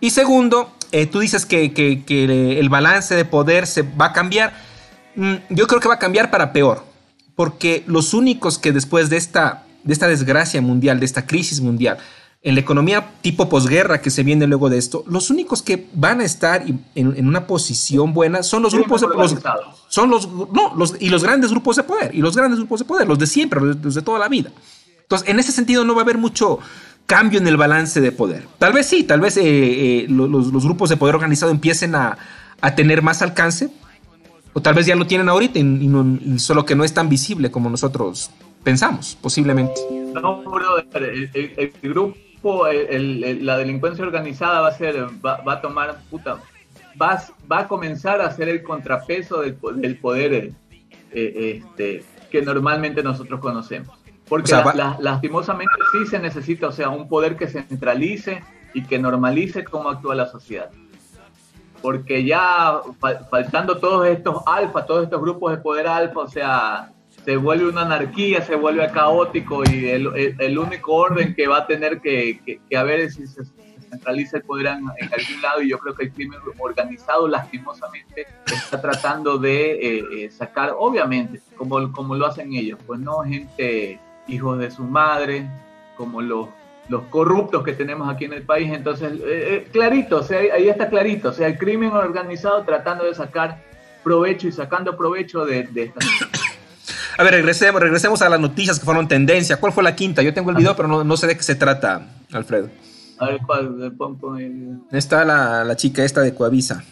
Y 0.00 0.10
segundo, 0.10 0.72
eh, 0.90 1.06
tú 1.06 1.20
dices 1.20 1.46
que, 1.46 1.72
que, 1.72 2.58
el 2.58 2.68
balance 2.68 3.14
de 3.14 3.24
poder 3.24 3.66
se 3.66 3.82
va 3.82 4.06
a 4.06 4.12
cambiar. 4.12 4.54
Mm, 5.14 5.34
yo 5.50 5.66
creo 5.66 5.80
que 5.80 5.88
va 5.88 5.94
a 5.94 5.98
cambiar 5.98 6.30
para 6.30 6.52
peor, 6.52 6.82
porque 7.36 7.84
los 7.86 8.14
únicos 8.14 8.58
que 8.58 8.72
después 8.72 9.10
de 9.10 9.18
esta 9.18 9.64
de 9.84 9.92
esta 9.92 10.08
desgracia 10.08 10.60
mundial, 10.60 11.00
de 11.00 11.06
esta 11.06 11.26
crisis 11.26 11.60
mundial, 11.60 11.98
en 12.42 12.54
la 12.54 12.60
economía 12.60 13.12
tipo 13.20 13.48
posguerra 13.48 14.00
que 14.00 14.10
se 14.10 14.22
viene 14.22 14.46
luego 14.46 14.68
de 14.68 14.78
esto, 14.78 15.04
los 15.06 15.30
únicos 15.30 15.62
que 15.62 15.86
van 15.94 16.20
a 16.20 16.24
estar 16.24 16.64
en, 16.94 17.26
una 17.26 17.46
posición 17.46 18.12
buena 18.12 18.42
son 18.42 18.62
los 18.62 18.74
grupos 18.74 19.00
de 19.00 19.08
los, 19.08 19.34
son 19.92 20.08
los 20.08 20.26
no 20.26 20.74
los 20.74 20.96
y 21.00 21.10
los 21.10 21.22
grandes 21.22 21.50
grupos 21.50 21.76
de 21.76 21.82
poder 21.82 22.14
y 22.14 22.22
los 22.22 22.34
grandes 22.34 22.58
grupos 22.58 22.80
de 22.80 22.86
poder, 22.86 23.06
los 23.06 23.18
de 23.18 23.26
siempre, 23.26 23.60
los 23.60 23.94
de 23.94 24.00
toda 24.00 24.18
la 24.18 24.26
vida. 24.28 24.50
Entonces, 25.02 25.28
en 25.28 25.38
ese 25.38 25.52
sentido 25.52 25.84
no 25.84 25.94
va 25.94 26.00
a 26.00 26.04
haber 26.04 26.16
mucho 26.16 26.60
cambio 27.04 27.38
en 27.38 27.46
el 27.46 27.58
balance 27.58 28.00
de 28.00 28.10
poder. 28.10 28.46
Tal 28.56 28.72
vez 28.72 28.86
sí, 28.86 29.04
tal 29.04 29.20
vez 29.20 29.36
eh, 29.36 29.42
eh, 29.44 30.06
los, 30.08 30.64
grupos 30.64 30.88
de 30.88 30.96
poder 30.96 31.14
organizado 31.14 31.52
empiecen 31.52 31.94
a, 31.94 32.16
tener 32.74 33.02
más 33.02 33.20
alcance, 33.20 33.68
o 34.54 34.62
tal 34.62 34.72
vez 34.72 34.86
ya 34.86 34.96
lo 34.96 35.06
tienen 35.06 35.28
ahorita, 35.28 35.58
y, 35.58 36.38
solo 36.38 36.64
que 36.64 36.74
no 36.74 36.84
es 36.84 36.94
tan 36.94 37.10
visible 37.10 37.50
como 37.50 37.68
nosotros 37.68 38.30
pensamos, 38.64 39.18
posiblemente. 39.20 39.78
No, 40.14 40.42
el, 40.94 41.72
grupo, 41.82 42.66
la 42.66 43.58
delincuencia 43.58 44.06
organizada 44.06 44.62
va 44.62 44.68
a 44.68 44.78
ser, 44.78 45.06
va, 45.22 45.42
a 45.52 45.60
tomar, 45.60 46.00
puta, 46.10 46.38
va, 47.00 47.22
va, 47.50 47.60
a 47.60 47.68
comenzar 47.68 48.20
a 48.20 48.30
ser 48.30 48.48
el 48.48 48.62
contrapeso 48.62 49.40
del, 49.40 49.58
del 49.76 49.98
poder 49.98 50.52
eh, 51.12 51.62
este, 51.64 52.04
que 52.30 52.42
normalmente 52.42 53.02
nosotros 53.02 53.40
conocemos. 53.40 53.96
Porque 54.28 54.52
lastimosamente 54.98 55.74
sí 55.92 56.06
se 56.06 56.18
necesita, 56.18 56.68
o 56.68 56.72
sea, 56.72 56.88
un 56.88 57.08
poder 57.08 57.36
que 57.36 57.48
centralice 57.48 58.42
y 58.72 58.82
que 58.84 58.98
normalice 58.98 59.64
cómo 59.64 59.90
actúa 59.90 60.14
la 60.14 60.26
sociedad. 60.26 60.70
Porque 61.82 62.24
ya 62.24 62.80
faltando 63.30 63.78
todos 63.78 64.06
estos 64.06 64.42
alfa, 64.46 64.86
todos 64.86 65.04
estos 65.04 65.20
grupos 65.20 65.52
de 65.52 65.58
poder 65.58 65.86
alfa, 65.86 66.20
o 66.20 66.28
sea, 66.28 66.92
se 67.24 67.36
vuelve 67.36 67.68
una 67.68 67.82
anarquía, 67.82 68.40
se 68.42 68.54
vuelve 68.54 68.90
caótico 68.90 69.62
y 69.64 69.88
el, 69.88 70.58
único 70.58 70.94
orden 70.94 71.34
que 71.34 71.46
va 71.46 71.58
a 71.58 71.66
tener 71.66 72.00
que, 72.00 72.60
haber 72.74 73.00
es 73.00 73.14
si 73.16 73.26
se, 73.26 73.42
centraliza 73.92 74.38
el 74.38 74.42
poder 74.44 74.66
en, 74.66 74.88
algún 74.88 75.42
lado 75.42 75.62
y 75.62 75.68
yo 75.68 75.78
creo 75.78 75.94
que 75.94 76.04
el 76.04 76.12
crimen 76.12 76.40
organizado 76.58 77.28
lastimosamente 77.28 78.26
está 78.46 78.80
tratando 78.80 79.38
de 79.38 79.72
eh, 79.72 80.04
eh, 80.12 80.30
sacar, 80.30 80.74
obviamente, 80.76 81.40
como, 81.56 81.92
como 81.92 82.14
lo 82.14 82.26
hacen 82.26 82.54
ellos, 82.54 82.78
pues 82.86 82.98
no 83.00 83.20
gente 83.22 84.00
hijos 84.28 84.58
de 84.58 84.70
su 84.70 84.84
madre, 84.84 85.46
como 85.96 86.22
los, 86.22 86.48
los 86.88 87.02
corruptos 87.04 87.62
que 87.62 87.72
tenemos 87.72 88.08
aquí 88.08 88.24
en 88.24 88.32
el 88.32 88.42
país. 88.42 88.72
Entonces, 88.72 89.12
eh, 89.12 89.20
eh, 89.26 89.68
clarito, 89.70 90.18
o 90.18 90.22
sea, 90.22 90.38
ahí 90.38 90.68
está 90.68 90.88
clarito, 90.88 91.28
o 91.28 91.32
sea, 91.32 91.48
el 91.48 91.58
crimen 91.58 91.92
organizado 91.92 92.62
tratando 92.64 93.04
de 93.04 93.14
sacar 93.14 93.62
provecho 94.02 94.48
y 94.48 94.52
sacando 94.52 94.96
provecho 94.96 95.44
de, 95.44 95.64
de 95.64 95.82
esta 95.84 96.00
A 97.18 97.24
ver, 97.24 97.34
regresemos, 97.34 97.80
regresemos 97.80 98.22
a 98.22 98.28
las 98.30 98.40
noticias 98.40 98.78
que 98.78 98.86
fueron 98.86 99.06
tendencia. 99.06 99.58
¿Cuál 99.58 99.72
fue 99.72 99.84
la 99.84 99.94
quinta? 99.94 100.22
Yo 100.22 100.32
tengo 100.32 100.48
el 100.48 100.56
video, 100.56 100.74
pero 100.74 100.88
no, 100.88 101.04
no 101.04 101.16
sé 101.18 101.26
de 101.26 101.36
qué 101.36 101.42
se 101.42 101.54
trata, 101.54 102.08
Alfredo. 102.32 102.70
A 103.22 103.26
ver, 103.26 103.40
¿cuál? 103.46 103.94
Está 104.90 105.24
la, 105.24 105.62
la 105.62 105.76
chica 105.76 106.04
esta 106.04 106.22
de 106.22 106.34
Coavisa. 106.34 106.82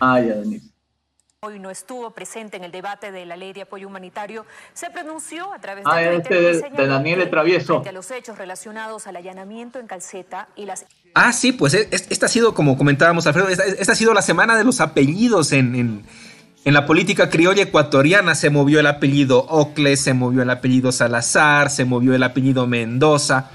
Ah, 0.00 0.20
ya, 0.20 0.34
Denise 0.34 0.68
hoy 1.40 1.60
no 1.60 1.70
estuvo 1.70 2.10
presente 2.10 2.56
en 2.56 2.64
el 2.64 2.72
debate 2.72 3.12
de 3.12 3.24
la 3.24 3.36
ley 3.36 3.52
de 3.52 3.62
apoyo 3.62 3.86
humanitario, 3.86 4.44
se 4.74 4.90
pronunció 4.90 5.54
a 5.54 5.60
través 5.60 5.84
de, 5.84 5.90
ah, 5.92 6.12
este 6.12 6.34
de, 6.34 6.86
Daniel 6.88 7.30
Travieso. 7.30 7.80
A 7.86 7.92
los 7.92 8.10
hechos 8.10 8.36
relacionados 8.38 9.06
al 9.06 9.14
allanamiento 9.14 9.78
en 9.78 9.86
Calceta 9.86 10.48
y 10.56 10.64
las... 10.64 10.84
Ah, 11.14 11.32
sí, 11.32 11.52
pues 11.52 11.74
esta 11.74 12.26
ha 12.26 12.28
sido, 12.28 12.54
como 12.54 12.76
comentábamos, 12.76 13.28
Alfredo, 13.28 13.48
esta, 13.50 13.92
ha 13.92 13.94
sido 13.94 14.14
la 14.14 14.22
semana 14.22 14.56
de 14.56 14.64
los 14.64 14.80
apellidos 14.80 15.52
en, 15.52 16.02
en, 16.64 16.74
la 16.74 16.86
política 16.86 17.30
criolla 17.30 17.62
ecuatoriana. 17.62 18.34
Se 18.34 18.50
movió 18.50 18.80
el 18.80 18.88
apellido 18.88 19.46
Ocle, 19.48 19.96
se 19.96 20.14
movió 20.14 20.42
el 20.42 20.50
apellido 20.50 20.90
Salazar, 20.90 21.70
se 21.70 21.84
movió 21.84 22.16
el 22.16 22.24
apellido 22.24 22.66
Mendoza. 22.66 23.52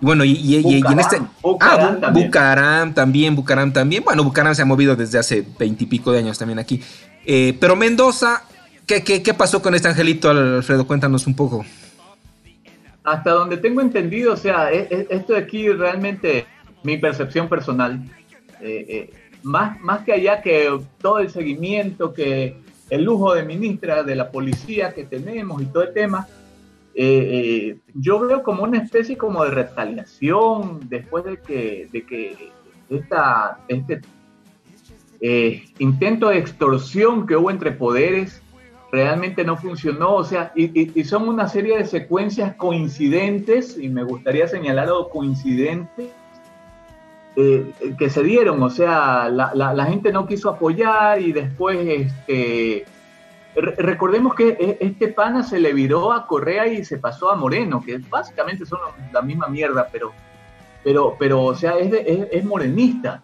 Bueno, 0.00 0.24
y, 0.24 0.56
en 0.56 1.00
este. 1.00 1.20
Bucaram, 1.42 1.98
ah, 2.02 2.10
Bucaram 2.10 2.94
también, 2.94 3.34
Bucaram 3.34 3.72
también. 3.72 4.04
Bueno, 4.04 4.24
Bucaram 4.24 4.54
se 4.54 4.62
ha 4.62 4.64
movido 4.64 4.94
desde 4.96 5.18
hace 5.18 5.46
veintipico 5.58 6.12
de 6.12 6.18
años 6.18 6.38
también 6.38 6.58
aquí. 6.58 6.82
Eh, 7.24 7.56
pero 7.58 7.76
Mendoza, 7.76 8.44
¿qué, 8.86 9.02
¿qué, 9.02 9.34
pasó 9.34 9.62
con 9.62 9.74
este 9.74 9.88
angelito, 9.88 10.30
Alfredo? 10.30 10.86
Cuéntanos 10.86 11.26
un 11.26 11.34
poco. 11.34 11.64
Hasta 13.04 13.30
donde 13.30 13.56
tengo 13.56 13.80
entendido, 13.80 14.34
o 14.34 14.36
sea, 14.36 14.72
e, 14.72 14.88
e, 14.90 15.06
esto 15.10 15.32
de 15.32 15.38
aquí 15.38 15.68
realmente, 15.68 16.46
mi 16.82 16.98
percepción 16.98 17.48
personal, 17.48 18.00
eh, 18.60 18.86
eh, 18.88 19.10
más, 19.42 19.80
más 19.80 20.04
que 20.04 20.12
allá 20.12 20.42
que 20.42 20.68
todo 21.00 21.20
el 21.20 21.30
seguimiento, 21.30 22.12
que 22.12 22.56
el 22.90 23.04
lujo 23.04 23.34
de 23.34 23.44
ministra, 23.44 24.02
de 24.02 24.14
la 24.16 24.30
policía 24.30 24.92
que 24.92 25.04
tenemos 25.04 25.62
y 25.62 25.66
todo 25.66 25.84
el 25.84 25.92
tema, 25.92 26.26
eh, 26.98 27.68
eh, 27.68 27.78
yo 27.92 28.18
veo 28.20 28.42
como 28.42 28.62
una 28.62 28.78
especie 28.78 29.18
como 29.18 29.44
de 29.44 29.50
retaliación 29.50 30.80
después 30.88 31.24
de 31.24 31.36
que, 31.36 31.88
de 31.92 32.06
que 32.06 32.50
esta, 32.88 33.58
este 33.68 34.00
eh, 35.20 35.62
intento 35.78 36.30
de 36.30 36.38
extorsión 36.38 37.26
que 37.26 37.36
hubo 37.36 37.50
entre 37.50 37.72
poderes 37.72 38.40
realmente 38.90 39.44
no 39.44 39.58
funcionó, 39.58 40.14
o 40.14 40.24
sea, 40.24 40.52
y, 40.56 41.04
son 41.04 41.28
una 41.28 41.48
serie 41.48 41.76
de 41.76 41.84
secuencias 41.84 42.54
coincidentes, 42.54 43.76
y 43.76 43.90
me 43.90 44.02
gustaría 44.02 44.48
señalar 44.48 44.86
algo 44.86 45.10
coincidente, 45.10 46.10
que 47.34 48.08
se 48.08 48.22
dieron, 48.22 48.62
o 48.62 48.70
sea, 48.70 49.28
la, 49.28 49.52
la, 49.54 49.74
la, 49.74 49.84
gente 49.84 50.10
no 50.12 50.26
quiso 50.26 50.48
apoyar 50.48 51.20
y 51.20 51.32
después 51.32 51.76
este, 51.86 52.86
recordemos 53.56 54.34
que 54.34 54.48
e, 54.48 54.78
este 54.80 55.08
pana 55.08 55.42
se 55.42 55.58
le 55.58 55.72
viró 55.72 56.12
a 56.12 56.26
Correa 56.26 56.66
y 56.66 56.84
se 56.84 56.98
pasó 56.98 57.30
a 57.30 57.36
Moreno, 57.36 57.82
que 57.84 57.98
básicamente 57.98 58.66
son 58.66 58.78
la 59.12 59.22
misma 59.22 59.48
mierda, 59.48 59.88
pero, 59.90 60.12
pero, 60.84 61.16
pero 61.18 61.44
o 61.44 61.54
sea, 61.54 61.78
es, 61.78 61.92
es, 62.30 62.44
morenista. 62.44 63.22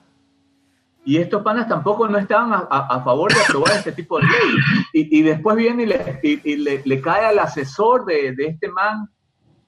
Y 1.04 1.18
estos 1.18 1.42
panas 1.42 1.68
tampoco 1.68 2.08
no 2.08 2.16
estaban 2.16 2.66
a, 2.70 3.02
favor 3.02 3.34
de 3.34 3.40
aprobar 3.40 3.72
este 3.72 3.92
tipo 3.92 4.18
de 4.18 4.24
ley. 4.24 5.08
Y, 5.10 5.22
después 5.22 5.56
viene 5.56 5.82
y, 6.22 6.56
le, 6.56 6.82
le, 6.84 7.00
cae 7.00 7.26
al 7.26 7.40
asesor 7.40 8.04
de, 8.04 8.32
de 8.36 8.46
este 8.46 8.68
man 8.68 9.10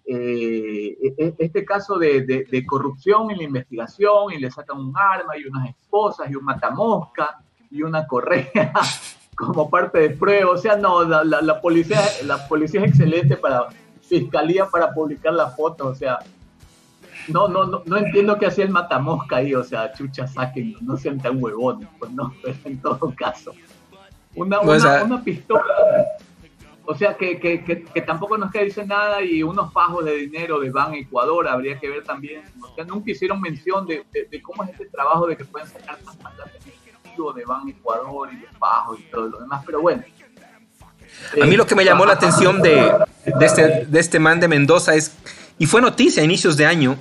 eh, 0.07 0.97
e, 1.03 1.15
e, 1.19 1.35
este 1.39 1.65
caso 1.65 1.99
de, 1.99 2.23
de, 2.23 2.67
corrupción 2.67 3.31
en 3.31 3.39
la 3.39 3.45
investigación 3.45 4.33
y 4.33 4.39
le 4.39 4.51
sacan 4.51 4.79
un 4.79 4.93
arma 4.97 5.37
y 5.37 5.45
unas 5.47 5.71
esposas 5.71 6.31
y 6.31 6.37
un 6.37 6.45
matamosca 6.45 7.43
y 7.71 7.83
una 7.83 8.07
correa 8.07 8.73
como 9.35 9.71
parte 9.71 9.99
de 9.99 10.11
prueba. 10.11 10.51
O 10.51 10.57
sea, 10.57 10.77
no, 10.77 11.05
la, 11.05 11.25
la, 11.25 11.61
policía, 11.61 12.01
la 12.25 12.47
policía 12.49 12.83
es 12.83 12.91
excelente 12.91 13.37
para 13.37 13.69
fiscalía 14.03 14.67
para 14.67 14.93
publicar 14.93 15.33
la 15.35 15.51
foto. 15.51 15.89
O 15.89 15.95
sea, 15.95 16.19
no, 17.29 17.49
no, 17.49 17.65
no, 17.65 17.83
no 17.87 17.97
entiendo 17.97 18.39
qué 18.39 18.47
hacía 18.47 18.65
el 18.65 18.71
matamosca 18.71 19.37
ahí. 19.37 19.55
O 19.55 19.65
sea, 19.65 19.93
chucha, 19.93 20.27
saquen, 20.27 20.77
no 20.81 20.97
sean 20.97 21.21
tan 21.21 21.43
huevones, 21.43 21.89
pues 21.99 22.11
no, 22.13 22.33
pero 22.43 22.57
en 22.65 22.81
todo 22.81 23.13
caso. 23.17 23.53
Una, 24.35 24.61
una, 24.61 25.05
una 25.05 25.23
pistola. 25.23 25.65
O 26.87 26.95
sea, 26.95 27.17
que, 27.17 27.41
que, 27.41 27.65
que, 27.65 28.03
tampoco 28.03 28.37
nos 28.37 28.53
dice 28.53 28.85
nada 28.85 29.23
y 29.23 29.43
unos 29.43 29.73
pajos 29.73 30.05
de 30.05 30.17
dinero 30.17 30.61
de 30.61 30.71
Ban 30.71 30.93
Ecuador, 30.93 31.49
habría 31.49 31.79
que 31.79 31.89
ver 31.89 32.05
también. 32.05 32.43
O 32.63 32.75
sea, 32.75 32.85
nunca 32.85 33.11
hicieron 33.11 33.41
mención 33.41 33.87
de, 33.87 34.05
de, 34.13 34.43
cómo 34.43 34.65
es 34.65 34.71
este 34.71 34.87
trabajo 34.87 35.27
de 35.27 35.37
que 35.37 35.47
pueden 35.47 35.67
sacar 35.67 35.97
tantas 35.97 36.53
de 37.35 37.45
Ban 37.45 37.69
Ecuador 37.69 38.29
y 38.33 38.37
de 38.37 38.47
Pajo 38.59 38.97
y 38.97 39.03
todo 39.05 39.29
lo 39.29 39.41
demás, 39.41 39.63
pero 39.65 39.81
bueno. 39.81 40.03
A 41.41 41.47
mí 41.47 41.57
lo 41.57 41.67
que 41.67 41.75
me 41.75 41.85
llamó 41.85 42.05
la 42.07 42.15
atención 42.15 42.61
de, 42.61 42.93
de, 43.25 43.47
este, 43.47 43.87
de 43.87 44.01
este 44.01 44.19
man 44.19 44.41
de 44.41 44.49
Mendoza 44.49 44.95
es, 44.95 45.13
y 45.59 45.67
fue 45.67 45.81
noticia 45.81 46.23
a 46.23 46.25
inicios 46.25 46.57
de 46.57 46.67
año, 46.67 46.97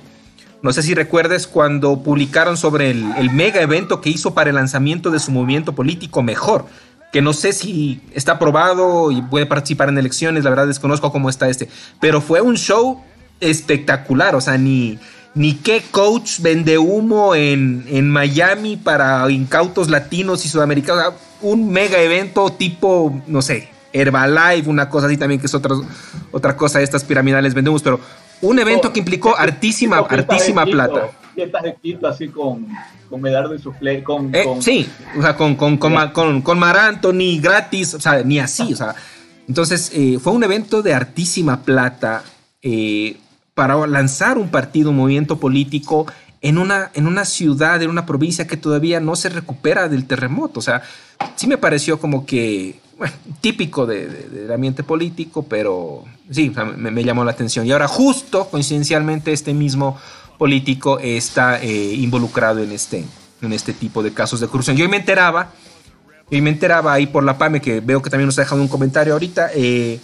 no 0.62 0.72
sé 0.72 0.82
si 0.82 0.94
recuerdes 0.94 1.46
cuando 1.46 2.02
publicaron 2.02 2.56
sobre 2.56 2.90
el, 2.90 3.04
el, 3.18 3.30
mega 3.30 3.60
evento 3.60 4.00
que 4.00 4.10
hizo 4.10 4.32
para 4.32 4.50
el 4.50 4.56
lanzamiento 4.56 5.10
de 5.10 5.18
su 5.18 5.30
movimiento 5.30 5.74
político 5.74 6.22
Mejor, 6.22 6.66
que 7.12 7.20
no 7.20 7.32
sé 7.32 7.52
si 7.52 8.00
está 8.12 8.32
aprobado 8.32 9.10
y 9.10 9.20
puede 9.22 9.46
participar 9.46 9.88
en 9.88 9.98
elecciones, 9.98 10.44
la 10.44 10.50
verdad 10.50 10.66
desconozco 10.66 11.12
cómo 11.12 11.28
está 11.28 11.48
este, 11.48 11.68
pero 12.00 12.20
fue 12.20 12.40
un 12.40 12.56
show 12.56 13.02
espectacular, 13.40 14.34
o 14.34 14.40
sea, 14.40 14.56
ni, 14.56 14.98
ni 15.34 15.54
qué 15.54 15.82
coach 15.90 16.40
vende 16.40 16.78
humo 16.78 17.34
en, 17.34 17.84
en, 17.88 18.10
Miami 18.10 18.76
para 18.76 19.28
incautos 19.30 19.90
latinos 19.90 20.44
y 20.44 20.48
sudamericanos. 20.48 21.14
Un 21.42 21.70
mega 21.70 22.00
evento 22.00 22.50
tipo, 22.50 23.20
no 23.26 23.42
sé, 23.42 23.68
Herbalife, 23.92 24.68
una 24.68 24.88
cosa 24.88 25.06
así 25.06 25.16
también 25.16 25.40
que 25.40 25.46
es 25.46 25.54
otra, 25.54 25.74
otra 26.32 26.56
cosa 26.56 26.78
de 26.78 26.84
estas 26.84 27.04
piramidales 27.04 27.54
vendemos, 27.54 27.82
pero 27.82 28.00
un 28.40 28.58
evento 28.58 28.92
que 28.92 29.00
implicó 29.00 29.36
hartísima, 29.36 29.98
hartísima 29.98 30.64
plata. 30.64 31.10
Fiestas 31.34 31.62
de 31.62 31.74
Quito 31.74 32.06
así 32.06 32.28
con, 32.28 32.68
con 33.10 33.20
Medardo 33.20 33.54
y 33.54 34.02
con, 34.02 34.34
eh, 34.34 34.44
Sí, 34.60 34.88
o 35.18 35.22
sea, 35.22 35.36
con, 35.36 35.56
con, 35.56 35.76
con, 35.78 35.94
con, 36.10 36.42
con 36.42 36.58
Maranto, 36.58 37.12
ni 37.12 37.40
gratis, 37.40 37.94
o 37.94 38.00
sea, 38.00 38.22
ni 38.22 38.38
así, 38.38 38.72
o 38.72 38.76
sea. 38.76 38.94
Entonces, 39.48 39.90
eh, 39.94 40.18
fue 40.22 40.32
un 40.32 40.44
evento 40.44 40.82
de 40.82 40.94
hartísima 40.94 41.62
plata. 41.62 42.22
Eh, 42.62 43.16
para 43.54 43.86
lanzar 43.86 44.38
un 44.38 44.50
partido, 44.50 44.90
un 44.90 44.96
movimiento 44.96 45.38
político 45.38 46.06
en 46.40 46.58
una, 46.58 46.90
en 46.94 47.06
una 47.06 47.24
ciudad, 47.24 47.80
en 47.82 47.88
una 47.88 48.04
provincia 48.04 48.46
que 48.46 48.56
todavía 48.56 49.00
no 49.00 49.16
se 49.16 49.28
recupera 49.28 49.88
del 49.88 50.06
terremoto. 50.06 50.60
O 50.60 50.62
sea, 50.62 50.82
sí 51.36 51.46
me 51.46 51.56
pareció 51.56 51.98
como 51.98 52.26
que 52.26 52.78
típico 53.40 53.86
del 53.86 54.50
ambiente 54.52 54.82
político, 54.82 55.44
pero 55.44 56.04
sí, 56.30 56.52
me, 56.76 57.04
llamó 57.04 57.24
la 57.24 57.32
atención. 57.32 57.66
Y 57.66 57.72
ahora 57.72 57.88
justo, 57.88 58.48
coincidencialmente, 58.50 59.32
este 59.32 59.54
mismo 59.54 59.98
político 60.38 60.98
está 60.98 61.62
eh, 61.62 61.94
involucrado 61.94 62.62
en 62.62 62.72
este, 62.72 63.04
en 63.40 63.52
este 63.52 63.72
tipo 63.72 64.02
de 64.02 64.12
casos 64.12 64.40
de 64.40 64.48
corrupción. 64.48 64.76
Yo 64.76 64.88
me 64.88 64.98
enteraba, 64.98 65.52
y 66.30 66.40
me 66.40 66.50
enteraba 66.50 66.92
ahí 66.92 67.06
por 67.06 67.24
la 67.24 67.38
PAME, 67.38 67.60
que 67.60 67.80
veo 67.80 68.02
que 68.02 68.10
también 68.10 68.26
nos 68.26 68.38
ha 68.38 68.42
dejado 68.42 68.60
un 68.60 68.68
comentario 68.68 69.12
ahorita, 69.12 69.50
eh, 69.54 70.00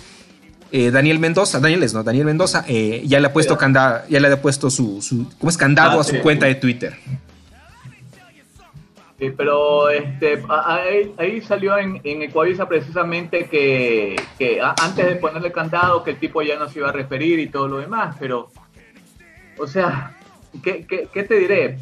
eh, 0.72 0.90
Daniel 0.90 1.18
Mendoza, 1.18 1.60
Daniel 1.60 1.82
es, 1.82 1.94
¿no? 1.94 2.02
Daniel 2.02 2.26
Mendoza, 2.26 2.64
ya 2.66 3.20
le 3.20 3.26
ha 3.26 3.32
puesto 3.32 3.56
candado, 3.58 4.02
ya 4.08 4.20
le 4.20 4.28
ha 4.28 4.40
puesto 4.40 4.70
su, 4.70 5.02
su 5.02 5.26
¿cómo 5.38 5.50
es? 5.50 5.56
Candado 5.56 5.98
ah, 5.98 6.00
a 6.02 6.04
su 6.04 6.20
cuenta 6.20 6.46
de 6.46 6.54
Twitter. 6.54 6.96
Sí, 9.20 9.30
pero 9.36 9.90
este, 9.90 10.42
ahí, 11.18 11.42
salió 11.42 11.76
en, 11.76 12.00
en 12.04 12.22
Ecuavisa 12.22 12.66
precisamente 12.66 13.50
que, 13.50 14.16
que, 14.38 14.62
antes 14.62 15.06
de 15.06 15.16
ponerle 15.16 15.52
candado 15.52 16.02
que 16.02 16.12
el 16.12 16.18
tipo 16.18 16.40
ya 16.40 16.58
no 16.58 16.70
se 16.70 16.78
iba 16.78 16.88
a 16.88 16.92
referir 16.92 17.38
y 17.38 17.48
todo 17.48 17.68
lo 17.68 17.78
demás, 17.78 18.16
pero, 18.18 18.48
o 19.58 19.66
sea, 19.66 20.16
¿qué, 20.62 20.86
qué, 20.86 21.22
te 21.22 21.34
diré? 21.34 21.78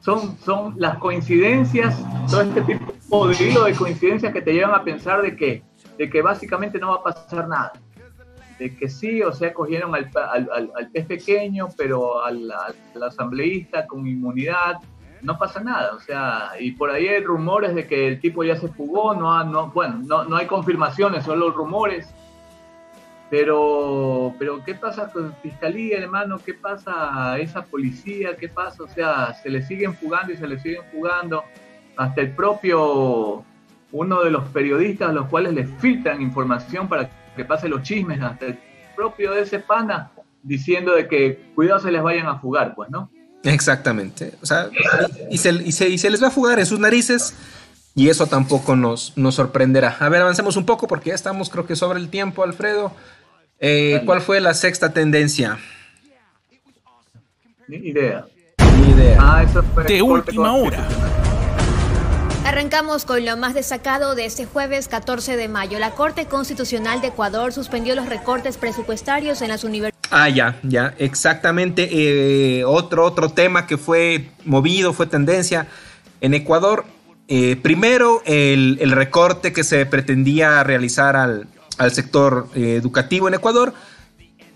Son, 0.00 0.36
son 0.38 0.74
las 0.76 0.98
coincidencias, 0.98 1.96
todo 2.28 2.42
este 2.42 2.62
tipo 2.62 3.28
de 3.28 3.36
de 3.36 3.74
coincidencias 3.76 4.32
que 4.32 4.42
te 4.42 4.52
llevan 4.52 4.74
a 4.74 4.82
pensar 4.82 5.22
de 5.22 5.36
que, 5.36 5.62
de 5.98 6.10
que 6.10 6.20
básicamente 6.20 6.80
no 6.80 6.88
va 6.88 6.96
a 6.96 7.02
pasar 7.04 7.46
nada. 7.46 7.72
De 8.60 8.76
que 8.76 8.88
sí, 8.88 9.22
o 9.22 9.32
sea, 9.32 9.52
cogieron 9.52 9.94
al, 9.94 10.10
al, 10.14 10.70
al 10.76 10.90
pez 10.90 11.06
pequeño, 11.06 11.68
pero 11.76 12.22
al, 12.22 12.52
al 12.52 13.02
asambleísta 13.02 13.86
con 13.86 14.06
inmunidad, 14.06 14.76
no 15.22 15.38
pasa 15.38 15.60
nada, 15.60 15.94
o 15.94 16.00
sea, 16.00 16.52
y 16.58 16.72
por 16.72 16.90
ahí 16.90 17.08
hay 17.08 17.22
rumores 17.22 17.74
de 17.74 17.86
que 17.86 18.06
el 18.06 18.20
tipo 18.20 18.44
ya 18.44 18.56
se 18.56 18.68
fugó, 18.68 19.14
no, 19.14 19.42
no 19.44 19.68
bueno, 19.68 20.00
no, 20.06 20.24
no 20.24 20.36
hay 20.36 20.46
confirmaciones, 20.46 21.24
solo 21.24 21.50
rumores, 21.50 22.12
pero, 23.30 24.34
pero 24.38 24.62
¿qué 24.64 24.74
pasa 24.74 25.10
con 25.12 25.34
Fiscalía, 25.36 25.98
hermano? 25.98 26.38
¿Qué 26.44 26.52
pasa 26.52 27.32
a 27.32 27.38
esa 27.38 27.62
policía? 27.62 28.36
¿Qué 28.36 28.48
pasa? 28.48 28.82
O 28.82 28.88
sea, 28.88 29.34
se 29.34 29.48
le 29.50 29.62
siguen 29.62 29.94
fugando 29.94 30.32
y 30.32 30.36
se 30.36 30.48
le 30.48 30.58
siguen 30.58 30.82
fugando, 30.90 31.44
hasta 31.96 32.20
el 32.22 32.34
propio, 32.34 33.44
uno 33.92 34.22
de 34.22 34.30
los 34.30 34.48
periodistas 34.48 35.10
a 35.10 35.12
los 35.12 35.26
cuales 35.28 35.52
le 35.54 35.64
filtran 35.64 36.22
información 36.22 36.88
para 36.88 37.08
que 37.36 37.44
pase 37.44 37.68
los 37.68 37.82
chismes, 37.82 38.20
hasta 38.20 38.46
el 38.46 38.58
propio 38.96 39.32
de 39.32 39.42
ese 39.42 39.58
pana, 39.60 40.10
diciendo 40.42 40.94
de 40.94 41.08
que 41.08 41.52
cuidado 41.54 41.80
se 41.80 41.90
les 41.90 42.02
vayan 42.02 42.26
a 42.26 42.38
fugar, 42.38 42.74
pues, 42.74 42.90
¿no? 42.90 43.10
Exactamente. 43.42 44.34
O 44.42 44.46
sea, 44.46 44.68
y 45.30 45.38
se, 45.38 45.50
y, 45.52 45.72
se, 45.72 46.10
les 46.10 46.22
va 46.22 46.28
a 46.28 46.30
fugar 46.30 46.58
en 46.58 46.66
sus 46.66 46.78
narices 46.78 47.34
y 47.94 48.08
eso 48.08 48.26
tampoco 48.26 48.76
nos, 48.76 49.16
nos 49.16 49.34
sorprenderá. 49.34 49.96
A 49.98 50.08
ver, 50.08 50.22
avancemos 50.22 50.56
un 50.56 50.66
poco 50.66 50.86
porque 50.86 51.10
ya 51.10 51.14
estamos 51.14 51.48
creo 51.48 51.66
que 51.66 51.76
sobre 51.76 51.98
el 51.98 52.10
tiempo, 52.10 52.42
Alfredo. 52.42 52.92
Eh, 53.58 54.02
¿Cuál 54.04 54.20
fue 54.20 54.40
la 54.40 54.54
sexta 54.54 54.92
tendencia? 54.92 55.58
Ni 57.68 57.76
idea. 57.76 58.26
Ni 58.78 58.92
idea. 58.92 59.18
Ah, 59.20 59.42
eso 59.42 59.62
fue 59.62 59.84
de 59.84 60.02
última 60.02 60.52
hora. 60.52 60.86
Arrancamos 62.50 63.04
con 63.04 63.24
lo 63.24 63.36
más 63.36 63.54
destacado 63.54 64.16
de 64.16 64.24
este 64.24 64.44
jueves 64.44 64.88
14 64.88 65.36
de 65.36 65.46
mayo. 65.46 65.78
La 65.78 65.92
Corte 65.92 66.26
Constitucional 66.26 67.00
de 67.00 67.06
Ecuador 67.06 67.52
suspendió 67.52 67.94
los 67.94 68.08
recortes 68.08 68.56
presupuestarios 68.58 69.40
en 69.40 69.50
las 69.50 69.62
universidades. 69.62 70.10
Ah, 70.10 70.28
ya, 70.28 70.58
ya, 70.64 70.92
exactamente. 70.98 71.88
Eh, 71.92 72.64
otro, 72.64 73.04
otro 73.04 73.28
tema 73.28 73.68
que 73.68 73.78
fue 73.78 74.30
movido, 74.44 74.92
fue 74.92 75.06
tendencia 75.06 75.68
en 76.20 76.34
Ecuador. 76.34 76.86
Eh, 77.28 77.54
primero, 77.54 78.20
el, 78.24 78.78
recorte 78.90 79.52
que 79.52 79.62
se 79.62 79.86
pretendía 79.86 80.64
realizar 80.64 81.14
al, 81.14 81.46
sector 81.92 82.48
eh, 82.56 82.74
educativo 82.74 83.28
en 83.28 83.34
Ecuador. 83.34 83.74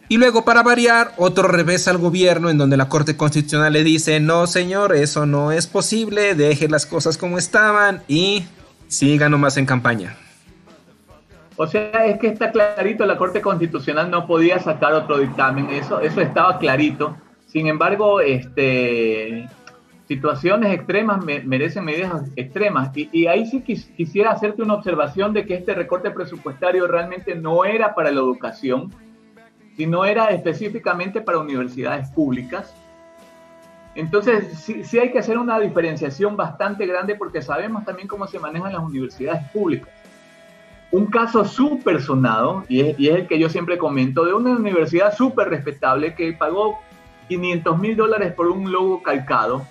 Y 0.09 0.19
luego, 0.19 0.45
para 0.45 0.63
variar, 0.63 1.13
otro 1.17 1.49
revés 1.49 1.89
al 1.89 1.99
gobierno 1.99 2.51
en 2.51 2.59
donde 2.59 2.77
la 2.77 2.89
Corte 2.89 3.17
Constitucional 3.17 3.73
le 3.73 3.85
dice, 3.85 4.21
no 4.21 4.47
señor, 4.47 4.95
eso 4.95 5.25
no 5.25 5.51
es 5.51 5.67
posible, 5.67 6.35
deje 6.35 6.69
las 6.69 6.85
cosas 6.85 7.17
como 7.17 7.39
estaban 7.39 8.03
y 8.07 8.45
siga 8.87 9.29
nomás 9.29 9.57
en 9.57 9.67
campaña. 9.67 10.17
O 11.57 11.67
sea, 11.67 12.07
es 12.07 12.19
que 12.19 12.29
está 12.29 12.51
clarito, 12.51 13.07
la 13.07 13.17
Corte 13.17 13.41
Constitucional 13.41 14.11
no 14.11 14.27
podía 14.27 14.59
sacar 14.59 14.93
otro 14.93 15.19
dictamen, 15.19 15.71
eso, 15.71 16.01
eso 16.01 16.21
estaba 16.21 16.59
clarito. 16.59 17.17
Sin 17.47 17.69
embargo, 17.69 18.21
este, 18.21 19.49
situaciones 20.09 20.75
extremas 20.75 21.25
merecen 21.25 21.85
medidas 21.85 22.31
extremas. 22.37 22.91
Y, 22.95 23.27
ahí 23.27 23.47
sí 23.47 23.63
quisiera 23.63 24.33
hacerte 24.33 24.63
una 24.63 24.75
observación 24.75 25.33
de 25.33 25.47
que 25.47 25.55
este 25.55 25.75
recorte 25.75 26.11
presupuestario 26.11 26.87
realmente 26.87 27.35
no 27.35 27.65
era 27.65 27.95
para 27.95 28.11
la 28.11 28.21
educación, 28.21 28.93
sino 29.77 30.05
era 30.05 30.27
específicamente 30.27 31.20
para 31.20 31.39
universidades 31.39 32.09
públicas. 32.11 32.75
Entonces, 33.95 34.59
sí, 34.59 34.85
sí 34.85 34.99
hay 34.99 35.12
que 35.12 35.18
hacer 35.18 35.39
una 35.39 35.59
diferenciación 35.61 36.37
bastante 36.37 36.87
grande 36.87 37.14
porque 37.14 37.43
sabemos 37.43 37.85
también 37.85 38.09
cómo 38.09 38.27
se 38.27 38.39
manejan 38.39 38.72
las 38.72 38.83
universidades 38.83 39.49
públicas 39.51 39.89
un 40.95 41.07
caso 41.07 41.45
súper 41.45 42.01
sonado, 42.01 42.64
y 42.68 42.81
es, 42.81 42.97
el 43.01 43.27
que 43.27 43.37
yo 43.37 43.49
siempre 43.49 43.79
comento, 43.79 44.25
de 44.25 44.33
una 44.33 44.53
universidad 44.53 45.12
súper 45.12 45.49
respetable 45.49 46.14
que 46.14 46.33
pagó 46.35 46.79
500 47.27 47.79
mil 47.81 47.97
dólares 47.97 48.33
por 48.33 48.47
un 48.47 48.70
logo 48.70 49.03
calcado, 49.03 49.66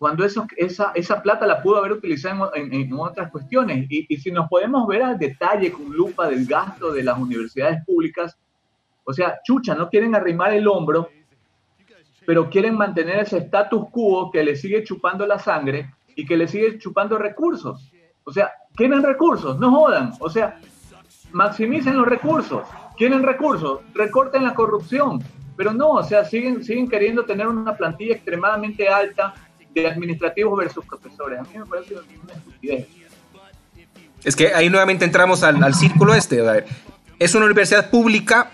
cuando 0.00 0.24
eso, 0.24 0.44
esa, 0.56 0.90
esa 0.96 1.22
plata 1.22 1.46
la 1.46 1.62
pudo 1.62 1.76
haber 1.76 1.92
utilizado 1.92 2.50
en, 2.56 2.92
otras 2.92 3.30
cuestiones. 3.30 3.86
Y, 3.88 4.04
y, 4.08 4.16
si 4.16 4.32
nos 4.32 4.48
podemos 4.48 4.86
ver 4.88 5.04
al 5.04 5.16
detalle 5.16 5.70
con 5.70 5.92
lupa 5.92 6.28
del 6.28 6.44
gasto 6.44 6.92
de 6.92 7.04
las 7.04 7.16
universidades 7.16 7.84
públicas, 7.84 8.36
o 9.06 9.12
sea, 9.12 9.38
chucha, 9.44 9.74
no 9.74 9.88
quieren 9.88 10.14
arrimar 10.16 10.52
el 10.52 10.66
hombro, 10.66 11.08
pero 12.26 12.50
quieren 12.50 12.76
mantener 12.76 13.20
ese 13.20 13.38
status 13.38 13.88
quo 13.90 14.30
que 14.32 14.42
le 14.42 14.56
sigue 14.56 14.82
chupando 14.82 15.24
la 15.26 15.38
sangre 15.38 15.94
y 16.16 16.26
que 16.26 16.36
le 16.36 16.48
sigue 16.48 16.76
chupando 16.76 17.16
recursos. 17.16 17.92
O 18.24 18.32
sea, 18.32 18.50
quieren 18.74 19.04
recursos, 19.04 19.60
no 19.60 19.70
jodan. 19.70 20.12
O 20.18 20.28
sea, 20.28 20.58
maximicen 21.30 21.96
los 21.96 22.06
recursos. 22.06 22.66
Quieren 22.96 23.22
recursos, 23.22 23.80
recorten 23.94 24.42
la 24.42 24.54
corrupción. 24.54 25.22
Pero 25.56 25.72
no, 25.72 25.90
o 25.90 26.02
sea, 26.02 26.24
siguen, 26.24 26.64
siguen 26.64 26.88
queriendo 26.88 27.24
tener 27.24 27.46
una 27.46 27.76
plantilla 27.76 28.16
extremadamente 28.16 28.88
alta 28.88 29.34
de 29.72 29.86
administrativos 29.86 30.58
versus 30.58 30.84
profesores. 30.84 31.38
A 31.38 31.42
mí 31.44 31.50
me 31.56 31.64
parece 31.64 31.94
una 31.94 32.32
estupidez. 32.32 32.88
Es 34.24 34.34
que 34.34 34.52
ahí 34.52 34.68
nuevamente 34.68 35.04
entramos 35.04 35.44
al, 35.44 35.62
al 35.62 35.74
círculo 35.74 36.12
este. 36.12 36.42
Es 37.20 37.34
una 37.36 37.44
universidad 37.44 37.88
pública 37.88 38.50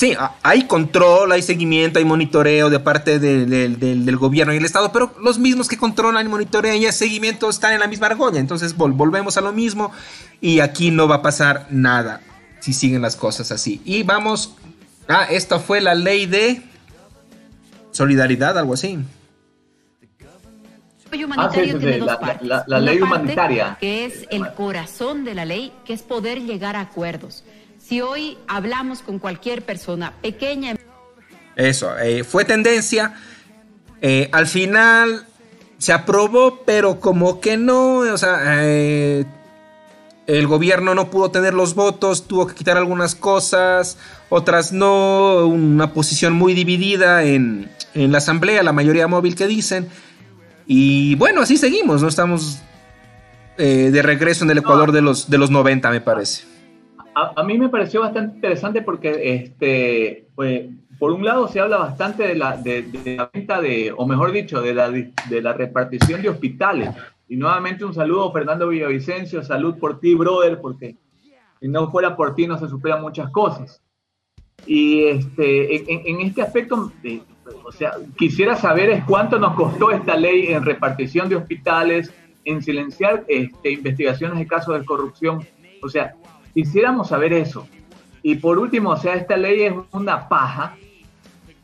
Sí, 0.00 0.16
hay 0.42 0.62
control, 0.62 1.30
hay 1.30 1.42
seguimiento, 1.42 1.98
hay 1.98 2.06
monitoreo 2.06 2.70
de 2.70 2.80
parte 2.80 3.18
del 3.18 4.16
gobierno 4.16 4.54
y 4.54 4.56
el 4.56 4.64
Estado, 4.64 4.92
pero 4.92 5.14
los 5.20 5.38
mismos 5.38 5.68
que 5.68 5.76
controlan, 5.76 6.26
monitorean 6.26 6.78
y 6.78 6.86
el 6.86 6.92
seguimiento 6.94 7.50
están 7.50 7.74
en 7.74 7.80
la 7.80 7.86
misma 7.86 8.06
argolla. 8.06 8.40
Entonces 8.40 8.74
volvemos 8.78 9.36
a 9.36 9.42
lo 9.42 9.52
mismo 9.52 9.92
y 10.40 10.60
aquí 10.60 10.90
no 10.90 11.06
va 11.06 11.16
a 11.16 11.22
pasar 11.22 11.66
nada 11.68 12.22
si 12.60 12.72
siguen 12.72 13.02
las 13.02 13.14
cosas 13.14 13.52
así. 13.52 13.82
Y 13.84 14.02
vamos, 14.02 14.54
ah, 15.06 15.26
esta 15.28 15.58
fue 15.58 15.82
la 15.82 15.94
ley 15.94 16.24
de 16.24 16.62
solidaridad, 17.90 18.56
algo 18.56 18.72
así. 18.72 19.00
Ah, 21.36 21.50
la, 22.40 22.64
la, 22.66 22.80
ley 22.80 23.02
humanitaria. 23.02 23.76
Que 23.78 24.06
es 24.06 24.26
el 24.30 24.50
corazón 24.54 25.26
de 25.26 25.34
la 25.34 25.44
ley, 25.44 25.74
que 25.84 25.92
es 25.92 26.00
poder 26.00 26.40
llegar 26.40 26.74
a 26.74 26.80
acuerdos. 26.80 27.44
Si 27.90 28.00
hoy 28.00 28.38
hablamos 28.46 29.02
con 29.02 29.18
cualquier 29.18 29.62
persona 29.62 30.12
pequeña... 30.22 30.76
Eso, 31.56 31.98
eh, 31.98 32.22
fue 32.22 32.44
tendencia. 32.44 33.14
Eh, 34.00 34.28
al 34.30 34.46
final 34.46 35.26
se 35.76 35.92
aprobó, 35.92 36.62
pero 36.64 37.00
como 37.00 37.40
que 37.40 37.56
no, 37.56 37.96
o 37.96 38.16
sea, 38.16 38.38
eh, 38.64 39.24
el 40.28 40.46
gobierno 40.46 40.94
no 40.94 41.10
pudo 41.10 41.32
tener 41.32 41.52
los 41.52 41.74
votos, 41.74 42.28
tuvo 42.28 42.46
que 42.46 42.54
quitar 42.54 42.76
algunas 42.76 43.16
cosas, 43.16 43.98
otras 44.28 44.70
no, 44.72 45.44
una 45.48 45.92
posición 45.92 46.34
muy 46.34 46.54
dividida 46.54 47.24
en, 47.24 47.72
la 47.94 48.18
asamblea, 48.18 48.62
la 48.62 48.72
mayoría 48.72 49.08
móvil 49.08 49.34
que 49.34 49.48
dicen. 49.48 49.88
Y 50.64 51.16
bueno, 51.16 51.40
así 51.40 51.56
seguimos, 51.56 52.02
¿no? 52.02 52.08
Estamos 52.08 52.60
de 53.58 54.00
regreso 54.00 54.44
en 54.44 54.50
el 54.52 54.58
Ecuador 54.58 54.92
de 54.92 55.02
los, 55.02 55.28
de 55.28 55.38
los 55.38 55.50
90, 55.50 55.90
me 55.90 56.00
parece 56.00 56.49
a, 57.14 57.42
mí 57.42 57.58
me 57.58 57.68
pareció 57.68 58.00
bastante 58.00 58.36
interesante 58.36 58.82
porque, 58.82 59.34
este, 59.34 60.28
pues, 60.34 60.68
por 60.98 61.12
un 61.12 61.24
lado 61.24 61.48
se 61.48 61.60
habla 61.60 61.78
bastante 61.78 62.26
de 62.26 62.34
la, 62.34 62.56
de, 62.56 62.84
la 63.16 63.30
venta 63.32 63.60
de, 63.60 63.92
o 63.96 64.06
mejor 64.06 64.32
dicho, 64.32 64.60
de 64.60 64.74
la, 64.74 64.90
de 64.90 65.42
la 65.42 65.52
repartición 65.52 66.22
de 66.22 66.28
hospitales. 66.28 66.90
Y 67.28 67.36
nuevamente 67.36 67.84
un 67.84 67.94
saludo, 67.94 68.32
Fernando 68.32 68.68
Villavicencio, 68.68 69.42
salud 69.42 69.76
por 69.78 70.00
ti, 70.00 70.14
brother, 70.14 70.60
porque 70.60 70.96
si 71.60 71.68
no 71.68 71.90
fuera 71.90 72.16
por 72.16 72.34
ti 72.34 72.46
no 72.46 72.58
se 72.58 72.68
superan 72.68 73.02
muchas 73.02 73.30
cosas. 73.30 73.82
Y 74.66 75.04
este, 75.04 76.10
en, 76.10 76.20
este 76.20 76.42
aspecto, 76.42 76.92
eh, 77.02 77.22
o 77.64 77.72
sea, 77.72 77.92
quisiera 78.18 78.56
saber 78.56 78.90
es 78.90 79.04
cuánto 79.04 79.38
nos 79.38 79.54
costó 79.54 79.90
esta 79.90 80.16
ley 80.16 80.48
en 80.48 80.64
repartición 80.64 81.28
de 81.28 81.36
hospitales, 81.36 82.12
en 82.44 82.62
silenciar 82.62 83.24
este, 83.28 83.72
investigaciones 83.72 84.38
de 84.38 84.46
casos 84.46 84.78
de 84.78 84.84
corrupción 84.84 85.46
O 85.82 85.88
sea, 85.88 86.14
quisiéramos 86.62 87.08
saber 87.08 87.32
eso. 87.32 87.66
Y 88.22 88.34
por 88.34 88.58
último, 88.58 88.90
o 88.90 88.96
sea, 88.96 89.14
esta 89.14 89.36
ley 89.36 89.62
es 89.62 89.74
una 89.92 90.28
paja 90.28 90.76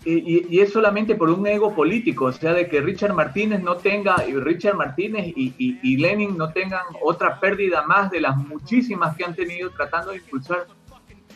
y, 0.07 0.61
es 0.61 0.73
solamente 0.73 1.17
por 1.17 1.29
un 1.29 1.47
ego 1.47 1.75
político, 1.75 2.27
o 2.27 2.33
sea, 2.33 2.55
de 2.55 2.69
que 2.69 2.81
Richard 2.81 3.13
Martínez 3.13 3.63
no 3.63 3.77
tenga, 3.77 4.25
y 4.27 4.35
Richard 4.35 4.77
Martínez 4.77 5.27
y, 5.37 5.53
y, 5.59 5.97
Lenin 5.97 6.39
no 6.39 6.53
tengan 6.53 6.85
otra 7.03 7.41
pérdida 7.41 7.83
más 7.83 8.11
de 8.11 8.21
las 8.21 8.37
muchísimas 8.37 9.17
que 9.17 9.25
han 9.25 9.35
tenido 9.35 9.69
tratando 9.71 10.13
de 10.13 10.19
impulsar 10.19 10.67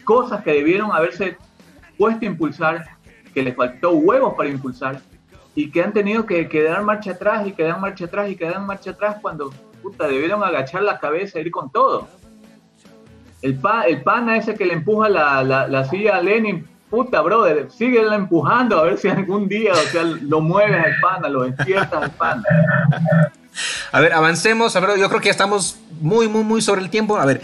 cosas 0.05 0.43
que 0.43 0.53
debieron 0.53 0.93
haberse 0.93 1.37
puesto 1.99 2.25
a 2.25 2.29
impulsar, 2.29 2.87
que 3.35 3.43
les 3.43 3.57
faltó 3.57 3.91
huevos 3.91 4.35
para 4.35 4.49
impulsar, 4.49 5.03
y 5.55 5.71
que 5.71 5.83
han 5.83 5.93
tenido 5.93 6.25
que, 6.25 6.47
dar 6.63 6.83
marcha 6.85 7.11
atrás 7.11 7.47
y 7.47 7.53
que 7.53 7.65
dan 7.65 7.81
marcha 7.81 8.05
atrás 8.05 8.31
y 8.31 8.37
que 8.37 8.45
dan 8.45 8.67
marcha 8.67 8.93
atrás 8.93 9.17
cuando 9.21 9.51
puta, 9.83 10.07
debieron 10.07 10.45
agachar 10.45 10.83
la 10.83 11.01
cabeza 11.01 11.39
e 11.39 11.43
ir 11.43 11.51
con 11.51 11.71
todo. 11.71 12.09
El, 13.43 13.59
pa, 13.59 13.83
el 13.83 14.03
pana 14.03 14.37
ese 14.37 14.55
que 14.55 14.67
le 14.67 14.75
empuja 14.75 15.09
la, 15.09 15.43
la, 15.43 15.67
la 15.67 15.85
silla 15.85 16.17
a 16.17 16.23
Lenin 16.23 16.67
puta, 16.91 17.21
brother, 17.23 17.69
sigue 17.71 18.03
empujando 18.03 18.79
a 18.79 18.83
ver 18.83 18.99
si 18.99 19.09
algún 19.09 19.49
día, 19.49 19.73
o 19.73 19.77
sea, 19.77 20.03
lo 20.03 20.41
mueves 20.41 20.85
al 20.85 21.01
pana, 21.01 21.29
lo 21.29 21.45
despiertas 21.45 22.03
al 22.03 22.11
pana. 22.11 22.43
A 23.93 24.01
ver, 24.01 24.13
avancemos, 24.13 24.75
a 24.75 24.81
ver, 24.81 24.99
yo 24.99 25.09
creo 25.09 25.21
que 25.21 25.27
ya 25.27 25.33
estamos 25.33 25.79
muy, 26.01 26.29
muy, 26.29 26.43
muy 26.43 26.61
sobre 26.61 26.83
el 26.83 26.91
tiempo. 26.91 27.17
A 27.17 27.25
ver, 27.25 27.43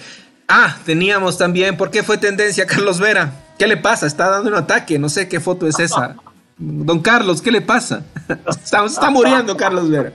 ah, 0.49 0.77
teníamos 0.85 1.39
también, 1.39 1.77
¿por 1.77 1.91
qué 1.91 2.03
fue 2.03 2.19
tendencia 2.19 2.67
Carlos 2.67 2.99
Vera? 2.99 3.33
¿Qué 3.57 3.67
le 3.67 3.77
pasa? 3.77 4.07
Está 4.07 4.29
dando 4.29 4.51
un 4.51 4.57
ataque, 4.57 4.99
no 4.99 5.09
sé 5.09 5.29
qué 5.29 5.39
foto 5.39 5.67
es 5.67 5.79
esa. 5.79 6.17
Don 6.59 7.01
Carlos, 7.01 7.41
¿qué 7.41 7.53
le 7.53 7.61
pasa? 7.61 8.03
Está, 8.49 8.85
está 8.85 9.11
muriendo 9.11 9.57
Carlos 9.57 9.91
Vera. 9.91 10.13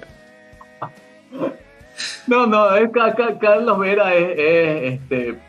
No, 2.28 2.48
no, 2.48 2.76
es, 2.76 2.90
Carlos 3.40 3.80
Vera 3.80 4.14
es, 4.14 4.94
este, 4.94 5.40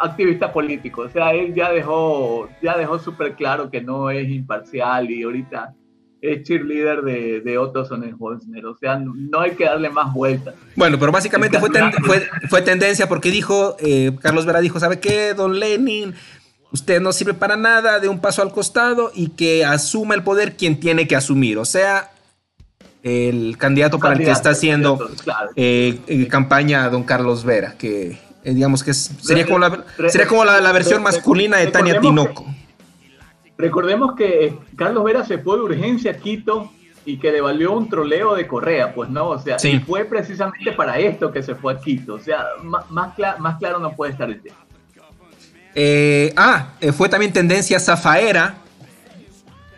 activista 0.00 0.52
político, 0.52 1.02
o 1.02 1.08
sea, 1.08 1.32
él 1.32 1.54
ya 1.54 1.70
dejó, 1.70 2.48
ya 2.62 2.76
dejó 2.76 2.98
súper 2.98 3.34
claro 3.34 3.70
que 3.70 3.80
no 3.80 4.10
es 4.10 4.28
imparcial 4.28 5.10
y 5.10 5.22
ahorita 5.22 5.74
es 6.22 6.44
cheerleader 6.44 7.02
de, 7.02 7.40
de 7.40 7.58
Otto 7.58 7.84
Sonnenholzner, 7.84 8.64
o 8.66 8.76
sea, 8.76 8.96
no 8.96 9.40
hay 9.40 9.52
que 9.52 9.64
darle 9.64 9.90
más 9.90 10.14
vueltas. 10.14 10.54
Bueno, 10.76 10.96
pero 10.98 11.10
básicamente 11.10 11.58
fue, 11.58 11.70
fue, 12.48 12.62
tendencia 12.62 13.08
porque 13.08 13.30
dijo, 13.30 13.76
eh, 13.80 14.16
Carlos 14.20 14.46
Vera 14.46 14.60
dijo, 14.60 14.78
¿sabe 14.78 15.00
qué, 15.00 15.34
don 15.34 15.58
Lenin? 15.58 16.14
Usted 16.70 17.00
no 17.00 17.12
sirve 17.12 17.34
para 17.34 17.56
nada, 17.56 17.98
de 17.98 18.08
un 18.08 18.20
paso 18.20 18.40
al 18.40 18.52
costado 18.52 19.10
y 19.14 19.30
que 19.30 19.64
asuma 19.64 20.14
el 20.14 20.22
poder 20.22 20.56
quien 20.56 20.78
tiene 20.78 21.08
que 21.08 21.16
asumir, 21.16 21.58
o 21.58 21.64
sea, 21.64 22.12
el 23.02 23.56
candidato 23.58 23.98
para 23.98 24.14
el 24.14 24.20
que 24.24 24.30
está 24.30 24.50
haciendo 24.50 25.10
eh, 25.56 25.98
eh, 26.06 26.28
campaña 26.28 26.88
don 26.88 27.02
Carlos 27.02 27.44
Vera, 27.44 27.74
que 27.76 28.16
eh, 28.44 28.54
digamos 28.54 28.82
que 28.82 28.92
sería 28.92 29.46
como, 29.46 29.60
la, 29.60 29.84
sería 30.08 30.26
como 30.26 30.44
la, 30.44 30.72
versión 30.72 31.02
masculina 31.02 31.58
de 31.58 31.68
Tania 31.68 32.00
Tinoco. 32.00 32.46
recordemos 33.56 34.14
que 34.16 34.46
eh, 34.46 34.58
Carlos 34.76 35.04
Vera 35.04 35.24
se 35.24 35.38
fue 35.38 35.56
de 35.56 35.62
urgencia 35.62 36.12
a 36.12 36.14
Quito 36.14 36.72
y 37.04 37.18
que 37.18 37.32
le 37.32 37.40
valió 37.40 37.72
un 37.72 37.88
troleo 37.88 38.34
de 38.34 38.46
Correa, 38.46 38.94
pues 38.94 39.10
no, 39.10 39.28
o 39.28 39.38
sea, 39.38 39.56
y 39.62 39.78
fue 39.80 40.04
precisamente 40.04 40.72
para 40.72 40.98
esto 40.98 41.32
que 41.32 41.42
se 41.42 41.54
fue 41.54 41.74
a 41.74 41.78
Quito, 41.78 42.14
o 42.14 42.18
sea, 42.18 42.44
más, 42.62 42.84
más, 43.38 43.58
claro 43.58 43.78
no 43.78 43.94
puede 43.94 44.12
estar 44.12 44.28
el 44.28 44.40
tema. 44.40 44.56
Eh, 45.74 46.32
ah, 46.36 46.68
fue 46.96 47.08
también 47.08 47.32
tendencia 47.32 47.80
Zafaera. 47.80 48.56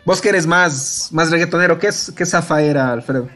Vos 0.03 0.21
que 0.21 0.29
eres 0.29 0.45
más, 0.45 1.09
más 1.11 1.31
reggaetonero, 1.31 1.79
¿qué 1.79 1.87
es, 1.87 2.13
qué 2.15 2.23
es 2.23 2.29
Zafaera, 2.29 2.91
Alfredo? 2.91 3.27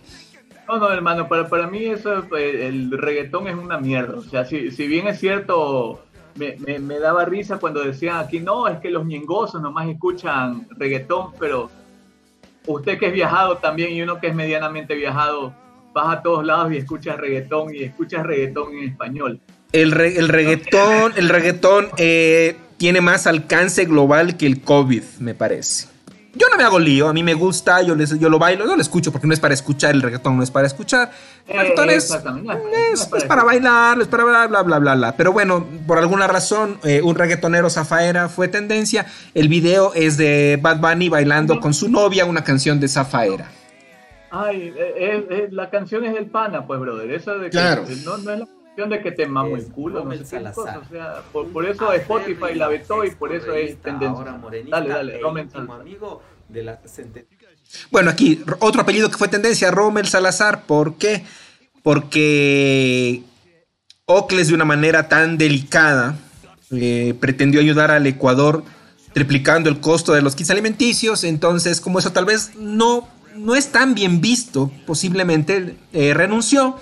No, 0.69 0.77
no, 0.77 0.93
hermano, 0.93 1.27
para, 1.27 1.49
para 1.49 1.65
mí 1.65 1.83
eso, 1.85 2.23
eh, 2.37 2.67
el 2.67 2.91
reggaetón 2.91 3.47
es 3.47 3.55
una 3.55 3.79
mierda. 3.79 4.19
O 4.19 4.21
sea, 4.21 4.45
si, 4.45 4.69
si 4.69 4.85
bien 4.85 5.07
es 5.07 5.19
cierto, 5.19 6.05
me, 6.35 6.99
daba 6.99 7.25
risa 7.25 7.57
cuando 7.57 7.83
decían 7.83 8.17
aquí, 8.17 8.39
no, 8.39 8.67
es 8.67 8.77
que 8.77 8.91
los 8.91 9.03
ñengosos 9.03 9.59
nomás 9.63 9.89
escuchan 9.89 10.67
reggaetón, 10.77 11.31
pero 11.39 11.71
usted 12.67 12.99
que 12.99 13.07
es 13.07 13.13
viajado 13.13 13.57
también 13.57 13.93
y 13.93 14.03
uno 14.03 14.19
que 14.19 14.27
es 14.27 14.35
medianamente 14.35 14.93
viajado, 14.93 15.55
vas 15.91 16.17
a 16.17 16.21
todos 16.21 16.45
lados 16.45 16.71
y 16.71 16.77
escuchas 16.77 17.17
reggaetón 17.17 17.73
y 17.73 17.81
escuchas 17.81 18.23
reggaetón 18.23 18.77
en 18.77 18.89
español. 18.89 19.39
El, 19.71 19.91
reggaetón, 19.91 21.13
el 21.15 21.29
reggaetón 21.29 21.89
eh, 21.97 22.55
tiene 22.77 23.01
más 23.01 23.25
alcance 23.25 23.85
global 23.85 24.37
que 24.37 24.45
el 24.45 24.61
COVID, 24.61 25.03
me 25.19 25.33
parece. 25.33 25.87
Yo 26.35 26.47
no 26.47 26.57
me 26.57 26.63
hago 26.63 26.77
lío, 26.77 27.07
a 27.07 27.13
mí 27.13 27.23
me 27.23 27.33
gusta, 27.33 27.81
yo, 27.81 27.95
les, 27.95 28.17
yo 28.19 28.29
lo 28.29 28.37
bailo, 28.37 28.65
yo 28.65 28.75
lo 28.75 28.81
escucho 28.81 29.11
porque 29.11 29.25
no 29.25 29.33
es 29.33 29.39
para 29.39 29.53
escuchar, 29.55 29.95
el 29.95 30.01
reggaetón 30.01 30.37
no 30.37 30.43
es 30.43 30.51
para 30.51 30.67
escuchar. 30.67 31.11
El 31.47 31.55
eh, 31.55 31.59
reggaetón 31.59 31.89
es, 31.89 32.05
para 33.27 33.43
bailar, 33.43 33.99
es 33.99 34.07
para 34.07 34.25
bla, 34.25 34.47
bla, 34.47 34.61
bla, 34.61 34.79
bla, 34.79 34.95
bla. 34.95 35.17
Pero 35.17 35.33
bueno, 35.33 35.65
por 35.87 35.97
alguna 35.97 36.27
razón, 36.27 36.79
eh, 36.83 37.01
un 37.01 37.15
reggaetonero 37.15 37.69
Zafaera 37.71 38.29
fue 38.29 38.47
tendencia. 38.47 39.07
El 39.33 39.47
video 39.47 39.93
es 39.95 40.17
de 40.17 40.59
Bad 40.61 40.79
Bunny 40.79 41.09
bailando 41.09 41.59
con 41.59 41.73
su 41.73 41.89
novia 41.89 42.25
una 42.25 42.43
canción 42.43 42.79
de 42.79 42.87
Zafaera. 42.87 43.49
Ay, 44.29 44.71
eh, 44.77 45.47
la 45.49 45.71
canción 45.71 46.05
es 46.05 46.15
el 46.15 46.27
pana, 46.27 46.67
pues, 46.67 46.79
brother. 46.79 47.09
Eso 47.09 47.39
de 47.39 47.49
que 47.49 47.57
no, 48.05 48.17
no 48.19 48.33
es 48.33 48.39
la 48.39 48.47
de 48.87 49.01
que 49.01 49.11
te 49.11 49.25
mamo 49.25 49.57
el 49.57 49.65
culo, 49.65 50.05
no 50.05 50.11
sé 50.13 50.37
qué 50.37 50.51
cosa, 50.51 50.79
o 50.79 50.89
sea, 50.89 51.21
por, 51.31 51.65
eso 51.65 51.91
Spotify 51.91 52.53
la 52.55 52.67
vetó 52.67 53.03
y 53.03 53.11
por 53.11 53.33
eso 53.33 53.53
es 53.53 53.81
tendencia. 53.81 54.39
Dale, 54.69 54.89
dale, 54.89 55.19
Rommel 55.19 55.49
amigo 55.53 56.21
de 56.47 56.63
la 56.63 56.79
bueno, 57.91 58.09
aquí 58.09 58.41
otro 58.59 58.81
apellido 58.81 59.09
que 59.09 59.17
fue 59.17 59.27
tendencia, 59.27 59.71
Rommel 59.71 60.07
Salazar. 60.07 60.63
¿Por 60.63 60.95
qué? 60.95 61.23
Porque 61.83 63.23
Ocles 64.05 64.47
de 64.47 64.53
una 64.53 64.65
manera 64.65 65.07
tan 65.07 65.37
delicada 65.37 66.17
eh, 66.71 67.13
pretendió 67.19 67.61
ayudar 67.61 67.91
al 67.91 68.07
Ecuador 68.07 68.63
triplicando 69.13 69.69
el 69.69 69.79
costo 69.79 70.13
de 70.13 70.21
los 70.21 70.35
kits 70.35 70.49
alimenticios. 70.49 71.23
Entonces, 71.23 71.79
como 71.79 71.99
eso 71.99 72.11
tal 72.11 72.25
vez 72.25 72.55
no, 72.57 73.07
no 73.35 73.55
es 73.55 73.71
tan 73.71 73.93
bien 73.93 74.19
visto, 74.19 74.71
posiblemente 74.87 75.75
eh, 75.93 76.13
renunció 76.13 76.75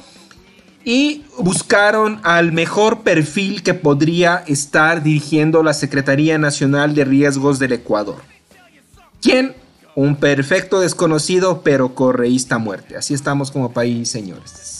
y 0.88 1.25
buscaron 1.38 2.21
al 2.23 2.53
mejor 2.53 3.01
perfil 3.01 3.61
que 3.61 3.73
podría 3.73 4.45
estar 4.47 5.03
dirigiendo 5.03 5.61
la 5.61 5.73
Secretaría 5.73 6.38
Nacional 6.38 6.95
de 6.95 7.03
Riesgos 7.03 7.59
del 7.59 7.73
Ecuador. 7.73 8.21
¿Quién? 9.21 9.53
Un 9.95 10.15
perfecto 10.15 10.79
desconocido 10.79 11.61
pero 11.61 11.93
correísta 11.93 12.57
muerte. 12.57 12.95
Así 12.95 13.13
estamos 13.13 13.51
como 13.51 13.73
país, 13.73 14.09
señores. 14.09 14.76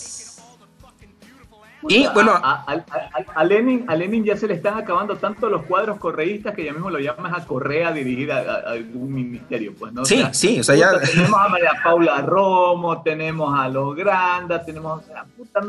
Y 1.84 2.07
bueno, 2.07 2.32
a, 2.34 3.43
Lenin, 3.43 3.86
a 3.88 3.95
Lenin 3.95 4.23
ya 4.23 4.36
se 4.36 4.47
le 4.47 4.55
están 4.55 4.78
acabando 4.78 5.15
tanto 5.17 5.47
los 5.49 5.63
cuadros 5.63 5.97
correístas 5.99 6.55
que 6.55 6.65
ya 6.65 6.73
mismo 6.73 6.89
lo 6.89 6.99
llamas 6.99 7.34
a 7.38 7.45
Correa 7.45 7.91
dirigida 7.91 8.38
a, 8.38 8.71
algún 8.71 9.13
ministerio, 9.13 9.73
pues, 9.78 9.93
¿no? 9.93 10.03
Sí, 10.03 10.23
sí, 10.32 10.59
o 10.59 10.63
sea, 10.63 10.75
ya. 10.75 10.99
Tenemos 10.99 11.39
a 11.39 11.47
María 11.47 11.71
Paula 11.84 12.21
Romo, 12.21 13.01
tenemos 13.03 13.57
a 13.57 13.69
los 13.69 13.95
Grandas, 13.95 14.65
tenemos, 14.65 15.03
o 15.03 15.05
sea, 15.05 15.25
puta, 15.36 15.61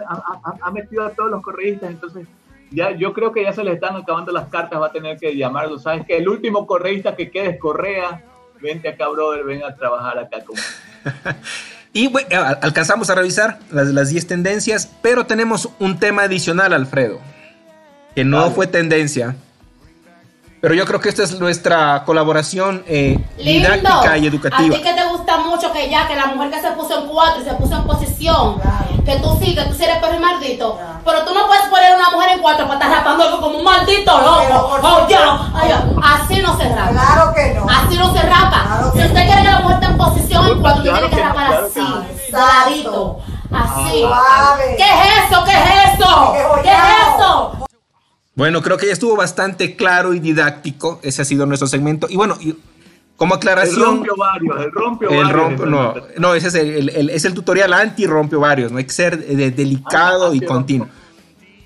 ha, 0.62 0.70
metido 0.70 1.04
a 1.04 1.10
todos 1.10 1.30
los 1.30 1.42
correístas, 1.42 1.90
entonces 1.90 2.26
ya 2.70 2.90
yo 2.92 3.12
creo 3.12 3.32
que 3.32 3.42
ya 3.42 3.52
se 3.52 3.64
le 3.64 3.72
están 3.72 3.96
acabando 3.96 4.32
las 4.32 4.48
cartas, 4.48 4.80
va 4.80 4.86
a 4.86 4.92
tener 4.92 5.18
que 5.18 5.36
llamarlo, 5.36 5.78
¿sabes? 5.78 6.06
Que 6.06 6.16
el 6.16 6.28
último 6.28 6.66
correísta 6.66 7.14
que 7.16 7.30
quede 7.30 7.50
es 7.50 7.58
Correa, 7.58 8.24
vente 8.60 8.88
acá, 8.88 9.08
brother, 9.08 9.44
ven 9.44 9.62
a 9.62 9.74
trabajar 9.74 10.18
acá 10.18 10.42
con 10.44 10.56
Y 11.92 12.08
bueno, 12.08 12.28
alcanzamos 12.60 13.10
a 13.10 13.14
revisar 13.14 13.58
las 13.70 14.10
10 14.10 14.26
tendencias, 14.26 14.88
pero 15.02 15.26
tenemos 15.26 15.68
un 15.78 15.98
tema 15.98 16.22
adicional, 16.22 16.72
Alfredo, 16.72 17.20
que 18.14 18.24
no 18.24 18.50
fue 18.50 18.66
tendencia. 18.66 19.36
Pero 20.60 20.74
yo 20.74 20.84
creo 20.86 21.00
que 21.00 21.08
esta 21.08 21.22
es 21.22 21.38
nuestra 21.38 22.02
colaboración 22.04 22.82
eh, 22.88 23.16
didáctica 23.36 24.18
y 24.18 24.26
educativa. 24.26 24.74
A 24.74 24.78
ti 24.78 24.82
que 24.82 24.92
te 24.92 25.04
gusta 25.06 25.38
mucho 25.38 25.72
que 25.72 25.88
ya, 25.88 26.08
que 26.08 26.16
la 26.16 26.26
mujer 26.26 26.50
que 26.50 26.60
se 26.60 26.72
puso 26.72 27.00
en 27.00 27.08
cuatro 27.08 27.42
y 27.42 27.44
se 27.44 27.54
puso 27.54 27.76
en 27.76 27.84
posición, 27.84 28.60
que 29.04 29.16
tú 29.20 29.38
sí, 29.40 29.54
que 29.54 29.62
tú 29.62 29.74
sí 29.74 29.84
eres 29.84 29.98
perro 29.98 30.16
y 30.16 30.18
maldito. 30.18 30.76
Pero 31.04 31.24
tú 31.24 31.32
no 31.32 31.46
puedes 31.46 31.64
poner 31.66 31.94
una 31.94 32.10
mujer 32.10 32.30
en 32.30 32.40
cuatro 32.40 32.66
para 32.66 32.80
estar 32.80 32.98
rapando 32.98 33.40
como 33.40 33.58
un 33.58 33.64
maldito 33.64 34.10
loco. 34.20 34.80
Oh, 34.82 36.00
así 36.02 36.42
no 36.42 36.58
se 36.58 36.68
rapa. 36.68 36.90
Claro 36.90 37.34
que 37.34 37.54
no. 37.54 37.66
Así 37.70 37.96
no 37.96 38.12
se 38.12 38.22
rapa. 38.22 38.90
si 38.92 38.98
usted 38.98 39.26
quiere 39.26 39.42
que 39.42 39.48
la 39.48 39.60
mujer 39.60 39.77
posición 39.98 40.46
en 40.46 40.60
cuatro, 40.60 40.82
tú 40.82 40.90
tienes 40.90 41.10
que 41.10 41.22
rapar 41.22 41.64
así, 41.64 41.80
saladito. 42.30 43.18
Así. 43.50 44.04
¿Qué 44.76 44.84
es 44.84 45.30
eso? 45.30 45.44
¿Qué 45.44 45.52
es 45.52 45.94
eso? 45.94 46.32
¿Qué 46.62 46.70
es 46.70 47.14
eso? 47.14 47.68
Bueno, 48.34 48.62
creo 48.62 48.76
que 48.76 48.86
ya 48.86 48.92
estuvo 48.92 49.16
bastante 49.16 49.74
claro 49.74 50.14
y 50.14 50.20
didáctico. 50.20 51.00
Ese 51.02 51.22
ha 51.22 51.24
sido 51.24 51.44
nuestro 51.44 51.66
segmento. 51.66 52.06
Y 52.08 52.16
bueno, 52.16 52.38
como 53.16 53.34
aclaración. 53.34 53.76
El 53.80 54.06
rompe 54.06 54.10
ovarios, 54.10 54.60
el 55.10 55.30
rompe 55.30 55.66
no, 55.66 55.94
no, 56.18 56.34
ese 56.34 56.48
es 56.48 56.54
el, 56.54 57.10
es 57.10 57.24
el 57.24 57.34
tutorial 57.34 57.72
anti-rompe 57.72 58.36
ovarios. 58.36 58.70
No 58.70 58.78
hay 58.78 58.84
que 58.84 58.92
ser 58.92 59.18
de, 59.18 59.50
delicado 59.50 60.32
y 60.34 60.40
continuo. 60.40 60.88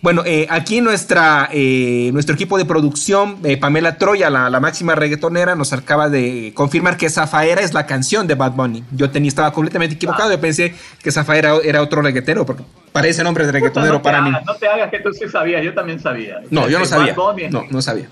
Bueno, 0.03 0.25
eh, 0.27 0.49
aquí 0.51 0.81
nuestra, 0.81 1.49
eh, 1.53 2.11
nuestro 2.13 2.35
equipo 2.35 2.59
de 2.59 2.65
producción, 2.65 3.39
eh, 3.45 3.57
Pamela 3.57 3.99
Troya, 3.99 4.31
la, 4.31 4.51
la, 4.51 4.59
máxima 4.59 4.97
reggaetonera, 4.97 5.55
nos 5.55 5.73
acaba 5.73 6.09
de 6.09 6.51
confirmar 6.57 6.97
que 6.97 7.09
Zafaera 7.09 7.61
es 7.61 7.73
la 7.73 7.87
canción 7.87 8.27
de 8.27 8.35
Bad 8.35 8.51
Bunny. 8.53 8.83
Yo 8.91 9.13
tenía, 9.13 9.29
estaba 9.29 9.53
completamente 9.53 9.95
equivocado, 9.95 10.31
ah. 10.31 10.33
yo 10.33 10.41
pensé 10.41 10.75
que 11.01 11.13
Zafaera 11.13 11.55
era 11.63 11.81
otro 11.83 12.03
reggaetero, 12.03 12.45
porque 12.45 12.65
parece 12.91 13.23
nombre 13.23 13.47
de 13.47 13.53
reggaetonero 13.53 13.95
no 13.95 14.03
para 14.03 14.19
hagas, 14.19 14.41
mí. 14.41 14.45
No 14.45 14.57
te 14.57 14.67
hagas 14.67 14.91
que 14.91 14.99
tú 14.99 15.13
sí 15.13 15.29
sabías, 15.29 15.63
yo 15.63 15.73
también 15.73 16.01
sabía. 16.01 16.41
No, 16.51 16.69
yo 16.69 16.81
no 16.81 16.85
sabía. 16.85 17.15
No, 17.49 17.63
no 17.71 17.81
sabía. 17.81 18.09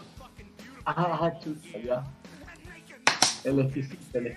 Ah, 0.87 1.33
chuta, 1.43 1.77
ya. 1.85 2.05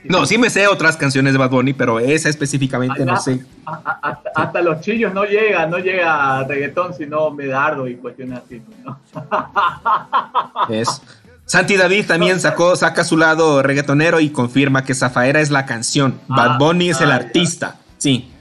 No, 0.05 0.25
sí 0.25 0.37
me 0.37 0.49
sé 0.49 0.67
otras 0.67 0.97
canciones 0.97 1.33
de 1.33 1.39
Bad 1.39 1.49
Bunny, 1.49 1.73
pero 1.73 1.99
esa 1.99 2.29
específicamente 2.29 3.05
no 3.05 3.19
sé. 3.19 3.43
hasta, 3.65 4.61
los 4.61 4.81
chillos 4.81 5.13
no 5.13 5.25
llega, 5.25 5.65
no 5.65 5.77
llega 5.77 6.39
a 6.39 6.43
reggaetón, 6.43 6.93
sino 6.93 7.31
medardo 7.31 7.87
y 7.87 7.95
cuestiones 7.95 8.39
así. 8.45 8.61
¿no? 8.83 8.99
Es. 10.69 11.01
Santi 11.45 11.75
David 11.75 12.05
también 12.07 12.39
sacó, 12.39 12.75
saca 12.75 13.03
su 13.03 13.17
lado 13.17 13.61
reggaetonero 13.61 14.19
y 14.19 14.29
confirma 14.29 14.85
que 14.85 14.95
Zafaera 14.95 15.41
es 15.41 15.51
la 15.51 15.65
canción. 15.65 16.19
Bad 16.27 16.51
ah, 16.51 16.57
Bunny 16.57 16.89
es 16.89 17.01
el 17.01 17.11
ah, 17.11 17.15
artista. 17.15 17.75
Sí, 17.97 18.31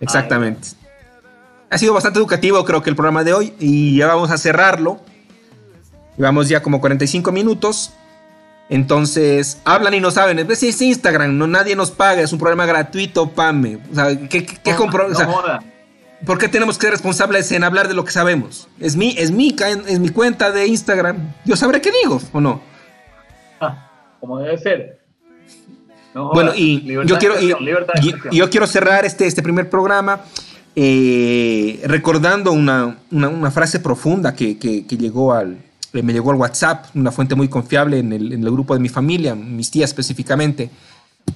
exactamente. 0.00 0.68
ha 1.70 1.78
sido 1.78 1.94
bastante 1.94 2.18
educativo, 2.18 2.62
creo 2.64 2.82
que 2.82 2.90
el 2.90 2.96
programa 2.96 3.24
de 3.24 3.32
hoy. 3.32 3.54
Y 3.58 3.96
ya 3.96 4.06
vamos 4.06 4.30
a 4.30 4.36
cerrarlo. 4.36 5.00
Llevamos 6.18 6.48
ya 6.48 6.62
como 6.62 6.80
45 6.80 7.32
minutos. 7.32 7.94
Entonces, 8.70 9.60
hablan 9.64 9.94
y 9.94 10.00
no 10.00 10.12
saben. 10.12 10.38
Es 10.38 10.62
es 10.62 10.80
Instagram, 10.80 11.36
no 11.36 11.48
nadie 11.48 11.74
nos 11.74 11.90
paga, 11.90 12.22
es 12.22 12.32
un 12.32 12.38
programa 12.38 12.66
gratuito, 12.66 13.28
pame. 13.28 13.80
O 13.90 13.94
sea, 13.96 14.16
¿qué, 14.28 14.46
qué, 14.46 14.74
¿Por 16.24 16.38
qué 16.38 16.48
tenemos 16.48 16.78
que 16.78 16.82
ser 16.82 16.92
responsables 16.92 17.50
en 17.50 17.64
hablar 17.64 17.88
de 17.88 17.94
lo 17.94 18.04
que 18.04 18.12
sabemos? 18.12 18.68
Es 18.78 18.94
mi, 18.94 19.16
es 19.18 19.32
mi, 19.32 19.56
es 19.88 19.98
mi 19.98 20.10
cuenta 20.10 20.52
de 20.52 20.68
Instagram. 20.68 21.16
Yo 21.44 21.56
sabré 21.56 21.80
qué 21.80 21.90
digo, 22.04 22.20
¿o 22.32 22.40
no? 22.40 22.62
Ah, 23.60 23.90
como 24.20 24.38
debe 24.38 24.56
ser. 24.56 25.00
bueno, 26.14 26.52
y 26.54 26.94
yo 27.06 27.18
quiero, 27.18 27.40
yo 28.30 28.50
quiero 28.50 28.66
cerrar 28.68 29.04
este, 29.04 29.26
este 29.26 29.42
primer 29.42 29.68
programa 29.68 30.20
eh, 30.76 31.80
recordando 31.86 32.52
una, 32.52 32.98
una, 33.10 33.50
frase 33.50 33.80
profunda 33.80 34.36
que, 34.36 34.58
que 34.58 34.96
llegó 34.96 35.32
al, 35.32 35.58
me 35.92 36.12
llegó 36.12 36.30
al 36.30 36.36
WhatsApp, 36.36 36.86
una 36.94 37.10
fuente 37.10 37.34
muy 37.34 37.48
confiable 37.48 37.98
en 37.98 38.12
el, 38.12 38.32
en 38.32 38.42
el 38.42 38.50
grupo 38.50 38.74
de 38.74 38.80
mi 38.80 38.88
familia, 38.88 39.34
mis 39.34 39.70
tías 39.70 39.90
específicamente, 39.90 40.70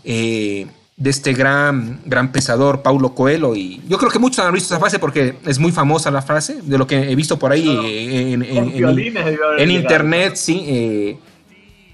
eh, 0.04 0.66
de 0.96 1.10
este 1.10 1.32
gran, 1.32 2.00
gran 2.04 2.30
pesador, 2.30 2.82
Paulo 2.82 3.14
Coelho. 3.14 3.56
Y 3.56 3.82
yo 3.88 3.98
creo 3.98 4.10
que 4.10 4.18
muchos 4.18 4.44
han 4.44 4.54
visto 4.54 4.72
esa 4.72 4.80
frase 4.80 4.98
porque 4.98 5.36
es 5.44 5.58
muy 5.58 5.72
famosa 5.72 6.10
la 6.10 6.22
frase, 6.22 6.60
de 6.62 6.78
lo 6.78 6.86
que 6.86 7.10
he 7.10 7.14
visto 7.16 7.38
por 7.38 7.52
ahí 7.52 7.68
eh, 7.68 8.32
en, 8.32 8.42
en, 8.42 9.70
internet, 9.70 10.36
sí, 10.36 11.18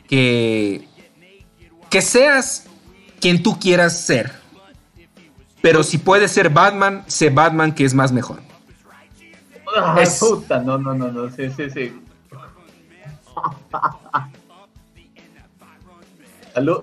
que, 0.06 0.84
que 1.88 2.02
seas 2.02 2.66
quien 3.20 3.42
tú 3.42 3.58
quieras 3.58 3.98
ser. 3.98 4.32
Pero 5.62 5.82
si 5.82 5.98
puedes 5.98 6.30
ser 6.30 6.50
Batman, 6.50 7.04
sé 7.06 7.30
Batman 7.30 7.74
que 7.74 7.84
es 7.84 7.94
más 7.94 8.12
mejor. 8.12 8.40
es, 10.00 10.18
puta, 10.18 10.60
no, 10.60 10.78
no, 10.78 10.94
no, 10.94 11.12
no, 11.12 11.30
sí, 11.30 11.50
sí, 11.56 11.70
sí. 11.70 11.92
Salud, 16.54 16.80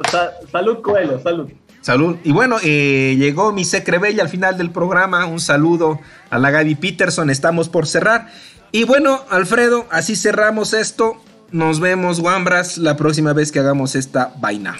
salud, 0.51 0.81
Coelho, 0.81 1.19
salud. 1.21 1.49
Salud. 1.81 2.17
Y 2.23 2.31
bueno, 2.31 2.57
eh, 2.63 3.15
llegó 3.17 3.53
mi 3.53 3.63
secrebella 3.63 4.23
al 4.23 4.29
final 4.29 4.57
del 4.57 4.71
programa. 4.71 5.25
Un 5.25 5.39
saludo 5.39 5.99
a 6.29 6.37
la 6.37 6.51
Gaby 6.51 6.75
Peterson. 6.75 7.29
Estamos 7.29 7.69
por 7.69 7.87
cerrar. 7.87 8.27
Y 8.71 8.83
bueno, 8.83 9.21
Alfredo, 9.29 9.85
así 9.89 10.15
cerramos 10.15 10.73
esto. 10.73 11.15
Nos 11.51 11.79
vemos, 11.79 12.19
Wambras, 12.19 12.77
la 12.77 12.97
próxima 12.97 13.31
vez 13.31 13.53
que 13.53 13.59
hagamos 13.59 13.95
esta 13.95 14.33
vaina. 14.37 14.75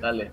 Dale. 0.00 0.32